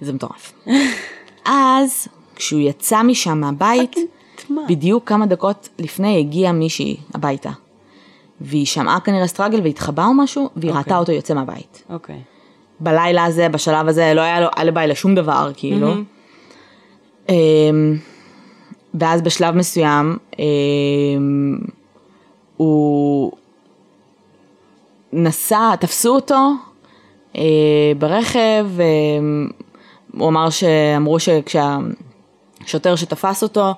זה 0.02 0.14
מטורף. 0.14 0.54
אז, 1.46 2.08
כשהוא 2.36 2.62
יצא 2.62 3.04
משם 3.04 3.40
מהבית, 3.42 3.96
מה? 4.50 4.62
בדיוק 4.70 5.08
כמה 5.08 5.26
דקות 5.26 5.70
לפני 5.80 6.20
הגיעה 6.20 6.52
מישהי 6.52 6.98
הביתה. 7.14 7.50
והיא 8.42 8.66
שמעה 8.66 9.00
כנראה 9.00 9.28
struggle 9.28 9.62
והתחבאה 9.64 10.06
או 10.06 10.14
משהו, 10.14 10.50
והיא 10.56 10.72
ראתה 10.72 10.98
אותו 10.98 11.12
יוצא 11.12 11.34
מהבית. 11.34 11.84
אוקיי. 11.90 12.20
בלילה 12.80 13.26
הזה, 13.26 13.50
בשלב 13.50 13.88
הזה, 13.88 14.14
לא 14.14 14.22
היה 14.22 14.42
לו 14.42 14.48
אליבי 14.58 14.88
לשום 14.88 15.16
דבר, 15.16 15.52
כאילו. 15.56 15.92
אמ, 15.92 16.04
ואז 18.94 19.22
בשלב 19.22 19.56
מסוים, 19.56 20.18
אמ, 20.40 21.58
הוא 22.58 23.32
נסע, 25.14 25.76
תפסו 25.76 26.16
אותו 26.16 26.52
אה, 27.36 27.42
ברכב, 28.00 28.66
אמ, 28.80 29.48
הוא 30.18 30.30
אמר 30.30 30.50
שאמרו 30.50 31.18
שכשהשוטר 31.20 32.96
שתפס 32.96 33.44
אותו, 33.44 33.74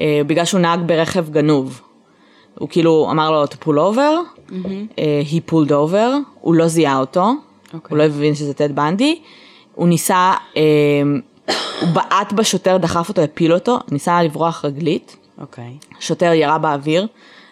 אה, 0.00 0.20
בגלל 0.26 0.44
שהוא 0.44 0.60
נהג 0.60 0.80
ברכב 0.86 1.30
גנוב, 1.30 1.80
הוא 2.58 2.68
כאילו 2.68 3.08
אמר 3.10 3.30
לו 3.30 3.44
to 3.44 3.64
pull 3.64 3.76
over, 3.94 4.52
אה, 4.98 5.22
he 5.30 5.50
pulled 5.50 5.70
over, 5.70 6.08
הוא 6.40 6.54
לא 6.54 6.68
זיהה 6.68 6.98
אותו, 6.98 7.30
אוקיי. 7.74 7.88
הוא 7.90 7.98
לא 7.98 8.02
הבין 8.02 8.34
שזה 8.34 8.54
טד 8.54 8.74
בנדי, 8.76 9.18
הוא 9.74 9.88
ניסה, 9.88 10.32
אה, 10.56 10.62
הוא 11.80 11.88
בעט 11.88 12.32
בשוטר, 12.32 12.76
דחף 12.76 13.08
אותו, 13.08 13.22
הפיל 13.22 13.52
אותו, 13.52 13.78
ניסה 13.90 14.22
לברוח 14.22 14.64
רגלית, 14.64 15.16
אוקיי. 15.40 15.76
שוטר 16.00 16.32
ירה 16.32 16.58
באוויר, 16.58 17.06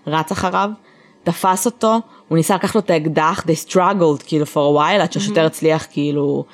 רץ 0.06 0.32
אחריו, 0.32 0.70
תפס 1.24 1.66
אותו, 1.66 2.00
הוא 2.28 2.36
ניסה 2.36 2.54
לקחת 2.54 2.74
לו 2.74 2.80
את 2.80 2.90
האקדח, 2.90 3.44
they 3.46 3.70
struggled 3.70 4.22
כאילו 4.26 4.44
for 4.44 4.76
a 4.76 4.78
while, 4.78 5.02
עד 5.02 5.12
שהשוטר 5.12 5.46
הצליח 5.46 5.86
כאילו 5.90 6.44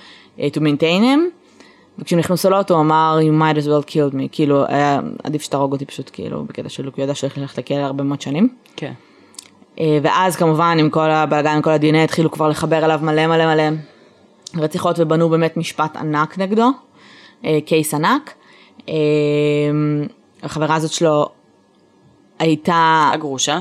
אה, 0.40 0.48
to 0.54 0.58
maintain 0.58 1.02
him, 1.02 1.20
וכשהם 1.98 2.18
נכנסו 2.18 2.50
לאוטו 2.50 2.74
הוא 2.74 2.80
אמר 2.80 3.18
you 3.20 3.40
might 3.42 3.58
as 3.58 3.66
well 3.66 3.90
killed 3.90 4.14
me, 4.14 4.28
כאילו 4.32 4.64
היה 4.68 5.00
עדיף 5.24 5.42
שתהרוג 5.42 5.72
אותי 5.72 5.84
פשוט 5.84 6.10
כאילו 6.12 6.44
בקטע 6.44 6.68
שלו, 6.68 6.92
כי 6.92 7.00
הוא 7.00 7.04
ידע 7.04 7.14
שהולך 7.14 7.38
ללכת 7.38 7.58
לכלא 7.58 7.76
הרבה 7.76 8.04
מאוד 8.04 8.20
שנים. 8.20 8.48
כן. 8.76 8.92
אה, 9.80 9.98
ואז 10.02 10.36
כמובן 10.36 10.76
עם 10.80 10.90
כל 10.90 11.10
הבלאגן, 11.10 11.50
עם 11.50 11.62
כל 11.62 11.70
ה-DNA 11.70 11.96
התחילו 11.96 12.30
כבר 12.30 12.48
לחבר 12.48 12.84
אליו 12.84 13.00
מלא 13.02 13.26
מלא 13.26 13.54
מלא 13.54 13.76
רציחות 14.56 14.96
ובנו 14.98 15.28
באמת 15.28 15.56
משפט 15.56 15.96
ענק 15.96 16.38
נגדו, 16.38 16.62
אה, 16.62 16.70
קייס 17.66 17.94
ענק. 17.94 18.34
אה, 18.88 18.94
החברה 20.42 20.74
הזאת 20.74 20.92
שלו 20.92 21.28
הייתה, 22.38 23.10
הגרושה? 23.14 23.60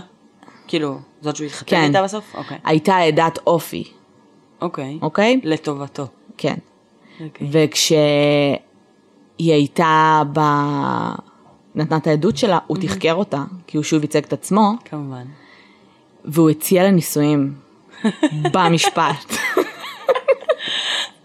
כאילו, 0.67 0.97
זאת 1.21 1.35
שהוא 1.35 1.47
התחתן 1.47 1.65
כן. 1.69 1.83
איתה 1.87 2.03
בסוף? 2.03 2.35
אוקיי. 2.35 2.57
הייתה 2.63 2.97
עדת 2.97 3.39
אופי, 3.47 3.83
אוקיי. 4.61 4.97
אוקיי? 5.01 5.39
לטובתו. 5.43 6.07
כן. 6.37 6.55
אוקיי. 7.25 7.47
וכשהיא 7.51 8.57
הייתה 9.37 10.21
ב... 10.33 10.39
נתנה 11.75 11.97
את 11.97 12.07
העדות 12.07 12.37
שלה, 12.37 12.59
הוא 12.67 12.77
תחקר 12.81 13.13
אותה, 13.13 13.43
כי 13.67 13.77
הוא 13.77 13.83
שוב 13.83 14.01
ייצג 14.01 14.23
את 14.23 14.33
עצמו, 14.33 14.71
כמובן. 14.85 15.25
והוא 16.25 16.49
הציע 16.49 16.83
לה 16.83 16.91
נישואים 16.91 17.53
במשפט. 18.53 19.33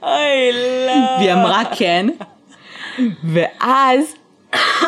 אוי, 0.03 0.53
לא. 0.87 0.93
והיא 1.19 1.33
אמרה 1.33 1.63
כן, 1.79 2.07
ואז, 3.25 4.15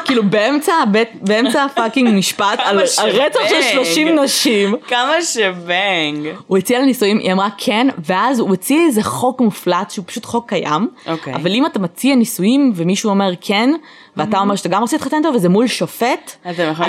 כאילו 0.04 0.22
באמצע, 0.22 0.72
הבית- 0.82 1.22
באמצע 1.22 1.64
הפאקינג 1.64 2.08
משפט 2.18 2.58
על 2.64 2.78
על 2.78 2.86
שבנג. 2.86 3.08
רצח 3.08 3.40
של 3.48 3.62
30 3.72 4.08
נשים, 4.18 4.74
כמה 4.88 5.12
שבנג. 5.22 6.28
הוא 6.46 6.58
הציע 6.58 6.78
לה 6.78 6.84
נישואים, 6.84 7.18
היא 7.18 7.32
אמרה 7.32 7.48
כן, 7.58 7.86
ואז 8.06 8.38
הוא 8.38 8.52
הציע 8.54 8.82
איזה 8.86 9.02
חוק 9.02 9.40
מופלט 9.40 9.90
שהוא 9.90 10.04
פשוט 10.08 10.24
חוק 10.24 10.48
קיים, 10.48 10.88
אוקיי. 11.06 11.34
אבל 11.34 11.50
אם 11.54 11.66
אתה 11.66 11.78
מציע 11.78 12.14
נישואים 12.14 12.72
ומישהו 12.76 13.10
אומר 13.10 13.30
כן, 13.40 13.70
ואתה 14.16 14.38
אומר 14.38 14.56
שאתה 14.56 14.68
גם 14.68 14.82
רוצה 14.82 14.96
להתחתן 14.96 15.16
איתו 15.16 15.28
וזה 15.34 15.48
מול 15.48 15.66
שופט, 15.66 16.36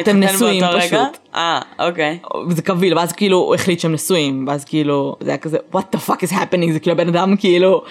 אתם 0.01 0.19
נשואים? 0.19 0.63
פשוט. 0.80 1.17
אה, 1.36 1.59
אוקיי. 1.80 2.17
וזה 2.47 2.61
קביל, 2.61 2.97
ואז 2.97 3.11
כאילו 3.11 3.38
הוא 3.38 3.55
החליט 3.55 3.80
שהם 3.80 3.93
נשואים, 3.93 4.45
ואז 4.47 4.65
כאילו 4.65 5.15
זה 5.19 5.30
היה 5.30 5.38
כזה 5.38 5.57
what 5.76 5.95
the 5.95 6.09
fuck 6.09 6.17
is 6.28 6.32
happening, 6.32 6.72
זה 6.74 6.80
כאילו 6.80 6.95
הבן 6.95 7.07
אדם 7.07 7.36
כאילו 7.38 7.84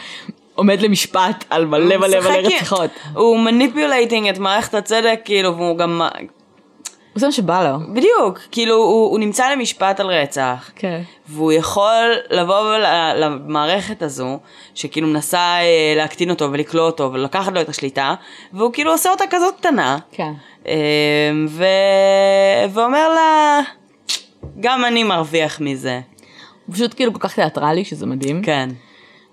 עומד 0.60 0.82
למשפט 0.82 1.44
על 1.50 1.66
מלא 1.66 1.96
מלא 1.96 2.20
מלא 2.20 2.28
רציחות. 2.28 2.90
הוא 3.14 3.38
manipulating 3.38 4.28
את 4.28 4.38
מערכת 4.38 4.74
הצדק, 4.74 5.20
כאילו, 5.24 5.56
והוא 5.56 5.78
גם... 5.78 6.02
זה 7.14 7.26
מה 7.26 7.32
שבא 7.32 7.68
לו. 7.68 7.94
בדיוק, 7.94 8.38
כאילו, 8.50 8.74
הוא, 8.74 9.10
הוא 9.10 9.18
נמצא 9.18 9.52
למשפט 9.52 10.00
על 10.00 10.06
רצח. 10.06 10.70
כן. 10.76 11.02
והוא 11.28 11.52
יכול 11.52 12.12
לבוא 12.30 12.76
למערכת 13.16 14.02
הזו, 14.02 14.38
שכאילו 14.74 15.08
מנסה 15.08 15.38
אה, 15.38 15.94
להקטין 15.96 16.30
אותו 16.30 16.52
ולכלוא 16.52 16.86
אותו 16.86 17.10
ולקחת 17.12 17.52
לו 17.52 17.60
את 17.60 17.68
השליטה, 17.68 18.14
והוא 18.52 18.72
כאילו 18.72 18.92
עושה 18.92 19.10
אותה 19.10 19.24
כזאת 19.30 19.54
קטנה, 19.56 19.98
כן. 20.12 20.32
אה, 20.66 20.74
ו... 21.48 21.64
ואומר 22.70 23.08
לה, 23.08 23.60
גם 24.60 24.84
אני 24.84 25.04
מרוויח 25.04 25.60
מזה. 25.60 26.00
הוא 26.66 26.74
פשוט 26.74 26.94
כאילו 26.94 27.12
כל 27.12 27.18
כך 27.18 27.34
תיאטרלי 27.34 27.84
שזה 27.84 28.06
מדהים. 28.06 28.42
כן. 28.42 28.68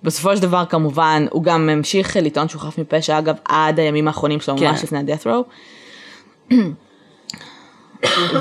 בסופו 0.08 0.36
של 0.36 0.42
דבר 0.42 0.66
כמובן 0.66 1.26
הוא 1.32 1.44
גם 1.44 1.70
המשיך 1.70 2.18
לטעון 2.22 2.50
שהוא 2.50 2.62
חף 2.62 2.78
מפשע 2.78 3.18
אגב 3.18 3.36
עד 3.46 3.80
הימים 3.80 4.08
האחרונים 4.08 4.40
שלו 4.40 4.58
כן. 4.58 4.68
ממש 4.68 4.84
לפני 4.84 5.00
ה-death 5.00 5.26
row. 5.26 6.56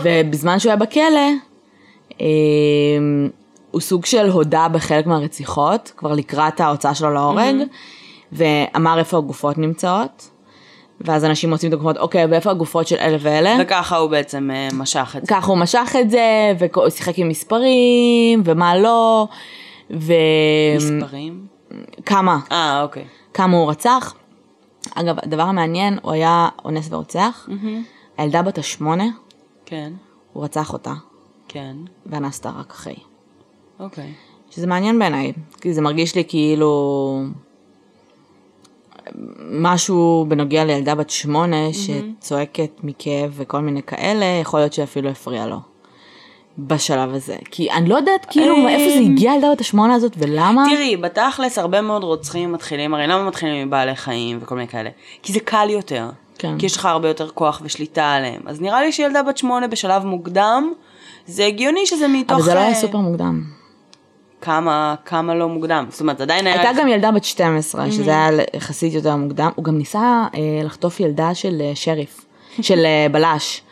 ובזמן 0.03 0.59
שהוא 0.59 0.71
היה 0.71 0.77
בכלא 0.77 1.31
אה, 2.21 2.27
הוא 3.71 3.81
סוג 3.81 4.07
של 4.07 4.31
הודה 4.31 4.69
בחלק 4.69 5.07
מהרציחות 5.07 5.93
כבר 5.97 6.13
לקראת 6.13 6.61
ההוצאה 6.61 6.95
שלו 6.95 7.11
להורג 7.11 7.55
ואמר 8.33 8.99
איפה 8.99 9.19
הגופות 9.19 9.59
נמצאות. 9.59 10.31
ואז 11.01 11.25
אנשים 11.25 11.51
מוצאים 11.51 11.69
את 11.69 11.75
הגופות 11.75 11.99
אוקיי 11.99 12.27
ואיפה 12.27 12.51
הגופות 12.51 12.87
של 12.87 12.97
אלה 12.97 13.17
ואלה. 13.21 13.57
וככה 13.61 13.97
הוא 13.97 14.11
בעצם 14.11 14.51
אה, 14.51 14.69
משך 14.75 15.15
את 15.17 15.27
זה. 15.27 15.35
ככה 15.35 15.47
הוא 15.47 15.59
משך 15.59 15.97
את 16.01 16.11
זה 16.11 16.53
והוא 16.59 16.89
שיחק 16.89 17.19
עם 17.19 17.29
מספרים 17.29 18.43
ומה 18.45 18.77
לא. 18.77 19.29
ו... 19.91 20.13
מספרים? 20.77 21.56
כמה, 22.07 22.39
אה, 22.53 22.83
אוקיי. 22.83 23.05
כמה 23.35 23.57
הוא 23.57 23.71
רצח. 23.71 24.15
אגב, 24.95 25.17
הדבר 25.23 25.43
המעניין, 25.43 25.99
הוא 26.03 26.13
היה 26.13 26.49
אונס 26.65 26.93
ורוצח. 26.93 27.49
הילדה 28.19 28.43
בת 28.43 28.59
השמונה, 28.59 29.05
כן, 29.67 29.93
הוא 30.33 30.45
רצח 30.45 30.73
אותה, 30.73 30.93
כן, 31.49 31.77
ואנס 32.07 32.39
אותה 32.39 32.51
רק 32.51 32.71
אחרי. 32.71 32.97
אוקיי. 33.81 34.13
שזה 34.51 34.67
מעניין 34.67 34.99
בעיניי, 34.99 35.33
כי 35.61 35.75
זה 35.75 35.81
מרגיש 35.81 36.15
לי 36.15 36.25
כאילו 36.29 37.23
משהו 39.51 40.27
בנוגע 40.29 40.65
לילדה 40.65 40.95
בת 40.95 41.11
שמונה 41.11 41.57
שצועקת 41.73 42.71
מכאב 42.83 43.33
וכל 43.37 43.61
מיני 43.61 43.83
כאלה, 43.83 44.25
יכול 44.41 44.61
להיות 44.61 44.73
שאפילו 44.73 45.11
הפריע 45.11 45.47
לו. 45.47 45.57
בשלב 46.59 47.15
הזה. 47.15 47.37
כי 47.51 47.71
אני 47.71 47.89
לא 47.89 47.97
יודעת 47.97 48.27
כאילו 48.31 48.57
מאיפה 48.57 48.99
זה 48.99 48.99
הגיע 48.99 49.33
הילדה 49.33 49.53
בת 49.53 49.61
השמונה 49.61 49.95
הזאת 49.95 50.13
ולמה. 50.19 50.65
תראי, 50.71 50.97
בתכלס 50.97 51.59
הרבה 51.59 51.81
מאוד 51.81 52.05
רוצחים 52.05 52.53
מתחילים, 52.53 52.95
הרי 52.95 53.07
למה 53.07 53.25
מתחילים 53.25 53.67
מבעלי 53.67 53.97
חיים 53.97 54.39
וכל 54.43 54.55
מיני 54.55 54.69
כאלה? 54.69 54.91
כי 55.23 55.33
זה 55.33 55.41
קל 55.41 55.71
יותר. 55.71 56.09
כן. 56.39 56.59
כי 56.59 56.67
יש 56.67 56.77
לך 56.77 56.85
הרבה 56.85 57.09
יותר 57.09 57.29
כוח 57.29 57.61
ושליטה 57.65 58.13
עליהם. 58.13 58.41
אז 58.47 58.61
נראה 58.61 58.83
לי 58.83 58.93
שילדה 58.93 59.23
בת 59.23 59.37
שמונה 59.37 59.67
בשלב 59.67 60.05
מוקדם, 60.05 60.73
זה 61.27 61.47
הגיוני 61.47 61.87
שזה 61.87 62.09
מתוך... 62.09 62.37
אבל 62.37 62.43
זה 62.43 62.55
לא 62.55 62.59
היה 62.59 62.69
אה, 62.69 62.75
סופר 62.75 62.99
מוקדם. 62.99 63.43
כמה, 64.41 64.95
כמה 65.05 65.35
לא 65.35 65.49
מוקדם. 65.49 65.87
זאת 65.91 66.01
אומרת, 66.01 66.21
עדיין 66.21 66.47
היה... 66.47 66.61
הייתה 66.61 66.81
גם 66.81 66.89
ילדה 66.89 67.11
בת 67.11 67.25
12, 67.25 67.91
שזה 67.91 68.11
היה 68.11 68.29
יחסית 68.55 68.93
יותר 68.93 69.17
מוקדם. 69.17 69.51
הוא 69.55 69.65
גם 69.65 69.79
ניסה 69.79 70.25
אה, 70.35 70.41
לחטוף 70.65 71.01
ילדה 71.01 71.35
של 71.35 71.61
אה, 71.61 71.73
שריף, 71.75 72.25
של 72.63 72.85
אה, 72.85 73.07
בלש. 73.13 73.63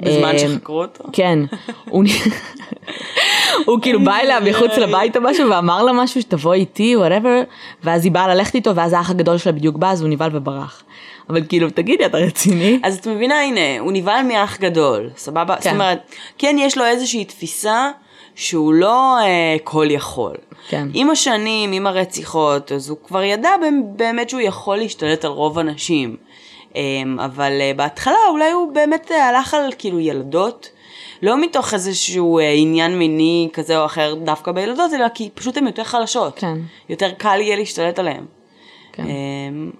בזמן 0.00 0.32
אה, 0.32 0.38
שחקרו 0.38 0.82
אותו? 0.82 1.04
כן. 1.12 1.38
הוא 1.84 3.78
כאילו 3.82 4.04
בא 4.04 4.16
אליה 4.16 4.40
מחוץ 4.40 4.70
לבית 4.78 5.16
או 5.16 5.22
משהו 5.22 5.50
ואמר 5.50 5.82
לה 5.82 5.92
משהו 5.92 6.22
שתבוא 6.22 6.54
איתי, 6.54 6.96
whatever, 6.96 7.42
ואז 7.84 8.04
היא 8.04 8.12
באה 8.12 8.34
ללכת 8.34 8.54
איתו, 8.54 8.76
ואז 8.76 8.92
האח 8.92 9.10
הגדול 9.10 9.38
שלה 9.38 9.52
בדיוק 9.52 9.76
בא, 9.76 9.90
אז 9.90 10.00
הוא 10.00 10.08
נבהל 10.08 10.30
וברח. 10.36 10.82
אבל 11.30 11.42
כאילו, 11.48 11.70
תגידי, 11.70 12.06
אתה 12.06 12.18
רציני? 12.18 12.80
אז 12.82 12.98
את 12.98 13.06
מבינה, 13.06 13.40
הנה, 13.42 13.80
הוא 13.80 13.92
נבהל 13.92 14.26
מאח 14.26 14.58
גדול, 14.58 15.10
סבבה? 15.16 15.56
כן. 15.56 15.62
זאת 15.62 15.72
אומרת, 15.72 15.98
כן, 16.38 16.56
יש 16.58 16.78
לו 16.78 16.84
איזושהי 16.84 17.24
תפיסה 17.24 17.90
שהוא 18.34 18.74
לא 18.74 19.18
אה, 19.18 19.56
כל 19.64 19.86
יכול. 19.90 20.34
כן. 20.68 20.88
עם 20.94 21.10
השנים, 21.10 21.72
עם 21.72 21.86
הרציחות, 21.86 22.72
אז 22.72 22.88
הוא 22.88 22.98
כבר 23.06 23.22
ידע 23.22 23.50
באמת 23.96 24.30
שהוא 24.30 24.40
יכול 24.40 24.76
להשתלט 24.76 25.24
על 25.24 25.30
רוב 25.30 25.58
הנשים. 25.58 26.16
אה, 26.76 27.24
אבל 27.24 27.52
אה, 27.60 27.72
בהתחלה 27.76 28.16
אולי 28.30 28.50
הוא 28.50 28.72
באמת 28.72 29.10
אה, 29.12 29.28
הלך 29.28 29.54
על 29.54 29.72
כאילו 29.78 30.00
ילדות, 30.00 30.70
לא 31.22 31.40
מתוך 31.40 31.74
איזשהו 31.74 32.38
אה, 32.38 32.52
עניין 32.52 32.98
מיני 32.98 33.48
כזה 33.52 33.78
או 33.80 33.86
אחר 33.86 34.14
דווקא 34.14 34.52
בילדות, 34.52 34.92
אלא 34.92 35.08
כי 35.08 35.30
פשוט 35.34 35.56
הן 35.56 35.66
יותר 35.66 35.84
חלשות. 35.84 36.38
כן. 36.38 36.58
יותר 36.88 37.10
קל 37.10 37.40
יהיה 37.40 37.56
להשתלט 37.56 37.98
עליהן. 37.98 38.24
כן. 38.92 39.04
אמ, 39.06 39.70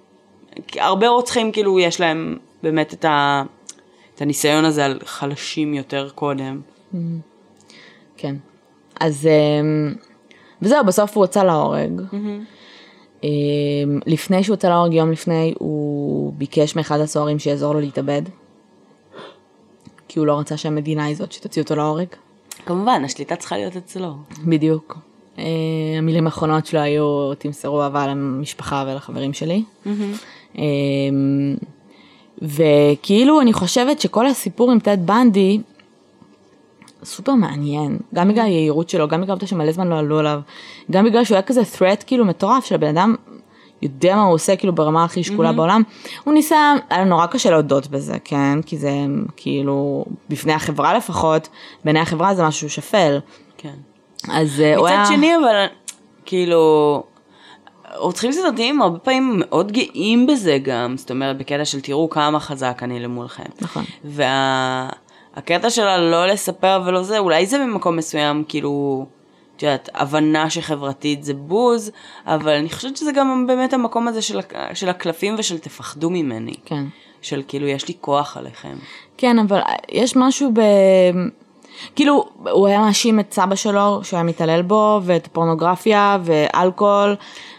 הרבה 0.75 1.07
רוצחים 1.07 1.51
כאילו 1.51 1.79
יש 1.79 1.99
להם 1.99 2.37
באמת 2.63 2.93
את, 2.93 3.05
ה, 3.05 3.43
את 4.15 4.21
הניסיון 4.21 4.65
הזה 4.65 4.85
על 4.85 4.99
חלשים 5.05 5.73
יותר 5.73 6.09
קודם. 6.15 6.61
כן. 8.17 8.35
אז 8.99 9.27
אמ, 9.27 9.93
וזהו, 10.61 10.85
בסוף 10.85 11.17
הוא 11.17 11.23
הוצא 11.23 11.43
להורג. 11.43 12.01
אמ, 12.13 12.43
לפני 14.05 14.43
שהוא 14.43 14.53
הוצא 14.53 14.69
להורג, 14.69 14.93
יום 14.93 15.11
לפני, 15.11 15.53
הוא 15.59 16.33
ביקש 16.37 16.75
מאחד 16.75 16.99
הסוהרים 16.99 17.39
שיעזור 17.39 17.73
לו 17.73 17.79
להתאבד. 17.79 18.21
כי 20.07 20.19
הוא 20.19 20.27
לא 20.27 20.39
רצה 20.39 20.57
שהמדינה 20.57 21.05
היא 21.05 21.15
זאת 21.15 21.31
שתוציא 21.31 21.61
אותו 21.61 21.75
להורג. 21.75 22.07
כמובן, 22.65 23.01
השליטה 23.05 23.35
צריכה 23.35 23.57
להיות 23.57 23.75
אצלו. 23.75 24.13
בדיוק. 24.45 24.97
אה, 25.37 25.43
המילים 25.97 26.25
האחרונות 26.25 26.65
שלו 26.65 26.79
היו, 26.79 27.33
תמסרו 27.37 27.81
אהבה 27.81 28.07
למשפחה 28.07 28.85
ולחברים 28.87 29.33
שלי. 29.33 29.63
אה, 30.57 30.63
וכאילו 32.41 33.41
אני 33.41 33.53
חושבת 33.53 34.01
שכל 34.01 34.27
הסיפור 34.27 34.71
עם 34.71 34.79
טד 34.79 34.97
בנדי 35.05 35.59
סופר 37.03 37.33
מעניין, 37.33 37.97
גם 38.15 38.27
בגלל 38.27 38.45
היהירות 38.45 38.89
שלו, 38.89 39.07
גם 39.07 39.21
בגלל 39.21 39.31
העובדה 39.31 39.47
שמלא 39.47 39.71
זמן 39.71 39.87
לא 39.87 39.99
עלו 39.99 40.19
עליו, 40.19 40.39
גם 40.91 41.05
בגלל 41.05 41.23
שהוא 41.23 41.35
היה 41.35 41.41
כזה 41.41 41.61
threat 41.61 42.03
כאילו 42.05 42.25
מטורף 42.25 42.65
של 42.65 42.75
הבן 42.75 42.87
אדם 42.87 43.15
יודע 43.81 44.15
מה 44.15 44.23
הוא 44.23 44.33
עושה 44.33 44.55
כאילו 44.55 44.75
ברמה 44.75 45.03
הכי 45.03 45.23
שקולה 45.23 45.51
בעולם. 45.51 45.81
הוא 46.23 46.33
ניסה, 46.33 46.73
היה 46.89 47.03
לו 47.03 47.09
נורא 47.09 47.25
קשה 47.25 47.49
להודות 47.49 47.87
בזה, 47.87 48.17
כן? 48.23 48.61
כי 48.61 48.77
זה 48.77 48.91
כאילו, 49.35 50.05
בפני 50.29 50.53
החברה 50.53 50.97
לפחות, 50.97 51.49
בעיני 51.85 51.99
החברה 51.99 52.35
זה 52.35 52.43
משהו 52.43 52.69
שפל. 52.69 53.19
כן. 53.57 53.73
אז 54.29 54.59
אה, 54.61 54.75
הוא 54.75 54.87
היה... 54.87 55.01
מצד 55.01 55.11
שני, 55.13 55.35
אבל 55.35 55.65
כאילו, 56.25 57.03
רוצחים 57.95 58.31
סדרתיים 58.31 58.81
הרבה 58.81 58.99
פעמים 58.99 59.33
מאוד 59.35 59.71
גאים 59.71 60.27
בזה 60.27 60.57
גם, 60.63 60.97
זאת 60.97 61.11
אומרת, 61.11 61.37
בקטע 61.37 61.65
של 61.65 61.81
תראו 61.81 62.09
כמה 62.09 62.39
חזק 62.39 62.79
אני 62.83 62.99
למולכם. 62.99 63.43
נכון. 63.61 63.83
והקטע 65.37 65.69
שלה 65.69 65.97
לא 65.97 66.27
לספר 66.27 66.81
ולא 66.85 67.03
זה, 67.03 67.19
אולי 67.19 67.45
זה 67.45 67.59
במקום 67.59 67.95
מסוים, 67.95 68.43
כאילו, 68.47 69.05
את 69.55 69.63
יודעת, 69.63 69.89
הבנה 69.93 70.49
שחברתית 70.49 71.23
זה 71.23 71.33
בוז, 71.33 71.91
אבל 72.25 72.51
אני 72.51 72.69
חושבת 72.69 72.97
שזה 72.97 73.11
גם 73.11 73.47
באמת 73.47 73.73
המקום 73.73 74.07
הזה 74.07 74.21
של, 74.21 74.39
של 74.73 74.89
הקלפים 74.89 75.35
ושל 75.37 75.57
תפחדו 75.57 76.09
ממני. 76.09 76.55
כן. 76.65 76.83
של 77.21 77.43
כאילו, 77.47 77.67
יש 77.67 77.87
לי 77.87 77.93
כוח 78.01 78.37
עליכם. 78.37 78.75
כן, 79.17 79.39
אבל 79.39 79.59
יש 79.91 80.15
משהו 80.15 80.51
ב... 80.53 80.61
כאילו, 81.95 82.25
הוא 82.51 82.67
היה 82.67 82.79
מאשים 82.79 83.19
את 83.19 83.33
סבא 83.33 83.55
שלו, 83.55 83.99
שהוא 84.03 84.17
היה 84.17 84.23
מתעלל 84.23 84.61
בו, 84.61 84.99
ואת 85.03 85.25
הפורנוגרפיה, 85.25 86.17
ואלכוהול, 86.23 87.15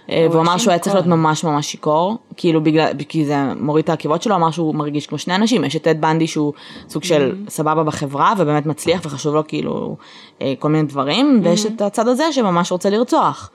והוא 0.09 0.41
אמר 0.41 0.59
שהוא 0.59 0.71
היה 0.71 0.79
צריך. 0.79 0.95
להיות 0.95 1.07
ממש 1.07 1.45
ממש 1.45 1.67
שיכור, 1.67 2.17
כאילו 2.37 2.63
בגלל, 2.63 2.91
כי 3.09 3.25
זה 3.25 3.37
מוריד 3.61 3.83
את 3.85 3.89
העקיבות 3.89 4.23
שלו, 4.23 4.35
אמר 4.35 4.51
שהוא 4.51 4.75
מרגיש 4.75 5.07
כמו 5.07 5.19
שני 5.19 5.35
אנשים, 5.35 5.65
יש 5.65 5.77
את 5.77 5.83
טד 5.83 6.01
בנדי 6.01 6.27
שהוא 6.27 6.53
סוג 6.89 7.05
של 7.05 7.33
Mm-hmm. 7.47 7.51
סבבה 7.51 7.83
בחברה, 7.85 8.35
ובאמת 8.39 8.67
מצליח 8.67 9.01
וחשוב 9.05 9.35
לו 9.35 9.47
כאילו 9.49 9.97
אה, 10.43 10.55
כל 10.59 10.69
מיני 10.69 10.89
דברים, 10.89 11.41
ויש 11.45 11.65
Mm-hmm. 11.65 11.69
את 11.77 11.83
הצד 11.83 12.09
הזה 12.09 12.33
שממש 12.33 12.73
רוצה 12.73 12.91
לרצוח. 12.91 13.51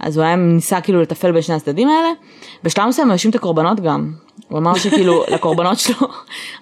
אז 0.00 0.16
הוא 0.16 0.24
היה 0.24 0.36
ניסה 0.36 0.80
כאילו 0.80 1.02
לטפל 1.02 1.32
בין 1.32 1.42
שני 1.42 1.54
הצדדים 1.54 1.88
האלה, 1.88 2.08
בשלב 2.64 2.86
מסוים 2.86 3.08
הוא 3.08 3.12
האשים 3.12 3.30
את 3.30 3.34
הקורבנות 3.34 3.80
גם. 3.80 4.12
הוא 4.48 4.58
אמר 4.58 4.74
שכאילו 4.74 5.22
לקורבנות 5.34 5.78
שלו 5.78 6.08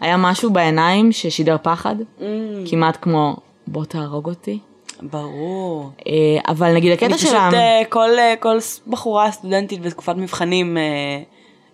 היה 0.00 0.16
משהו 0.16 0.50
בעיניים 0.50 1.12
ששידר 1.12 1.56
פחד, 1.62 1.94
Mm. 2.18 2.22
כמעט 2.70 2.98
כמו 3.02 3.36
בוא 3.66 3.84
תהרוג 3.84 4.26
אותי. 4.28 4.58
ברור. 5.02 5.90
אה, 6.06 6.12
אבל 6.48 6.74
נגיד 6.74 6.90
אני 6.90 6.94
הקטע 6.94 7.16
פשוט, 7.16 7.30
שלה, 7.30 7.50
אה, 7.52 7.82
כל, 7.88 8.18
אה, 8.18 8.34
כל 8.40 8.58
בחורה 8.86 9.30
סטודנטית 9.30 9.82
בתקופת 9.82 10.16
מבחנים 10.16 10.78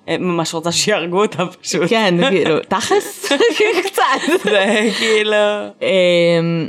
ממש 0.09 0.55
רוצה 0.55 0.73
שיהרגו 0.73 1.23
אותה 1.23 1.47
פשוט. 1.63 1.83
כן, 1.89 2.15
כאילו, 2.31 2.59
תכלס, 2.69 3.33
קצת. 3.85 4.03
זה 4.45 4.89
כאילו... 4.99 5.37
אמ, 5.83 6.69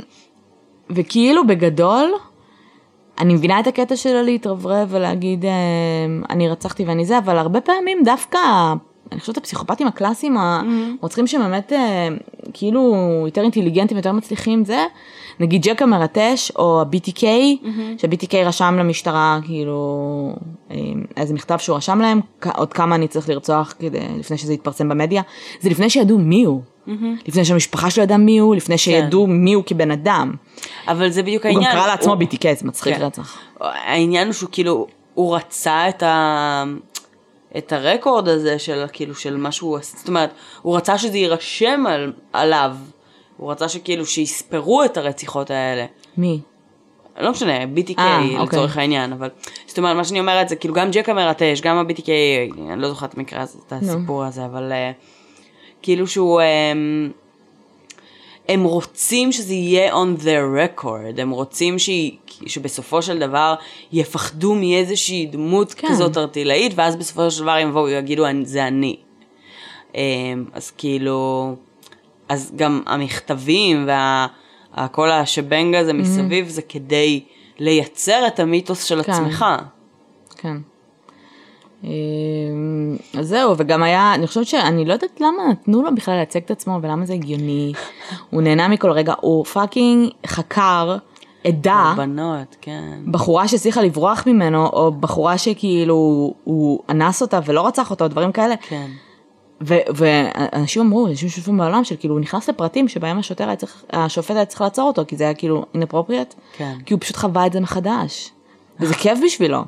וכאילו 0.90 1.46
בגדול, 1.46 2.14
אני 3.18 3.34
מבינה 3.34 3.60
את 3.60 3.66
הקטע 3.66 3.96
שלה 3.96 4.22
להתרברב 4.22 4.88
ולהגיד 4.90 5.44
אמ, 5.44 6.22
אני 6.30 6.48
רצחתי 6.48 6.84
ואני 6.84 7.04
זה, 7.04 7.18
אבל 7.18 7.38
הרבה 7.38 7.60
פעמים 7.60 8.02
דווקא, 8.04 8.38
אני 9.12 9.20
חושבת 9.20 9.36
הפסיכופטים 9.36 9.86
הקלאסיים 9.86 10.36
הרוצחים 10.38 11.26
שבאמת 11.26 11.72
אה, 11.72 12.08
כאילו 12.52 12.94
יותר 13.26 13.42
אינטליגנטים, 13.42 13.96
יותר 13.96 14.12
מצליחים 14.12 14.64
זה, 14.64 14.84
נגיד 15.40 15.62
ג'ק 15.62 15.82
המרטש 15.82 16.50
או 16.56 16.80
ה-BTK, 16.80 17.22
שה-BTK 17.98 18.36
רשם 18.36 18.74
למשטרה 18.78 19.38
כאילו 19.44 20.32
אמ, 20.70 20.76
איזה 21.16 21.34
מכתב 21.34 21.56
שהוא 21.58 21.76
רשם 21.76 21.98
להם, 22.00 22.20
עוד 22.56 22.72
כמה 22.72 22.94
אני 22.94 23.08
צריך 23.08 23.28
לרצוח 23.28 23.74
כדי, 23.78 23.98
לפני 24.18 24.38
שזה 24.38 24.52
יתפרסם 24.54 24.88
במדיה, 24.88 25.22
זה 25.60 25.70
לפני 25.70 25.90
שידעו 25.90 26.18
מי 26.18 26.44
הוא. 26.44 26.60
לפני 27.28 27.44
שהמשפחה 27.44 27.90
שלו 27.90 28.02
ידעה 28.02 28.18
מי 28.18 28.38
הוא, 28.38 28.56
לפני 28.56 28.78
שידעו 28.78 29.26
מי 29.26 29.52
הוא 29.52 29.62
כבן 29.66 29.90
אדם. 29.90 30.32
אבל 30.88 31.08
זה 31.10 31.22
בדיוק 31.22 31.46
הוא 31.46 31.52
גם 31.54 31.58
העניין. 31.58 31.76
קרא 31.80 31.86
לעצמו 31.86 32.12
הוא- 32.12 32.22
BTK, 32.22 32.58
זה 32.60 32.66
מצחיק 32.68 32.96
כן. 32.96 33.02
רצח. 33.02 33.38
העניין 33.60 34.26
הוא 34.26 34.34
שהוא 34.34 34.48
כאילו, 34.52 34.86
הוא 35.14 35.36
רצה 35.36 35.88
את 35.88 36.02
ה... 36.02 36.64
את 37.58 37.72
הרקורד 37.72 38.28
הזה 38.28 38.58
של 38.58 38.84
כאילו 38.92 39.14
של 39.14 39.36
מה 39.36 39.52
שהוא 39.52 39.76
עשה, 39.76 39.98
זאת 39.98 40.08
אומרת, 40.08 40.30
הוא 40.62 40.76
רצה 40.76 40.98
שזה 40.98 41.18
יירשם 41.18 41.84
על, 41.88 42.12
עליו, 42.32 42.76
הוא 43.36 43.50
רצה 43.50 43.68
שכאילו 43.68 44.06
שיספרו 44.06 44.84
את 44.84 44.96
הרציחות 44.96 45.50
האלה. 45.50 45.86
מי? 46.16 46.40
לא 47.20 47.30
משנה, 47.30 47.62
BTK 47.62 47.98
אה, 47.98 48.20
לצורך 48.42 48.70
אוקיי. 48.70 48.80
העניין, 48.80 49.12
אבל 49.12 49.28
זאת 49.66 49.78
אומרת, 49.78 49.96
מה 49.96 50.04
שאני 50.04 50.20
אומרת 50.20 50.48
זה 50.48 50.56
כאילו 50.56 50.74
גם 50.74 50.90
ג'ק 50.90 51.08
המרטש, 51.08 51.60
גם 51.60 51.76
ה-BTK, 51.76 52.08
אני 52.72 52.82
לא 52.82 52.88
זוכרת 52.88 53.10
את 53.10 53.18
המקרה 53.18 53.42
הזה, 53.42 53.58
את 53.66 53.72
הסיפור 53.72 54.24
הזה, 54.24 54.44
אבל 54.44 54.72
אה, 54.72 54.92
כאילו 55.82 56.06
שהוא, 56.06 56.40
אה, 56.40 56.72
הם 58.48 58.64
רוצים 58.64 59.32
שזה 59.32 59.54
יהיה 59.54 59.92
on 59.94 60.20
their 60.20 60.80
record, 60.82 61.20
הם 61.20 61.30
רוצים 61.30 61.78
שהיא- 61.78 62.16
שבסופו 62.46 63.02
של 63.02 63.18
דבר 63.18 63.54
יפחדו 63.92 64.54
מאיזושהי 64.54 65.26
דמות 65.26 65.74
כן. 65.74 65.88
כזאת 65.88 66.16
ארטילאית, 66.16 66.72
ואז 66.76 66.96
בסופו 66.96 67.30
של 67.30 67.42
דבר 67.42 67.50
הם 67.52 67.68
יבואו 67.68 67.84
ויגידו, 67.84 68.26
"אני- 68.26 68.46
זה 68.46 68.66
אני. 68.66 68.96
אה, 69.96 70.00
אז 70.52 70.70
כאילו, 70.70 71.54
אז 72.28 72.52
גם 72.56 72.82
המכתבים 72.86 73.88
וכל 74.84 75.10
השבנג 75.10 75.74
הזה 75.74 75.92
מסביב 75.92 76.48
זה 76.48 76.62
כדי 76.62 77.20
לייצר 77.58 78.26
את 78.26 78.40
המיתוס 78.40 78.84
של 78.84 79.02
כן. 79.02 79.12
עצמך. 79.12 79.44
כן. 80.36 80.56
אמ, 81.84 82.96
אז 83.18 83.28
זהו, 83.28 83.54
וגם 83.58 83.82
היה, 83.82 84.14
אני 84.14 84.26
חושבת 84.26 84.46
שאני 84.46 84.84
לא 84.84 84.92
יודעת 84.92 85.20
למה 85.20 85.48
נתנו 85.50 85.82
לו 85.82 85.94
בכלל 85.94 86.14
לייצג 86.14 86.40
את 86.44 86.50
עצמו 86.50 86.78
ולמה 86.82 87.06
זה 87.06 87.14
הגיוני. 87.14 87.72
הוא 88.30 88.42
נהנה 88.42 88.68
מכל 88.68 88.90
רגע, 88.90 89.14
הוא 89.20 89.44
fucking 89.44 90.10
חקר 90.26 90.96
עדה, 91.44 91.94
בנות, 91.96 92.56
כן. 92.60 92.98
בחורה 93.10 93.48
שהצליחה 93.48 93.82
לברוח 93.82 94.26
ממנו, 94.26 94.66
או 94.66 94.92
בחורה 94.92 95.38
שכאילו 95.38 96.34
הוא 96.44 96.80
אנס 96.90 97.22
אותה 97.22 97.40
ולא 97.44 97.66
רצח 97.66 97.90
אותה, 97.90 98.04
או 98.04 98.08
דברים 98.08 98.32
כאלה. 98.32 98.54
כן. 98.68 98.86
ואנשים 99.60 100.82
אמרו, 100.82 101.06
אנשים 101.06 101.28
שיושבים 101.28 101.58
באולם 101.58 101.84
של 101.84 101.96
כאילו 101.98 102.14
הוא 102.14 102.20
נכנס 102.20 102.48
לפרטים 102.48 102.88
שבהם 102.88 103.18
השוטר 103.18 103.46
היה 103.46 103.56
צריך, 103.56 103.84
השופט 103.92 104.36
היה 104.36 104.44
צריך 104.44 104.60
לעצור 104.60 104.86
אותו, 104.86 105.02
כי 105.08 105.16
זה 105.16 105.24
היה 105.24 105.34
כאילו 105.34 105.64
inappropriate, 105.76 106.34
כן. 106.56 106.74
כי 106.86 106.94
הוא 106.94 107.00
פשוט 107.00 107.16
חווה 107.16 107.46
את 107.46 107.52
זה 107.52 107.60
מחדש. 107.60 108.30
וזה 108.80 108.94
כיף 108.94 109.18
בשבילו. 109.24 109.58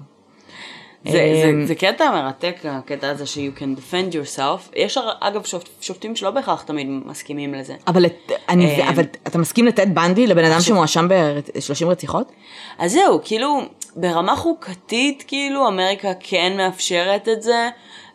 זה, 1.13 1.41
זה, 1.43 1.51
אמ, 1.51 1.67
זה 1.67 1.75
קטע 1.75 2.11
מרתק, 2.11 2.57
הקטע 2.65 3.09
הזה 3.11 3.27
ש-you 3.27 3.59
can 3.61 3.79
defend 3.79 4.13
yourself. 4.15 4.73
יש 4.77 4.99
אגב 5.21 5.45
שופט, 5.45 5.69
שופטים 5.81 6.17
שלא 6.17 6.31
בהכרח 6.31 6.63
תמיד 6.63 6.87
מסכימים 7.07 7.55
לזה. 7.55 7.75
אבל, 7.87 8.07
את- 8.07 8.33
אני, 8.49 8.83
אמ, 8.83 8.89
אבל 8.89 9.03
אתה 9.27 9.39
מסכים 9.39 9.67
לתת 9.67 9.87
בנדי 9.89 10.27
לבן 10.27 10.45
אדם 10.45 10.61
שמואשם 10.61 11.09
ב-30 11.09 11.87
רציחות? 11.87 12.33
אז 12.79 12.93
זהו, 12.93 13.21
כאילו, 13.25 13.61
ברמה 13.97 14.37
חוקתית, 14.37 15.25
כאילו, 15.27 15.69
אמריקה 15.69 16.13
כן 16.21 16.53
מאפשרת 16.57 17.29
את 17.29 17.43
זה, 17.43 17.69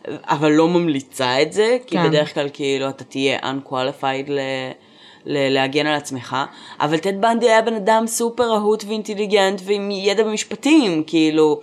אבל 0.08 0.50
לא 0.52 0.68
ממליצה 0.68 1.42
את 1.42 1.52
זה, 1.52 1.76
כי 1.86 1.96
כן. 1.96 2.08
בדרך 2.08 2.34
כלל, 2.34 2.48
כאילו, 2.52 2.88
אתה 2.88 3.04
תהיה 3.04 3.38
unqualified. 3.38 4.30
ל- 4.30 4.70
להגן 5.26 5.86
על 5.86 5.94
עצמך, 5.94 6.36
אבל 6.80 6.98
טד 6.98 7.20
בנדי 7.20 7.46
היה 7.50 7.62
בן 7.62 7.74
אדם 7.74 8.06
סופר 8.06 8.44
רהוט 8.44 8.84
ואינטליגנט 8.88 9.60
ועם 9.64 9.90
ידע 9.90 10.22
במשפטים, 10.24 11.02
כאילו, 11.06 11.60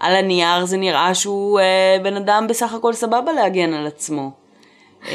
על 0.00 0.16
הנייר 0.16 0.64
זה 0.64 0.76
נראה 0.76 1.14
שהוא 1.14 1.60
אה, 1.60 1.96
בן 2.02 2.16
אדם 2.16 2.46
בסך 2.48 2.74
הכל 2.74 2.92
סבבה 2.92 3.32
להגן 3.32 3.72
על 3.74 3.86
עצמו. 3.86 4.30
אה, 5.08 5.14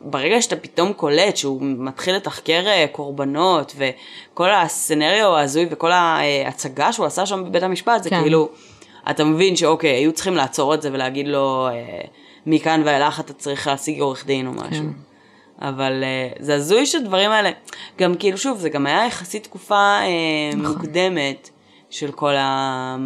ברגע 0.00 0.42
שאתה 0.42 0.56
פתאום 0.56 0.92
קולט 0.92 1.36
שהוא 1.36 1.62
מתחיל 1.62 2.16
לתחקר 2.16 2.62
אה, 2.66 2.86
קורבנות 2.92 3.76
וכל 3.76 4.50
הסצנריו 4.50 5.36
ההזוי 5.36 5.66
וכל 5.70 5.92
ההצגה 5.92 6.92
שהוא 6.92 7.06
עשה 7.06 7.26
שם 7.26 7.44
בבית 7.44 7.62
המשפט, 7.62 8.02
זה 8.02 8.10
כן. 8.10 8.20
כאילו, 8.20 8.48
אתה 9.10 9.24
מבין 9.24 9.56
שאוקיי, 9.56 9.90
היו 9.90 10.12
צריכים 10.12 10.34
לעצור 10.34 10.74
את 10.74 10.82
זה 10.82 10.90
ולהגיד 10.92 11.28
לו, 11.28 11.68
אה, 11.68 12.00
מכאן 12.46 12.82
ואילך 12.84 13.20
אתה 13.20 13.32
צריך 13.32 13.66
להשיג 13.66 14.00
עורך 14.00 14.26
דין 14.26 14.46
או 14.46 14.52
משהו. 14.52 14.84
כן. 14.84 15.66
אבל 15.68 16.04
אה, 16.04 16.28
זה 16.38 16.54
הזוי 16.54 16.86
שהדברים 16.86 17.30
האלה, 17.30 17.50
גם 17.98 18.14
כאילו 18.14 18.38
שוב, 18.38 18.58
זה 18.58 18.68
גם 18.68 18.86
היה 18.86 19.06
יחסית 19.06 19.44
תקופה 19.44 19.74
אה, 19.76 20.06
נכון. 20.56 20.72
מוקדמת 20.72 21.50
של 21.90 22.12
כל 22.12 22.36
ה... 22.36 22.96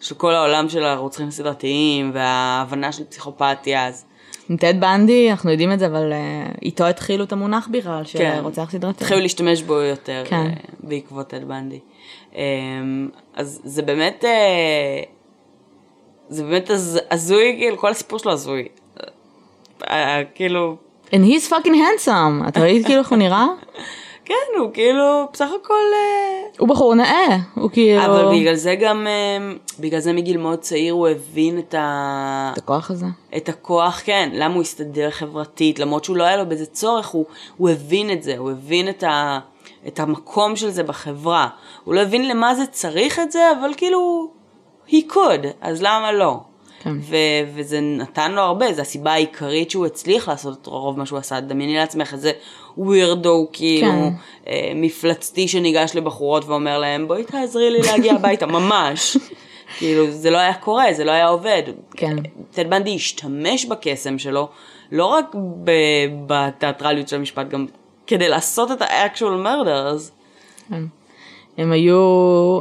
של 0.00 0.14
כל 0.14 0.34
העולם 0.34 0.68
של 0.68 0.84
הרוצחים 0.84 1.28
הסדרתיים 1.28 2.10
וההבנה 2.14 2.92
של 2.92 3.04
פסיכופתיה, 3.04 3.86
אז 3.88 4.04
עם 4.48 4.56
טד 4.56 4.74
בנדי, 4.80 5.30
אנחנו 5.30 5.50
יודעים 5.50 5.72
את 5.72 5.78
זה, 5.78 5.86
אבל 5.86 6.12
אה, 6.12 6.18
איתו 6.62 6.84
התחילו 6.84 7.24
את 7.24 7.32
המונח 7.32 7.68
בכלל, 7.70 8.04
של 8.04 8.18
כן. 8.18 8.40
רוצח 8.42 8.70
סדרתי. 8.70 9.04
התחילו 9.04 9.20
להשתמש 9.20 9.62
בו 9.62 9.74
יותר 9.74 10.22
כן. 10.26 10.36
אה, 10.36 10.50
בעקבות 10.80 11.26
טד 11.28 11.48
בנדי. 11.48 11.78
אה, 12.36 12.42
אז 13.34 13.60
זה 13.64 13.82
באמת, 13.82 14.24
אה, 14.24 15.02
זה 16.28 16.42
באמת 16.44 16.70
הז- 16.70 17.00
הזוי, 17.10 17.54
כאילו 17.58 17.78
כל 17.78 17.90
הסיפור 17.90 18.18
שלו 18.18 18.32
הזוי. 18.32 18.68
כאילו, 20.34 20.76
And 21.10 21.24
he's 21.24 21.50
fucking 21.50 21.74
handsome, 21.74 22.48
אתה 22.48 22.60
ראית 22.60 22.86
כאילו 22.86 22.98
איך 23.00 23.08
הוא 23.08 23.18
נראה? 23.18 23.46
כן, 24.26 24.58
הוא 24.58 24.70
כאילו 24.72 25.28
בסך 25.32 25.48
הכל... 25.60 25.74
אה, 25.74 26.48
הוא 26.58 26.68
בחור 26.68 26.94
נאה, 26.94 27.38
הוא 27.54 27.70
כאילו... 27.70 28.04
אבל 28.04 28.38
בגלל 28.38 28.54
זה 28.54 28.74
גם, 28.74 29.06
אה, 29.06 29.54
בגלל 29.80 30.00
זה 30.00 30.12
מגיל 30.12 30.36
מאוד 30.36 30.58
צעיר 30.58 30.94
הוא 30.94 31.08
הבין 31.08 31.58
את 31.58 31.74
ה... 31.74 32.50
את 32.52 32.58
הכוח 32.58 32.90
הזה. 32.90 33.06
את 33.36 33.48
הכוח, 33.48 34.02
כן, 34.04 34.30
למה 34.32 34.54
הוא 34.54 34.62
הסתדר 34.62 35.10
חברתית, 35.10 35.78
למרות 35.78 36.04
שהוא 36.04 36.16
לא 36.16 36.24
היה 36.24 36.36
לו 36.36 36.48
בזה 36.48 36.66
צורך, 36.66 37.08
הוא, 37.08 37.24
הוא 37.56 37.70
הבין 37.70 38.10
את 38.10 38.22
זה, 38.22 38.38
הוא 38.38 38.50
הבין 38.50 38.88
את, 38.88 39.02
ה, 39.02 39.38
את 39.86 40.00
המקום 40.00 40.56
של 40.56 40.70
זה 40.70 40.82
בחברה. 40.82 41.48
הוא 41.84 41.94
לא 41.94 42.00
הבין 42.00 42.28
למה 42.28 42.54
זה 42.54 42.66
צריך 42.66 43.18
את 43.18 43.32
זה, 43.32 43.52
אבל 43.60 43.70
כאילו, 43.76 44.30
he 44.88 45.12
could, 45.12 45.46
אז 45.60 45.82
למה 45.82 46.12
לא? 46.12 46.40
כן. 46.86 46.96
ו- 47.00 47.50
וזה 47.54 47.80
נתן 47.80 48.32
לו 48.32 48.40
הרבה, 48.42 48.72
זו 48.72 48.82
הסיבה 48.82 49.12
העיקרית 49.12 49.70
שהוא 49.70 49.86
הצליח 49.86 50.28
לעשות 50.28 50.58
את 50.62 50.66
רוב 50.66 50.98
מה 50.98 51.06
שהוא 51.06 51.18
עשה. 51.18 51.40
דמייני 51.40 51.74
לעצמך 51.76 52.12
איזה 52.12 52.32
ווירדו, 52.78 53.48
כאילו, 53.52 53.90
כן. 53.90 54.08
אה, 54.48 54.72
מפלצתי 54.74 55.48
שניגש 55.48 55.94
לבחורות 55.94 56.44
ואומר 56.44 56.78
להם, 56.78 57.08
בואי 57.08 57.24
תעזרי 57.24 57.70
לי 57.70 57.78
להגיע 57.82 58.14
הביתה, 58.14 58.46
ממש. 58.46 59.16
כאילו, 59.78 60.10
זה 60.10 60.30
לא 60.30 60.38
היה 60.38 60.54
קורה, 60.54 60.84
זה 60.92 61.04
לא 61.04 61.10
היה 61.10 61.28
עובד. 61.28 61.62
כן. 61.96 62.16
טד 62.50 62.70
בנדי 62.70 62.94
השתמש 62.94 63.64
בקסם 63.64 64.18
שלו, 64.18 64.48
לא 64.92 65.06
רק 65.06 65.34
ב- 65.64 65.70
בתיאטרליות 66.26 67.08
של 67.08 67.16
המשפט, 67.16 67.48
גם 67.48 67.66
כדי 68.06 68.28
לעשות 68.28 68.72
את 68.72 68.82
ה-actual 68.82 69.44
murders. 69.46 70.10
כן. 70.68 70.82
הם 71.58 71.72
היו, 71.72 71.96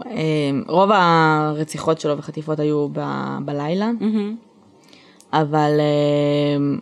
הם, 0.06 0.64
רוב 0.68 0.90
הרציחות 0.94 2.00
שלו 2.00 2.18
וחטיפות 2.18 2.60
היו 2.60 2.88
ב, 2.94 3.00
בלילה, 3.46 3.90
אבל 5.34 5.72
הם, 6.56 6.80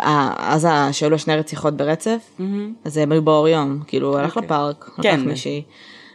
ה- 0.00 0.52
אז 0.54 0.66
שהיו 0.92 1.10
לו 1.10 1.18
שני 1.18 1.36
רציחות 1.36 1.74
ברצף, 1.76 2.40
אז 2.84 2.96
הם 2.96 3.12
היו 3.12 3.22
באור 3.22 3.48
יום, 3.48 3.80
כאילו 3.86 4.08
הוא 4.08 4.18
הלך 4.18 4.36
אוקיי. 4.36 4.46
לפארק, 4.46 4.90
כן. 5.02 5.14
לקח 5.20 5.26
מישהי, 5.26 5.62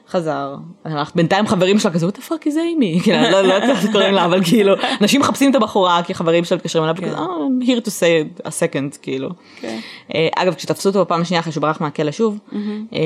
חזר, 0.10 0.56
הלך, 0.86 1.12
בינתיים 1.16 1.48
חברים 1.48 1.80
שלה 1.80 1.92
כזה, 1.92 2.08
what 2.08 2.12
the 2.12 2.30
fuck 2.30 2.46
is 2.48 2.58
אימי, 2.60 3.00
כאילו, 3.04 3.18
לא 3.22 3.42
לא 3.42 3.54
יודעת 3.54 3.70
איך 3.70 3.92
קוראים 3.92 4.14
לה, 4.14 4.26
אבל 4.26 4.44
כאילו, 4.44 4.74
אנשים 5.02 5.22
מחפשים 5.22 5.52
את 5.52 5.56
הבחורה, 5.56 6.04
כי 6.04 6.14
חברים 6.14 6.44
שלה 6.44 6.58
מתקשרים 6.58 6.84
אליו, 6.84 6.96
וכזה, 6.98 7.16
כן. 7.16 7.22
"Oh, 7.22 7.64
I'm 7.64 7.68
here 7.68 7.82
to 7.86 7.90
say 7.90 8.46
a 8.46 8.50
second, 8.50 8.98
כאילו. 9.02 9.30
כן. 9.60 9.80
אה, 10.16 10.28
אגב, 10.36 10.54
כשתפסו 10.54 10.90
אותו 10.90 11.02
בפעם 11.02 11.22
השנייה 11.22 11.42
אחרי 11.42 11.52
שהוא 11.52 11.62
ברח 11.62 11.82
מהכלא 11.82 12.12
שוב, 12.12 12.40
אה, 12.94 13.00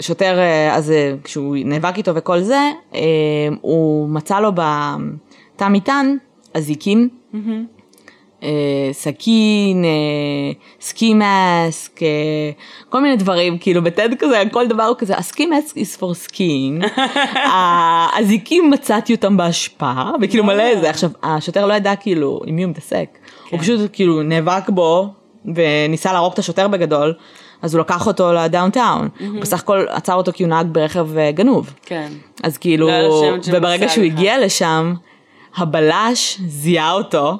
שוטר, 0.00 0.38
אה, 0.38 0.76
אז 0.76 0.90
אה, 0.90 1.14
כשהוא 1.24 1.56
נאבק 1.64 1.96
איתו 1.96 2.14
וכל 2.14 2.40
זה, 2.40 2.70
אה, 2.94 3.00
הוא 3.60 4.08
מצא 4.08 4.40
לו 4.40 4.52
בתא 4.52 5.68
מטען 5.68 6.16
אזיקים, 6.54 7.08
אה, 8.42 8.88
סכין, 8.92 9.84
אה, 9.84 10.52
סקי 10.80 11.14
מאסק, 11.14 12.02
אה, 12.02 12.50
כל 12.88 13.02
מיני 13.02 13.16
דברים, 13.16 13.58
כאילו 13.58 13.82
בטד 13.82 14.08
כזה, 14.18 14.42
כל 14.52 14.66
דבר 14.66 14.82
הוא 14.82 14.96
כזה, 14.98 15.16
הסקי 15.16 15.46
מאסק 15.46 15.76
is 15.76 16.00
for 16.00 16.28
skiing, 16.28 17.00
האזיקים 17.52 18.70
מצאתי 18.70 19.14
אותם 19.14 19.36
בהשפעה, 19.36 20.12
וכאילו 20.22 20.44
מלא 20.44 20.80
זה, 20.80 20.90
עכשיו 20.90 21.10
השוטר 21.22 21.66
לא 21.66 21.74
ידע 21.74 21.96
כאילו 21.96 22.40
עם 22.46 22.56
מי 22.56 22.62
הוא 22.62 22.70
מתעסק, 22.70 23.18
הוא 23.50 23.60
פשוט 23.60 23.90
כאילו 23.92 24.22
נאבק 24.22 24.68
בו, 24.68 25.08
וניסה 25.54 26.12
להרוג 26.12 26.32
את 26.32 26.38
השוטר 26.38 26.68
בגדול, 26.68 27.14
אז 27.62 27.74
הוא 27.74 27.80
לקח 27.80 28.06
אותו 28.06 28.32
לדאונטאון, 28.32 29.08
הוא 29.20 29.40
בסך 29.40 29.58
הכל 29.60 29.84
עצר 29.88 30.14
אותו 30.14 30.32
כי 30.32 30.42
הוא 30.42 30.50
נהג 30.50 30.66
ברכב 30.72 31.18
אה, 31.18 31.30
גנוב. 31.30 31.70
כן. 31.86 32.08
אז 32.42 32.58
כאילו, 32.58 32.88
לא 32.88 33.34
וברגע 33.46 33.88
שהוא 33.88 34.04
בכלל. 34.04 34.16
הגיע 34.16 34.38
לשם, 34.46 34.94
הבלש 35.56 36.40
זיהה 36.46 36.92
אותו, 36.92 37.36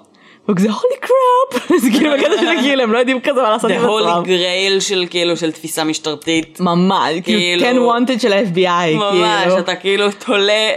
והוא 0.46 0.56
כזה 0.56 0.68
הולי 0.68 0.96
קראפ, 1.00 1.70
זה 1.82 1.90
כאילו 1.90 2.10
בקטע 2.12 2.30
של 2.40 2.46
כאילו 2.62 2.82
הם 2.82 2.92
לא 2.92 2.98
יודעים 2.98 3.20
כזה 3.20 3.42
מה 3.42 3.50
לעשות 3.50 3.70
The 3.70 3.74
עם 3.74 3.80
עצמם. 3.80 4.22
holy 4.24 4.26
grail 4.26 4.80
של 4.80 5.04
כאילו 5.10 5.36
של 5.36 5.52
תפיסה 5.52 5.84
משטרתית. 5.84 6.60
ממש, 6.60 7.14
כאילו- 7.24 7.62
כאילו 7.64 7.92
10 7.94 7.98
wanted 8.16 8.20
של 8.22 8.32
ה-FBI, 8.32 8.94
ממש, 8.96 9.42
כאילו. 9.44 9.58
אתה 9.58 9.74
כאילו 9.74 10.06
תולה 10.26 10.68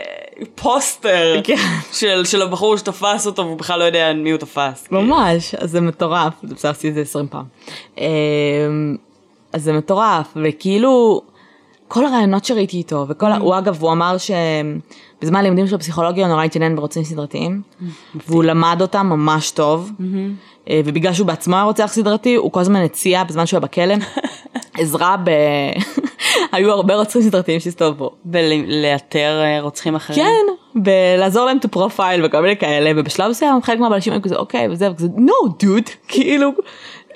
פוסטר 0.55 1.35
כן. 1.43 1.55
של 1.91 2.25
של 2.25 2.41
הבחור 2.41 2.77
שתפס 2.77 3.25
אותו 3.27 3.45
והוא 3.45 3.57
בכלל 3.57 3.79
לא 3.79 3.83
יודע 3.83 4.13
מי 4.13 4.31
הוא 4.31 4.39
תפס. 4.39 4.87
ממש, 4.91 5.55
אז 5.55 5.71
זה 5.71 5.81
מטורף, 5.81 6.33
זה 6.43 6.55
בסדר 6.55 6.71
עשיתי 6.71 6.89
את 6.89 6.93
זה 6.95 7.01
20 7.01 7.27
פעם. 7.27 7.43
אז 9.53 9.63
זה 9.63 9.73
מטורף, 9.73 10.33
וכאילו, 10.35 11.21
כל 11.87 12.05
הרעיונות 12.05 12.45
שראיתי 12.45 12.77
איתו, 12.77 13.05
וכל, 13.09 13.31
ה- 13.31 13.37
הוא 13.37 13.57
אגב, 13.57 13.81
הוא 13.81 13.91
אמר 13.91 14.15
שבזמן 14.17 15.39
הלימודים 15.39 15.67
של 15.67 15.77
פסיכולוגיה 15.77 16.25
הוא 16.25 16.31
נורא 16.31 16.43
התעניין 16.43 16.75
ברוצחים 16.75 17.03
סדרתיים, 17.03 17.61
והוא 18.27 18.43
למד 18.43 18.77
אותם 18.81 19.07
ממש 19.07 19.51
טוב, 19.51 19.91
אה, 20.69 20.81
ובגלל 20.85 21.13
שהוא 21.13 21.27
בעצמו 21.27 21.55
היה 21.55 21.63
רוצח 21.63 21.85
סדרתי, 21.93 22.35
הוא 22.35 22.51
כל 22.51 22.59
הזמן 22.59 22.81
הציע, 22.81 23.23
בזמן 23.23 23.45
שהוא 23.45 23.57
היה 23.57 23.67
בכלא, 23.67 23.95
עזרה 24.79 25.15
ב... 25.23 25.29
היו 26.51 26.71
הרבה 26.71 26.95
רוצחים 26.95 27.21
סדרתיים 27.21 27.59
שהסתובבו. 27.59 28.11
בלאתר 28.25 29.41
אה, 29.43 29.61
רוצחים 29.61 29.95
אחרים. 29.95 30.19
כן, 30.25 30.81
בלעזור 30.81 31.45
להם 31.45 31.57
את 31.57 31.65
הפרופייל 31.65 32.25
וכל 32.25 32.39
מיני 32.41 32.57
כאלה, 32.57 32.91
ובשלב 32.95 33.29
מסוים 33.29 33.61
חלק 33.61 33.79
מהבלשים 33.79 34.13
היו 34.13 34.21
כזה 34.21 34.35
אוקיי 34.35 34.67
וזה, 34.69 34.91
וכזה 34.91 35.07
no 35.17 35.49
dude, 35.63 35.89
כאילו, 36.07 36.49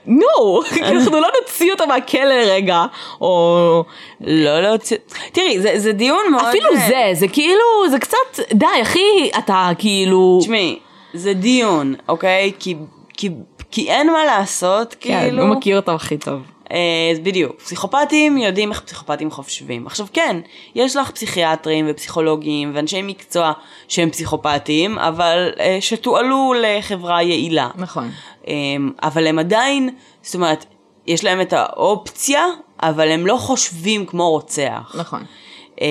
no, 0.07 0.41
אנחנו 0.81 1.11
לא 1.21 1.27
נוציא 1.41 1.71
אותו 1.71 1.87
מהכלא 1.87 2.33
רגע, 2.47 2.85
או 3.21 3.83
לא 4.21 4.61
להוציא... 4.61 4.97
תראי, 5.31 5.59
זה- 5.61 5.79
זה 5.79 5.91
דיון 5.91 6.19
מאוד... 6.31 6.43
אפילו 6.49 6.69
אה, 6.75 6.87
זה, 6.87 7.09
זה 7.13 7.27
כאילו, 7.27 7.89
זה 7.91 7.99
קצת, 7.99 8.17
די 8.53 8.65
אחי, 8.81 8.99
אתה 9.37 9.69
כאילו, 9.77 10.37
תשמעי, 10.41 10.79
זה 11.13 11.33
דיון, 11.33 11.95
אוקיי? 12.09 12.51
כי- 12.59 12.75
כי- 13.17 13.29
כי 13.71 13.89
אין 13.91 14.11
מה 14.11 14.25
לעשות, 14.25 14.95
כן, 14.99 15.19
כאילו... 15.21 15.43
הוא 15.43 15.55
מכיר 15.55 15.75
אותו 15.79 15.91
הכי 15.91 16.17
טוב. 16.17 16.41
אה, 16.71 16.77
אז 17.11 17.19
בדיוק, 17.19 17.61
פסיכופטים 17.61 18.37
יודעים 18.37 18.71
איך 18.71 18.79
פסיכופטים 18.81 19.31
חושבים. 19.31 19.87
עכשיו 19.87 20.05
כן, 20.13 20.37
יש 20.75 20.95
לך 20.95 21.11
פסיכיאטרים 21.11 21.85
ופסיכולוגים 21.89 22.71
ואנשי 22.75 23.01
מקצוע 23.01 23.51
שהם 23.87 24.09
פסיכופטים, 24.09 24.99
אבל 24.99 25.49
אה, 25.59 25.77
שתועלו 25.81 26.53
לחברה 26.61 27.21
יעילה. 27.23 27.69
נכון. 27.75 28.11
אה, 28.47 28.53
אבל 29.03 29.27
הם 29.27 29.39
עדיין, 29.39 29.89
זאת 30.21 30.35
אומרת, 30.35 30.65
יש 31.07 31.23
להם 31.23 31.41
את 31.41 31.53
האופציה, 31.53 32.45
אבל 32.81 33.11
הם 33.11 33.27
לא 33.27 33.37
חושבים 33.37 34.05
כמו 34.05 34.29
רוצח. 34.29 34.95
נכון. 34.97 35.23
אה, 35.81 35.87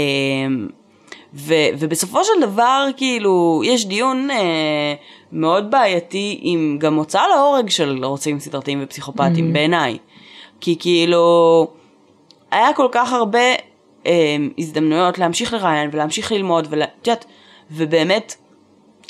ו- 1.35 1.69
ובסופו 1.79 2.25
של 2.25 2.33
דבר, 2.41 2.87
כאילו, 2.97 3.63
יש 3.65 3.87
דיון 3.87 4.31
אה, 4.31 4.95
מאוד 5.33 5.71
בעייתי 5.71 6.39
עם 6.43 6.77
גם 6.81 6.95
הוצאה 6.95 7.29
להורג 7.29 7.71
של 7.71 8.05
רוצחים 8.05 8.41
סדרתיים 8.41 8.81
ופסיכופטים, 8.83 9.53
בעיניי. 9.53 9.99
כי 10.61 10.77
כאילו, 10.79 11.67
היה 12.51 12.73
כל 12.73 12.89
כך 12.93 13.13
הרבה 13.13 13.39
אה, 14.07 14.37
הזדמנויות 14.59 15.19
להמשיך 15.19 15.53
לראיין 15.53 15.91
ולהמשיך 15.93 16.33
ללמוד, 16.33 16.67
ואת 16.71 17.07
יודעת, 17.07 17.25
ובאמת 17.71 18.35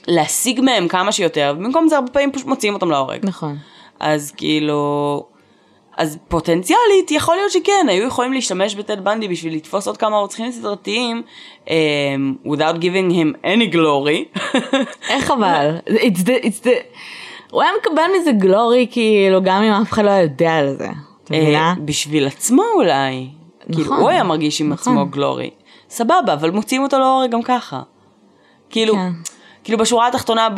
להשיג 0.06 0.60
מהם 0.60 0.88
כמה 0.88 1.12
שיותר, 1.12 1.54
ובמקום 1.56 1.88
זה 1.88 1.96
הרבה 1.96 2.10
פעמים 2.10 2.32
פשוט 2.32 2.46
מוציאים 2.46 2.74
אותם 2.74 2.90
להורג. 2.90 3.20
נכון. 3.22 3.56
אז 4.00 4.32
כאילו... 4.36 5.26
אז 5.96 6.18
פוטנציאלית 6.28 7.10
יכול 7.10 7.36
להיות 7.36 7.52
שכן, 7.52 7.86
היו 7.88 8.06
יכולים 8.06 8.32
להשתמש 8.32 8.74
בטד 8.74 9.04
בנדי 9.04 9.28
בשביל 9.28 9.54
לתפוס 9.54 9.86
עוד 9.86 9.96
כמה 9.96 10.16
רוצחים 10.16 10.50
סדרתיים, 10.50 11.22
um, 11.64 11.68
without 12.46 12.76
giving 12.80 13.12
him 13.12 13.46
any 13.46 13.74
glory. 13.74 14.40
איך 15.08 15.30
אבל? 15.30 15.78
It's 15.88 16.18
the, 16.18 16.44
it's 16.44 16.64
the... 16.64 16.70
הוא 17.50 17.62
היה 17.62 17.70
מקבל 17.80 18.02
מזה 18.20 18.32
גלורי 18.32 18.86
כאילו 18.90 19.42
גם 19.42 19.62
אם 19.62 19.72
אף 19.72 19.92
אחד 19.92 20.04
לא 20.04 20.10
היה 20.10 20.22
יודע 20.22 20.54
על 20.54 20.76
זה. 20.78 20.88
אה, 21.32 21.74
בשביל 21.84 22.26
עצמו 22.26 22.62
אולי. 22.74 23.28
כאילו, 23.72 23.84
נכון. 23.84 24.00
הוא 24.00 24.08
היה 24.08 24.22
מרגיש 24.22 24.60
עם 24.60 24.72
נכון. 24.72 24.92
עצמו 24.92 25.06
גלורי. 25.06 25.50
סבבה, 25.90 26.32
אבל 26.32 26.50
מוציאים 26.50 26.82
אותו 26.82 26.98
להורג 26.98 27.30
גם 27.30 27.42
ככה. 27.42 27.82
כאילו, 28.70 28.94
כן. 28.94 29.12
כאילו 29.66 29.78
בשורה 29.78 30.08
התחתונה, 30.08 30.48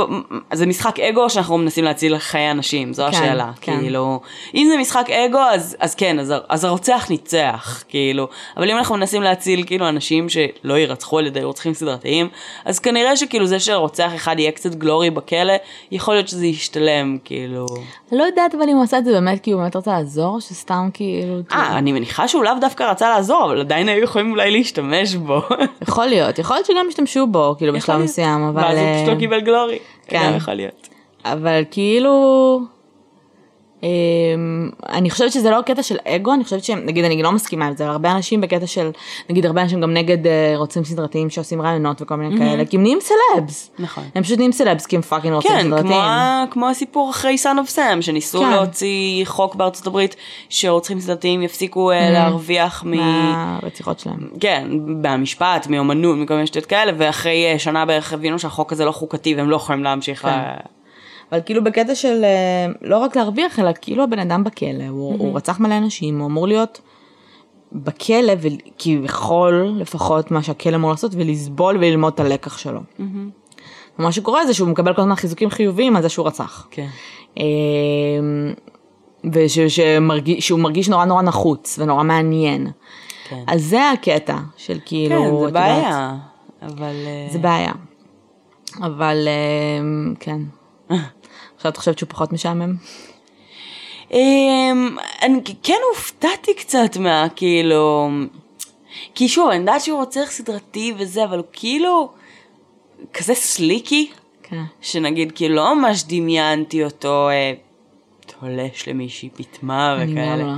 זה 0.52 0.66
משחק 0.66 1.00
אגו 1.00 1.30
שאנחנו 1.30 1.58
מנסים 1.58 1.84
להציל 1.84 2.18
חיי 2.18 2.50
אנשים, 2.50 2.92
זו 2.92 3.02
כן, 3.02 3.08
השאלה. 3.08 3.50
כן. 3.60 3.80
כאילו, 3.80 4.20
אם 4.54 4.68
זה 4.70 4.78
משחק 4.78 5.10
אגו, 5.10 5.38
אז, 5.38 5.76
אז 5.80 5.94
כן, 5.94 6.18
אז, 6.18 6.34
אז 6.48 6.64
הרוצח 6.64 7.06
ניצח, 7.10 7.82
כאילו. 7.88 8.28
אבל 8.56 8.70
אם 8.70 8.76
אנחנו 8.76 8.96
מנסים 8.96 9.22
להציל 9.22 9.62
כאילו 9.66 9.88
אנשים 9.88 10.28
שלא 10.28 10.74
יירצחו 10.74 11.18
על 11.18 11.26
ידי 11.26 11.44
רוצחים 11.44 11.74
סדרתיים, 11.74 12.28
אז 12.64 12.78
כנראה 12.78 13.16
שכאילו 13.16 13.46
זה 13.46 13.60
שרוצח 13.60 14.10
אחד 14.14 14.38
יהיה 14.38 14.52
קצת 14.52 14.74
גלורי 14.74 15.10
בכלא, 15.10 15.52
יכול 15.90 16.14
להיות 16.14 16.28
שזה 16.28 16.46
ישתלם, 16.46 17.18
כאילו. 17.24 17.66
לא 18.12 18.24
יודעת 18.24 18.54
אבל 18.54 18.68
אם 18.68 18.76
הוא 18.76 18.84
עשה 18.84 18.98
את 18.98 19.04
זה 19.04 19.12
באמת 19.12 19.40
כי 19.40 19.50
הוא 19.50 19.62
באמת 19.62 19.76
רצה 19.76 19.90
לעזור, 19.90 20.40
שסתם 20.40 20.88
כאילו... 20.94 21.34
אה, 21.52 21.78
אני 21.78 21.92
מניחה 21.92 22.28
שהוא 22.28 22.44
לאו 22.44 22.52
דווקא 22.60 22.82
רצה 22.82 23.08
לעזור, 23.08 23.44
אבל 23.44 23.60
עדיין 23.60 23.88
היו 23.88 24.02
יכולים 24.02 24.30
אולי 24.30 24.50
להשתמש 24.50 25.14
בו. 25.14 25.40
יכול 25.82 26.06
להיות, 26.06 26.38
יכול 26.38 26.56
להיות 26.56 26.66
שגם 26.66 26.86
השתמשו 26.88 27.26
בו, 27.26 27.54
כאילו 27.58 27.72
בשלב. 27.72 27.96
מסוים, 28.00 28.48
אבל... 28.48 28.76
פשוט 29.02 29.14
לא 29.14 29.18
קיבל 29.18 29.40
glory. 29.40 29.78
כן. 30.06 30.22
גם 30.26 30.36
יכול 30.36 30.54
להיות. 30.54 30.88
אבל 31.24 31.62
כאילו... 31.70 32.77
אמ, 33.82 33.88
אני 34.88 35.10
חושבת 35.10 35.32
שזה 35.32 35.50
לא 35.50 35.60
קטע 35.62 35.82
של 35.82 35.96
אגו, 36.08 36.34
אני 36.34 36.44
חושבת 36.44 36.64
שהם, 36.64 36.80
נגיד 36.86 37.04
אני 37.04 37.22
לא 37.22 37.32
מסכימה 37.32 37.66
עם 37.66 37.76
זה, 37.76 37.84
אבל 37.84 37.92
הרבה 37.92 38.12
אנשים 38.12 38.40
בקטע 38.40 38.66
של, 38.66 38.90
נגיד 39.30 39.46
הרבה 39.46 39.62
אנשים 39.62 39.80
גם 39.80 39.94
נגד 39.94 40.26
אה, 40.26 40.52
רוצחים 40.56 40.84
סדרתיים 40.84 41.30
שעושים 41.30 41.62
ראיונות 41.62 42.02
וכל 42.02 42.14
מיני 42.14 42.38
כאלה, 42.38 42.64
כי 42.64 42.76
הם 42.76 42.82
נהיים 42.82 42.98
סלבס. 43.00 43.70
נכון. 43.78 44.04
הם 44.14 44.22
פשוט 44.22 44.36
נהיים 44.38 44.52
סלבס 44.52 44.86
כי 44.86 44.96
הם 44.96 45.02
פאקינג 45.02 45.34
רוצים 45.34 45.50
כן, 45.50 45.60
סדרתיים. 45.66 45.86
כמו, 45.86 45.94
ה- 46.00 46.44
כמו 46.50 46.68
הסיפור 46.68 47.10
אחרי 47.10 47.36
Son 47.42 47.68
of 47.68 47.74
Sam, 47.76 48.00
שניסו 48.02 48.40
כן. 48.40 48.50
להוציא 48.50 49.24
חוק 49.26 49.54
בארצות 49.54 49.86
הברית 49.86 50.16
שרוצחים 50.48 51.00
סדרתיים 51.00 51.42
יפסיקו 51.42 51.90
אה, 51.90 52.10
להרוויח 52.10 52.84
מ... 52.86 52.90
מהרציחות 52.90 53.98
שלהם. 54.00 54.28
כן, 54.40 54.68
מהמשפט, 54.86 55.66
מאומנות, 55.70 56.16
מכל 56.18 56.34
מיני 56.34 56.46
שטויות 56.46 56.66
כאלה, 56.66 56.92
ואחרי 56.98 57.52
אה, 57.52 57.58
שנה 57.58 57.84
בערך 57.86 58.12
הבינו 58.12 58.38
שהחוק 58.38 58.72
הזה 58.72 58.84
לא 58.84 58.92
חוקתי 58.92 59.34
והם 59.34 59.50
לא 59.50 59.56
יכולים 59.56 59.84
להמשיך. 59.84 60.22
כן. 60.22 60.28
ל- 60.28 60.77
אבל 61.32 61.40
כאילו 61.46 61.64
בקטע 61.64 61.94
של 61.94 62.24
אה, 62.24 62.72
לא 62.82 62.98
רק 62.98 63.16
להרוויח, 63.16 63.58
אלא 63.58 63.70
כאילו 63.80 64.04
הבן 64.04 64.18
אדם 64.18 64.44
בכלא, 64.44 64.88
הוא, 64.88 65.18
הוא 65.18 65.36
רצח 65.36 65.60
מלא 65.60 65.78
אנשים, 65.78 66.18
הוא 66.18 66.26
אמור 66.26 66.48
להיות 66.48 66.80
בכלא, 67.72 68.32
וכביכול 68.40 69.72
לפחות 69.76 70.30
מה 70.30 70.42
שהכלא 70.42 70.76
אמור 70.76 70.90
לעשות, 70.90 71.12
ולסבול 71.14 71.76
וללמוד 71.76 72.12
את 72.12 72.20
הלקח 72.20 72.58
שלו. 72.58 72.80
ומה 73.98 74.12
שקורה 74.12 74.46
זה 74.46 74.54
שהוא 74.54 74.68
מקבל 74.68 74.94
כל 74.94 75.00
הזמן 75.02 75.14
חיזוקים 75.14 75.50
חיוביים 75.50 75.96
על 75.96 76.02
זה 76.02 76.08
שהוא 76.08 76.26
רצח. 76.26 76.68
כן. 76.70 76.88
ושהוא 79.32 80.58
מרגיש 80.58 80.88
נורא 80.88 81.04
נורא 81.04 81.22
נחוץ 81.22 81.78
ונורא 81.78 82.02
מעניין. 82.02 82.70
כן. 83.28 83.44
אז 83.46 83.64
זה 83.64 83.90
הקטע 83.90 84.38
של 84.56 84.78
כאילו, 84.84 85.16
כן, 85.16 85.22
זה 85.22 85.28
את 85.28 85.42
יודעת, 85.42 85.52
בעיה. 85.52 86.16
אבל... 86.62 86.94
אה, 87.06 87.28
זה 87.30 87.38
בעיה. 87.38 87.72
אבל 88.82 89.28
אה, 89.28 90.12
כן. 90.20 90.40
עכשיו 91.58 91.72
את 91.72 91.76
חושבת 91.76 91.98
שהוא 91.98 92.08
פחות 92.08 92.32
משעמם? 92.32 92.74
אמ, 94.12 94.96
אני 95.22 95.40
כן 95.62 95.78
הופתעתי 95.94 96.54
קצת 96.54 96.96
מה, 96.96 97.26
כאילו... 97.36 98.10
כי 99.14 99.28
שוב, 99.28 99.48
אני 99.48 99.58
יודעת 99.58 99.80
שהוא 99.80 99.98
רוצח 99.98 100.26
סדרתי 100.30 100.94
וזה, 100.98 101.24
אבל 101.24 101.38
הוא 101.38 101.46
כאילו 101.52 102.08
כזה 103.12 103.34
סליקי, 103.34 104.10
כן. 104.42 104.62
שנגיד, 104.80 105.32
כאילו 105.32 105.54
לא 105.54 105.76
ממש 105.76 106.04
דמיינתי 106.08 106.84
אותו, 106.84 107.28
אה, 107.28 107.52
תולש 108.26 108.88
למישהי 108.88 109.28
פיטמה 109.34 109.96
וכאלה. 110.00 110.36
לא. 110.36 110.52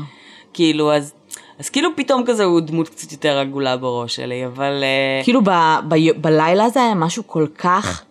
כאילו, 0.53 0.93
אז, 0.93 1.15
אז 1.59 1.71
כאילו 1.71 1.91
פתאום 1.97 2.25
כזה 2.27 2.45
הוא 2.45 2.61
דמות 2.61 2.89
קצת 2.89 3.13
יותר 3.13 3.39
עגולה 3.39 3.77
בראש 3.77 4.17
שלי, 4.17 4.47
אבל 4.47 4.83
אה, 4.83 5.25
כאילו 5.25 5.41
ב, 5.45 5.51
ב, 5.89 5.95
בלילה 6.21 6.65
הזה 6.65 6.83
היה 6.83 6.95
משהו 6.95 7.23
כל 7.27 7.47
כך 7.59 8.05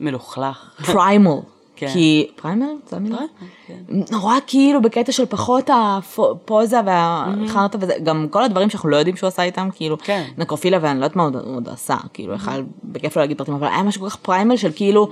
מלוכלך. 0.00 0.70
פריימל. 0.92 1.40
כן. 1.76 1.86
כי, 1.92 2.26
פריימל? 2.36 2.66
זה 2.88 2.96
המילה? 2.96 3.18
כן. 3.66 3.74
נורא 4.10 4.34
כאילו 4.46 4.82
בקטע 4.82 5.12
של 5.12 5.26
פחות 5.26 5.70
הפוזה 5.72 6.80
והחרטה 6.86 7.78
וזה, 7.80 7.92
גם 8.02 8.26
כל 8.30 8.42
הדברים 8.42 8.70
שאנחנו 8.70 8.88
לא 8.88 8.96
יודעים 8.96 9.16
שהוא 9.16 9.28
עשה 9.28 9.42
איתם, 9.42 9.68
כאילו, 9.74 9.98
כן. 9.98 10.24
נקרופילה 10.38 10.78
ואני 10.82 11.00
לא 11.00 11.04
יודעת 11.04 11.16
מה 11.16 11.22
הוא 11.22 11.56
עוד- 11.56 11.68
עשה, 11.68 11.96
כאילו, 12.12 12.34
יכל 12.34 12.50
בכיף 12.84 13.16
לא 13.16 13.22
להגיד 13.22 13.38
פרטים, 13.38 13.54
אבל 13.54 13.66
היה 13.66 13.82
משהו 13.82 14.00
כל 14.00 14.08
כך 14.10 14.16
primal 14.16 14.56
של 14.56 14.70
כאילו, 14.76 15.08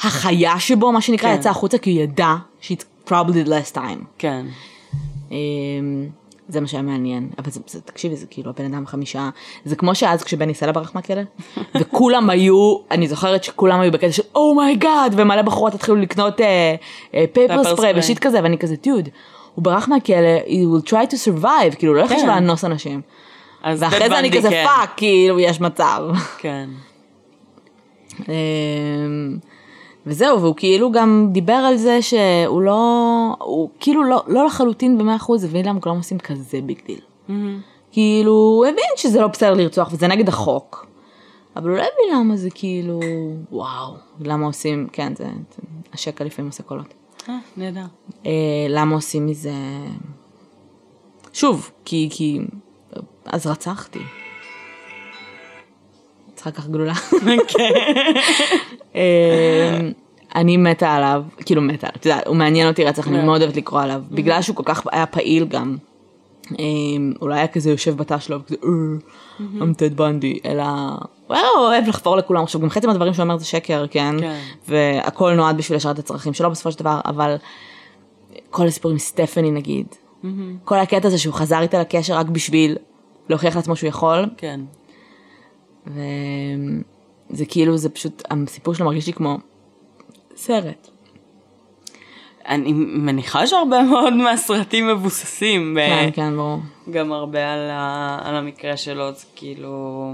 החיה 0.00 0.60
שבו, 0.60 0.92
מה 0.92 1.00
שנקרא, 1.00 1.28
כן. 1.28 1.38
יצא 1.40 1.50
החוצה 1.50 1.78
כי 1.78 1.90
הוא 1.92 2.00
ידע 2.02 2.34
this 2.62 2.77
is 2.77 2.84
probably 3.08 3.46
the 3.46 3.48
last 3.48 3.74
time. 3.76 4.04
כן. 4.18 4.46
זה 6.52 6.60
מה 6.60 6.66
שהיה 6.66 6.82
מעניין, 6.82 7.28
אבל 7.38 7.50
זה, 7.50 7.60
זה, 7.66 7.80
תקשיבי, 7.80 8.16
זה 8.16 8.26
כאילו 8.26 8.50
הבן 8.50 8.74
אדם 8.74 8.86
חמישה, 8.86 9.30
זה 9.64 9.76
כמו 9.76 9.94
שאז 9.94 10.22
כשבני 10.22 10.54
סלע 10.54 10.72
ברח 10.72 10.94
מהכלא, 10.94 11.22
וכולם 11.80 12.30
היו, 12.30 12.76
אני 12.90 13.08
זוכרת 13.08 13.44
שכולם 13.44 13.80
היו 13.80 13.92
בקטע 13.92 14.12
של 14.12 14.22
oh 14.34 14.54
my 14.54 14.74
god, 14.74 15.14
ומלא 15.16 15.42
בחורות 15.42 15.74
התחילו 15.74 15.96
לקנות 15.96 16.40
pepper 17.32 17.90
spray. 17.90 17.98
ו 17.98 18.02
shit 18.02 18.18
כזה, 18.18 18.40
ואני 18.42 18.58
כזה, 18.58 18.74
דוד, 18.82 19.08
הוא 19.54 19.64
ברח 19.64 19.88
מהכלא, 19.88 20.38
he 20.46 20.50
will 20.50 20.88
try 20.88 21.10
to 21.10 21.14
survive, 21.14 21.76
כאילו, 21.78 21.94
לא 21.94 22.00
הולך 22.00 22.12
כן. 22.12 22.26
לאנוס 22.26 22.64
אנשים. 22.64 23.00
ואחרי 23.64 24.08
זה 24.08 24.18
אני 24.18 24.30
כזה 24.30 24.50
כן. 24.50 24.64
fuck, 24.66 24.90
כאילו, 24.96 25.40
יש 25.40 25.60
מצב. 25.60 26.02
כן. 26.38 26.68
אמ, 28.28 29.36
וזהו, 30.06 30.40
והוא 30.40 30.54
כאילו 30.56 30.92
גם 30.92 31.28
דיבר 31.32 31.52
על 31.52 31.76
זה 31.76 32.02
שהוא 32.02 32.62
לא, 32.62 33.11
הוא 33.38 33.70
כאילו 33.80 34.04
לא, 34.04 34.22
לא 34.26 34.46
לחלוטין 34.46 34.98
במאה 34.98 35.16
אחוז 35.16 35.44
הבין 35.44 35.66
למה 35.66 35.80
כולם 35.80 35.96
עושים 35.96 36.18
כזה 36.18 36.60
big 36.60 36.78
deal. 36.86 37.00
כאילו, 37.92 38.32
הוא 38.32 38.66
הבין 38.66 38.84
שזה 38.96 39.20
לא 39.20 39.26
בסדר 39.26 39.54
לרצוח 39.54 39.92
וזה 39.92 40.08
נגד 40.08 40.28
החוק. 40.28 40.86
אבל 41.56 41.70
הוא 41.70 41.78
לא 41.78 41.82
הבין 41.82 42.18
למה 42.20 42.36
זה 42.36 42.50
כאילו, 42.54 43.00
וואו, 43.52 43.94
למה 44.20 44.46
עושים, 44.46 44.88
כן, 44.92 45.16
זה, 45.16 45.24
זה 45.24 45.62
השקע 45.92 46.24
לפעמים 46.24 46.50
עושה 46.50 46.62
קולות. 46.62 46.94
אה, 47.28 47.38
נהדר. 47.56 47.84
אה, 48.26 48.66
למה 48.68 48.94
עושים 48.94 49.26
מזה, 49.26 49.52
שוב, 51.32 51.70
כי, 51.84 52.08
כי, 52.12 52.40
אז 53.26 53.46
רצחתי. 53.46 53.98
צריכה 56.34 56.50
לקחת 56.50 56.70
גלולה. 56.70 56.92
אה, 58.94 59.80
אני 60.34 60.56
מתה 60.56 60.94
עליו, 60.94 61.22
כאילו 61.44 61.62
מתה, 61.62 61.86
את 61.96 62.06
יודעת, 62.06 62.26
הוא 62.26 62.36
מעניין 62.36 62.68
אותי 62.68 62.84
רצח, 62.84 63.08
אני 63.08 63.22
מאוד 63.22 63.42
אוהבת 63.42 63.56
לקרוא 63.56 63.80
עליו, 63.80 64.02
בגלל 64.10 64.42
שהוא 64.42 64.56
כל 64.56 64.62
כך 64.66 64.82
היה 64.92 65.06
פעיל 65.06 65.44
גם. 65.44 65.76
הוא 67.18 67.28
לא 67.28 67.34
היה 67.34 67.46
כזה 67.46 67.70
יושב 67.70 67.96
בתא 67.96 68.18
שלו, 68.18 68.38
וכזה, 68.38 68.56
I'm 69.38 69.74
Ted 69.74 69.98
Bundy, 69.98 70.48
אלא 70.48 70.64
הוא 71.26 71.36
היה 71.36 71.44
אוהב 71.58 71.88
לחפור 71.88 72.16
לכולם. 72.16 72.42
עכשיו, 72.42 72.60
גם 72.60 72.70
חצי 72.70 72.86
מהדברים 72.86 73.14
שהוא 73.14 73.22
אומר 73.22 73.38
זה 73.38 73.44
שקר, 73.44 73.86
כן? 73.90 74.14
כן. 74.20 74.40
והכל 74.68 75.34
נועד 75.34 75.56
בשביל 75.56 75.76
לשרת 75.76 75.98
את 75.98 76.04
הצרכים 76.04 76.34
שלו 76.34 76.50
בסופו 76.50 76.72
של 76.72 76.78
דבר, 76.78 77.00
אבל 77.04 77.36
כל 78.50 78.66
הסיפור 78.66 78.90
עם 78.90 78.98
סטפני 78.98 79.50
נגיד, 79.50 79.86
כל 80.64 80.78
הקטע 80.78 81.08
הזה 81.08 81.18
שהוא 81.18 81.34
חזר 81.34 81.60
איתה 81.60 81.80
לקשר 81.80 82.14
רק 82.14 82.26
בשביל 82.26 82.76
להוכיח 83.28 83.56
לעצמו 83.56 83.76
שהוא 83.76 83.88
יכול, 83.88 84.26
כן. 84.36 84.60
וזה 85.86 87.44
כאילו, 87.48 87.76
זה 87.76 87.88
פשוט, 87.88 88.22
הסיפור 88.30 88.74
שלו 88.74 88.86
מרגיש 88.86 89.06
לי 89.06 89.12
כמו 89.12 89.38
סרט. 90.42 90.88
אני 92.48 92.72
מניחה 92.72 93.46
שהרבה 93.46 93.82
מאוד 93.82 94.14
מהסרטים 94.14 94.88
מבוססים, 94.88 95.74
ב- 95.74 95.78
כן, 95.88 96.10
כן, 96.14 96.36
ברור. 96.36 96.58
גם 96.90 97.12
הרבה 97.12 97.52
על, 97.52 97.70
ה... 97.70 98.18
על 98.24 98.36
המקרה 98.36 98.76
שלו, 98.76 99.12
זה 99.12 99.24
כאילו... 99.36 100.12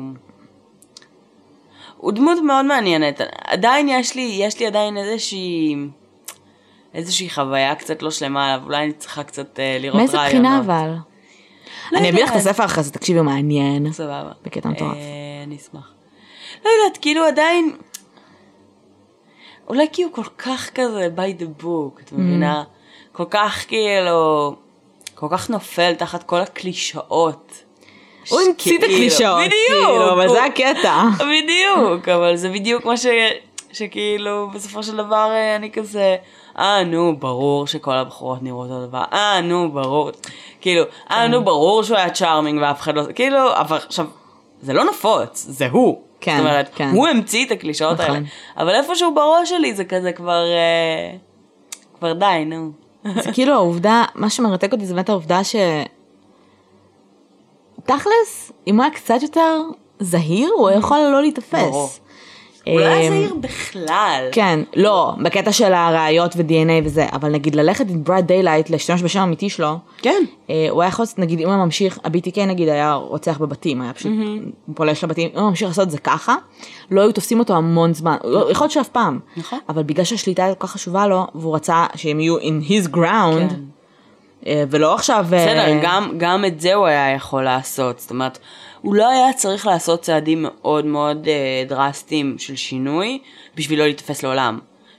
הוא 1.96 2.12
דמות 2.12 2.38
מאוד 2.46 2.64
מעניינת. 2.64 3.20
עדיין 3.44 3.88
יש 3.88 4.14
לי, 4.14 4.36
יש 4.40 4.60
לי 4.60 4.66
עדיין 4.66 4.96
איזושהי... 4.96 5.76
איזושהי 6.94 7.30
חוויה 7.30 7.74
קצת 7.74 8.02
לא 8.02 8.10
שלמה 8.10 8.46
עליו, 8.46 8.66
אולי 8.66 8.84
אני 8.84 8.92
צריכה 8.92 9.22
קצת 9.22 9.60
אה, 9.60 9.76
לראות 9.80 9.96
מאיזה 10.00 10.16
רעיונות. 10.16 10.42
בחינה 10.42 10.58
אבל? 10.58 10.94
לא 11.92 11.98
אני 11.98 12.10
אביא 12.10 12.24
לך 12.24 12.30
את. 12.30 12.36
הספר 12.36 12.64
אחרי 12.64 12.84
זה, 12.84 12.92
תקשיבי, 12.92 13.20
מעניין. 13.20 13.92
סבבה. 13.92 14.32
בקטע 14.44 14.68
מטורף. 14.68 14.96
אה, 14.96 15.42
אני 15.44 15.56
אשמח. 15.56 15.92
לא 16.64 16.70
יודעת, 16.70 16.98
כאילו 17.02 17.24
עדיין... 17.24 17.76
אולי 19.68 19.86
כי 19.92 20.02
הוא 20.02 20.12
כל 20.12 20.24
כך 20.38 20.70
כזה 20.74 21.08
by 21.16 21.40
the 21.42 21.62
book, 21.64 22.02
את 22.02 22.12
מבינה? 22.12 22.64
כל 23.12 23.24
כך 23.30 23.64
כאילו... 23.68 24.54
כל 25.14 25.26
כך 25.30 25.50
נופל 25.50 25.94
תחת 25.94 26.22
כל 26.22 26.40
הקלישאות. 26.40 27.52
הוא 28.30 28.40
המציא 28.40 28.52
את 28.52 28.80
שכאילו- 28.80 28.84
הקלישאות, 28.84 29.38
בדיוק. 29.40 29.88
כאילו, 29.88 30.12
אבל 30.12 30.28
זה 30.28 30.44
הקטע. 30.44 31.02
בדיוק, 31.18 32.08
אבל 32.08 32.36
זה 32.36 32.48
בדיוק 32.50 32.84
מה 32.84 32.96
ש... 32.96 33.06
שכאילו 33.72 34.50
בסופו 34.54 34.82
של 34.82 34.96
דבר 34.96 35.30
אה, 35.30 35.56
אני 35.56 35.70
כזה, 35.70 36.16
אה 36.58 36.84
נו 36.84 37.16
ברור 37.18 37.66
שכל 37.66 37.92
הבחורות 37.94 38.42
נראות 38.42 38.70
אותו 38.70 38.86
דבר, 38.86 39.02
אה 39.12 39.40
נו 39.40 39.72
ברור, 39.72 40.10
כאילו, 40.60 40.82
אה 41.10 41.16
כן. 41.24 41.30
נו 41.30 41.44
ברור 41.44 41.82
שהוא 41.82 41.96
היה 41.96 42.10
צ'ארמינג 42.10 42.62
ואף 42.62 42.80
אחד 42.80 42.94
לא, 42.94 43.02
כאילו, 43.14 43.52
אבל 43.54 43.76
עכשיו, 43.76 44.06
זה 44.62 44.72
לא 44.72 44.84
נפוץ, 44.84 45.46
זה 45.48 45.66
הוא. 45.70 46.02
כן, 46.20 46.36
זאת 46.36 46.46
אומרת, 46.46 46.70
כן. 46.74 46.90
הוא 46.92 47.08
המציא 47.08 47.46
את 47.46 47.50
הקלישאות 47.50 48.00
נכון. 48.00 48.14
האלה, 48.14 48.26
אבל 48.56 48.74
איפשהו 48.74 49.14
בראש 49.14 49.50
שלי 49.50 49.74
זה 49.74 49.84
כזה 49.84 50.12
כבר, 50.12 50.44
אה, 50.52 51.16
כבר 51.98 52.12
די, 52.12 52.44
נו. 52.46 52.70
זה 53.22 53.32
כאילו 53.32 53.54
העובדה, 53.54 54.04
מה 54.14 54.30
שמרתק 54.30 54.72
אותי 54.72 54.86
זה 54.86 54.94
באמת 54.94 55.08
העובדה 55.08 55.44
ש... 55.44 55.56
תכלס, 57.84 58.52
אם 58.66 58.76
הוא 58.76 58.84
היה 58.84 58.92
קצת 58.92 59.22
יותר 59.22 59.60
זהיר, 59.98 60.50
הוא 60.56 60.70
יכול 60.70 60.98
לא 60.98 61.20
להיתפס. 61.20 61.54
ברור. 61.54 61.88
לא 62.76 62.84
היה 62.86 63.08
אמ, 63.08 63.12
זהיר 63.12 63.34
בכלל. 63.40 64.28
כן, 64.32 64.60
לא, 64.76 65.14
בקטע 65.22 65.52
של 65.52 65.72
הראיות 65.72 66.34
ו-DNA 66.36 66.84
וזה, 66.84 67.06
אבל 67.12 67.30
נגיד 67.30 67.54
ללכת 67.54 67.90
עם 67.90 68.04
broad 68.04 68.24
daylight, 68.26 68.70
להשתמש 68.70 69.02
בשם 69.02 69.20
האמיתי 69.20 69.50
שלו, 69.50 69.78
כן. 70.02 70.24
אה, 70.50 70.66
הוא 70.70 70.82
היה 70.82 70.88
יכול 70.88 71.02
לעשות, 71.02 71.18
נגיד, 71.18 71.40
אם 71.40 71.48
הוא 71.48 71.56
ממשיך, 71.56 71.98
ה-BTK 72.04 72.40
נגיד 72.46 72.68
היה 72.68 72.94
רוצח 72.94 73.38
בבתים, 73.38 73.82
היה 73.82 73.92
פשוט 73.92 74.12
פולש 74.74 75.04
לבתים, 75.04 75.30
אם 75.34 75.40
הוא 75.40 75.48
ממשיך 75.48 75.68
לעשות 75.68 75.86
את 75.86 75.90
זה 75.90 75.98
ככה, 75.98 76.34
לא 76.90 77.00
היו 77.00 77.12
תופסים 77.12 77.38
אותו 77.38 77.56
המון 77.56 77.94
זמן, 77.94 78.16
לא- 78.24 78.50
יכול 78.50 78.64
להיות 78.64 78.72
שאף 78.72 78.88
פעם, 78.88 79.18
נכון. 79.36 79.58
אבל 79.68 79.82
בגלל 79.82 80.04
שהשליטה 80.04 80.44
הייתה 80.44 80.60
כל 80.60 80.66
כך 80.66 80.72
חשובה 80.72 81.06
לו, 81.06 81.26
והוא 81.34 81.54
רצה 81.54 81.86
שהם 81.94 82.20
יהיו 82.20 82.38
in 82.38 82.68
his 82.68 82.94
ground, 82.94 83.50
כן. 83.50 83.60
אה, 84.46 84.64
ולא 84.70 84.94
עכשיו... 84.94 85.26
אה, 85.32 85.38
בסדר, 85.38 85.78
גם, 85.82 86.12
גם 86.16 86.44
את 86.44 86.60
זה 86.60 86.74
הוא 86.74 86.86
היה 86.86 87.14
יכול 87.14 87.42
לעשות, 87.44 87.98
זאת 87.98 88.10
אומרת, 88.10 88.38
הוא 88.88 88.94
לא 88.94 89.08
היה 89.08 89.32
צריך 89.32 89.66
לעשות 89.66 90.02
צעדים 90.02 90.42
מאוד 90.42 90.86
מאוד 90.86 91.28
אה, 91.28 91.64
דרסטיים 91.68 92.38
של 92.38 92.56
שינוי 92.56 93.18
בשביל 93.56 93.78
לא 93.78 93.84
להיתפס 93.84 94.22
לעולם. 94.22 94.58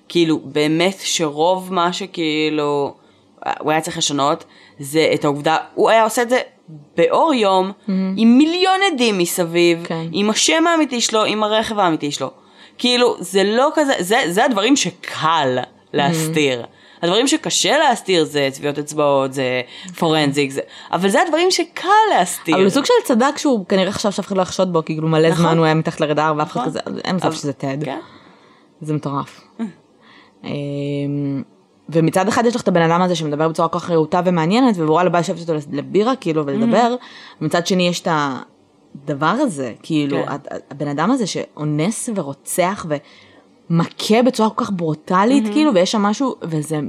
כאילו, 0.10 0.40
באמת 0.44 0.96
שרוב 1.00 1.74
מה 1.74 1.94
שכאילו 1.94 2.94
הוא 3.60 3.72
היה 3.72 3.82
צריך 3.82 3.98
לשנות 3.98 4.44
זה 4.80 5.12
את 5.14 5.26
העובדה, 5.26 5.58
הוא 5.76 5.90
היה 5.90 6.04
עושה 6.04 6.22
את 6.22 6.30
זה 6.30 6.40
באור 6.98 7.34
יום, 7.34 7.72
עם 8.18 8.38
מיליון 8.38 8.80
עדים 8.94 9.18
מסביב, 9.18 9.86
כן. 9.86 10.06
עם 10.12 10.30
השם 10.30 10.68
האמיתי 10.68 11.02
שלו, 11.02 11.26
עם 11.26 11.44
הרכב 11.44 11.80
האמיתי 11.80 12.12
שלו. 12.12 12.32
כאילו, 12.78 13.16
זה 13.20 13.44
לא 13.44 13.70
כזה, 13.76 13.94
זה, 14.00 14.18
זה 14.28 14.46
הדברים 14.46 14.76
שקל 14.76 15.58
להסתיר. 15.94 16.66
הדברים 17.02 17.28
שקשה 17.28 17.78
להסתיר 17.78 18.26
זה 18.26 18.50
טביעות 18.54 18.80
אצבעות, 18.80 19.34
זה 19.34 19.62
פורנזיק, 19.98 20.52
זה... 20.52 20.62
אבל 20.92 21.10
זה 21.10 21.22
הדברים 21.22 21.52
שקל 21.52 21.88
להסתיר. 22.14 22.56
אבל 22.56 22.64
הוא 22.64 22.70
סוג 22.70 22.86
של 22.86 22.94
צדק 23.04 23.38
שהוא 23.38 23.66
כנראה 23.66 23.92
חשב 23.92 24.12
שאף 24.12 24.28
אחד 24.28 24.38
לא 24.38 24.42
יחשוד 24.42 24.74
בו, 24.74 24.86
כי 24.86 24.94
כאילו 24.94 25.08
מלא 25.08 25.30
נכון. 25.30 25.42
זמן 25.46 25.58
הוא 25.58 25.66
היה 25.66 25.74
מתחת 25.74 26.02
לרדאר 26.02 26.34
ואף 26.38 26.52
אחד 26.52 26.60
נכון. 26.60 26.70
כזה, 26.70 26.80
אין 27.04 27.16
מצב 27.16 27.34
שזה 27.34 27.54
טד. 27.54 27.84
כן. 27.84 28.00
זה 28.82 28.94
מטורף. 28.94 29.42
אמ, 30.44 31.44
ומצד 31.90 32.28
אחד 32.28 32.46
יש 32.46 32.56
לך 32.56 32.62
את 32.62 32.68
הבן 32.68 32.82
אדם 32.82 33.02
הזה 33.02 33.16
שמדבר 33.16 33.48
בצורה 33.48 33.70
כל 33.70 33.80
כך 33.80 33.90
רהוטה 33.90 34.22
ומעניינת, 34.26 34.76
ווואלה 34.76 35.10
בא 35.10 35.20
לשבת 35.20 35.40
איתו 35.40 35.54
לבירה 35.72 36.16
כאילו 36.16 36.46
ולדבר, 36.46 36.96
ומצד 37.42 37.68
שני 37.68 37.88
יש 37.88 38.02
את 38.02 38.08
הדבר 38.12 39.26
הזה, 39.26 39.74
כאילו, 39.84 40.18
כן. 40.26 40.36
הבן 40.72 40.88
אדם 40.88 41.12
הזה 41.12 41.28
שאונס 41.28 42.10
ורוצח 42.16 42.86
ומכה 43.70 44.22
בצורה 44.22 44.50
כל 44.50 44.66
כך 44.66 44.72
ברוטלית, 44.72 45.44
כאילו, 45.54 45.74
ויש 45.74 45.92
שם 45.92 46.02
משהו, 46.02 46.36
וזה 46.42 46.80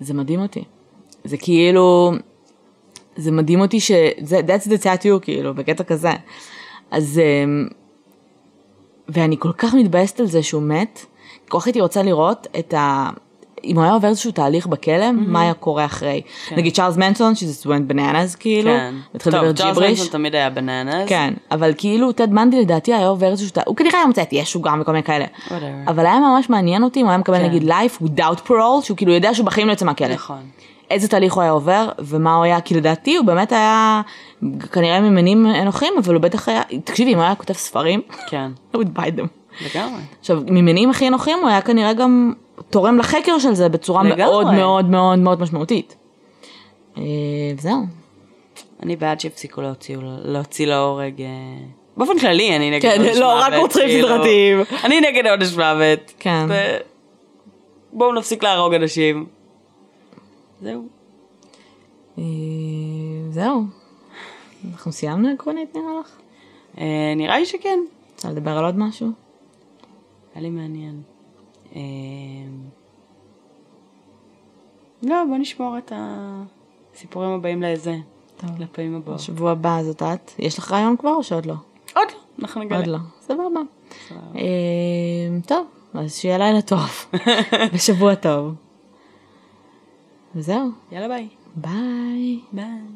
זה 0.00 0.14
מדהים 0.14 0.40
אותי. 0.40 0.64
זה 1.24 1.36
כאילו, 1.36 2.12
זה 3.16 3.32
מדהים 3.32 3.60
אותי 3.60 3.80
שזה, 3.80 4.40
that's 4.40 4.68
the 4.68 4.82
tattoo, 4.82 5.20
כאילו, 5.22 5.54
בקטע 5.54 5.84
כזה. 5.84 6.12
אז, 6.90 7.20
אמ, 7.44 7.68
ואני 9.08 9.36
כל 9.38 9.52
כך 9.52 9.74
מתבאסת 9.74 10.20
על 10.20 10.26
זה 10.26 10.42
שהוא 10.42 10.62
מת, 10.62 11.06
כל 11.48 11.60
כך 11.60 11.66
הייתי 11.66 11.80
רוצה 11.80 12.02
לראות 12.02 12.46
את 12.58 12.74
ה... 12.74 13.10
אם 13.66 13.76
הוא 13.76 13.84
היה 13.84 13.92
עובר 13.92 14.08
איזשהו 14.08 14.32
תהליך 14.32 14.66
בכלא, 14.66 15.12
מה 15.12 15.40
היה 15.40 15.54
קורה 15.54 15.84
אחרי. 15.84 16.22
נגיד 16.56 16.74
צ'ארלס 16.74 16.96
מנסון, 16.96 17.34
שזה 17.34 17.68
went 17.68 17.92
bananas 17.92 18.36
כאילו, 18.38 18.70
כן. 18.70 18.94
התחיל 19.14 19.32
טוב, 19.32 19.42
לדבר 19.42 19.56
צ'ארלס 19.56 19.74
ג'יבריש. 19.74 19.98
מנסון 19.98 20.12
תמיד 20.12 20.34
היה 20.34 20.50
בננס. 20.50 21.08
כן, 21.08 21.34
אבל 21.50 21.72
כאילו 21.76 22.12
טד 22.12 22.30
בנדי 22.30 22.60
לדעתי 22.60 22.94
היה 22.94 23.06
עובר 23.06 23.26
איזשהו 23.26 23.50
תהליך, 23.50 23.68
הוא 23.68 23.76
כנראה 23.76 23.98
היה 23.98 24.06
מוצא 24.06 24.22
את 24.22 24.32
ישו 24.32 24.62
גם 24.62 24.80
וכל 24.80 24.92
מיני 24.92 25.04
כאלה. 25.04 25.24
Whatever. 25.46 25.90
אבל 25.90 26.06
היה 26.06 26.18
ממש 26.20 26.50
מעניין 26.50 26.82
אותי 26.82 27.00
אם 27.00 27.04
הוא 27.04 27.10
היה 27.10 27.18
מקבל 27.18 27.38
כן. 27.38 27.44
נגיד 27.44 27.70
life 27.70 28.02
without 28.02 28.48
parole, 28.48 28.82
שהוא 28.82 28.96
כאילו 28.96 29.12
יודע 29.12 29.34
שהוא 29.34 29.46
בחיים 29.46 29.66
לא 29.66 29.72
יוצא 29.72 29.84
מהכלא. 29.84 30.14
נכון. 30.14 30.42
איזה 30.90 31.08
תהליך 31.08 31.34
הוא 31.34 31.42
היה 31.42 31.50
עובר 31.50 31.88
ומה 31.98 32.34
הוא 32.34 32.44
היה, 32.44 32.60
כי 32.60 32.74
לדעתי 32.74 33.16
הוא 33.16 33.26
באמת 33.26 33.52
היה 33.52 34.02
כנראה 34.72 35.00
ממנים 35.00 35.46
אנוכיים, 35.46 35.94
אבל 35.98 36.14
הוא 36.14 36.22
בטח 36.22 36.48
היה, 36.48 36.62
תקשיבי, 36.84 37.12
אם 37.12 37.16
הוא 37.16 37.24
היה 37.24 37.34
כותב 37.34 37.54
ספרים, 37.54 38.00
כן. 38.28 38.50
I 38.74 38.76
would 38.76 38.98
buy 38.98 39.20
them. 39.20 39.26
לגמרי. 39.64 40.00
עכשיו, 40.20 40.42
ממניעים 40.46 40.90
הכי 40.90 41.08
אנוכיים 41.08 41.38
הוא 41.38 41.48
היה 41.48 41.60
כנראה 41.60 41.92
גם 41.92 42.32
תורם 42.70 42.98
לחקר 42.98 43.38
של 43.38 43.54
זה 43.54 43.68
בצורה 43.68 44.02
לגמרי. 44.04 44.16
מאוד 44.24 44.54
מאוד 44.54 44.84
מאוד 44.90 45.18
מאוד 45.18 45.40
משמעותית. 45.40 45.96
אה, 46.98 47.02
וזהו. 47.58 47.82
אני 48.82 48.96
בעד 48.96 49.20
שיפסיקו 49.20 49.60
להוציא, 49.60 49.96
להוציא 50.24 50.66
להורג. 50.66 51.20
אה, 51.22 51.26
באופן 51.96 52.18
כללי 52.18 52.56
אני 52.56 52.70
נגד 52.70 52.82
כן, 52.82 53.00
עונש 53.00 53.16
לא, 53.16 53.32
רק 53.38 53.52
מוות, 53.52 53.62
רוצחים 53.62 53.86
כאילו. 53.88 54.08
סדרתיים. 54.08 54.58
אני 54.84 55.00
נגד 55.00 55.26
עונש 55.26 55.54
מוות. 55.56 56.12
כן. 56.18 56.46
ו- 56.48 56.76
בואו 57.92 58.12
נפסיק 58.14 58.42
להרוג 58.42 58.74
אנשים. 58.74 59.26
זהו. 60.62 60.82
אה, 62.18 62.24
זהו. 63.30 63.62
אנחנו 64.72 64.92
סיימנו 64.92 65.28
עקרונית 65.28 65.76
נראה 65.76 66.00
לך? 66.00 66.10
אה, 66.78 66.84
נראה 67.16 67.38
לי 67.38 67.46
שכן. 67.46 67.78
רוצה 68.14 68.30
לדבר 68.30 68.58
על 68.58 68.64
עוד 68.64 68.78
משהו? 68.78 69.08
היה 70.34 70.42
לי 70.42 70.50
מעניין. 70.50 71.02
אה, 71.76 71.80
לא, 75.02 75.24
בוא 75.28 75.36
נשמור 75.36 75.78
את 75.78 75.92
הסיפורים 75.96 77.30
הבאים 77.30 77.62
לזה. 77.62 77.96
טוב. 78.36 78.50
לפעמים 78.58 78.94
הבאות. 78.94 79.16
בשבוע 79.16 79.50
הבא 79.50 79.82
זאת 79.82 80.02
את. 80.02 80.32
יש 80.38 80.58
לך 80.58 80.72
רעיון 80.72 80.96
כבר 80.96 81.14
או 81.14 81.22
שעוד 81.22 81.46
לא? 81.46 81.54
עוד 81.94 82.08
לא, 82.12 82.42
אנחנו 82.42 82.62
נגלה. 82.62 82.76
עוד 82.76 82.86
לא. 82.86 82.98
סבבה. 83.20 83.60
אה, 84.36 84.40
טוב, 85.46 85.66
אז 85.94 86.14
שיהיה 86.14 86.38
לילה 86.38 86.62
טוב. 86.62 87.06
ושבוע 87.72 88.14
טוב. 88.14 88.54
וזהו. 90.34 90.70
יאללה 90.92 91.08
ביי. 91.08 91.28
ביי. 91.56 92.40
ביי. 92.52 92.95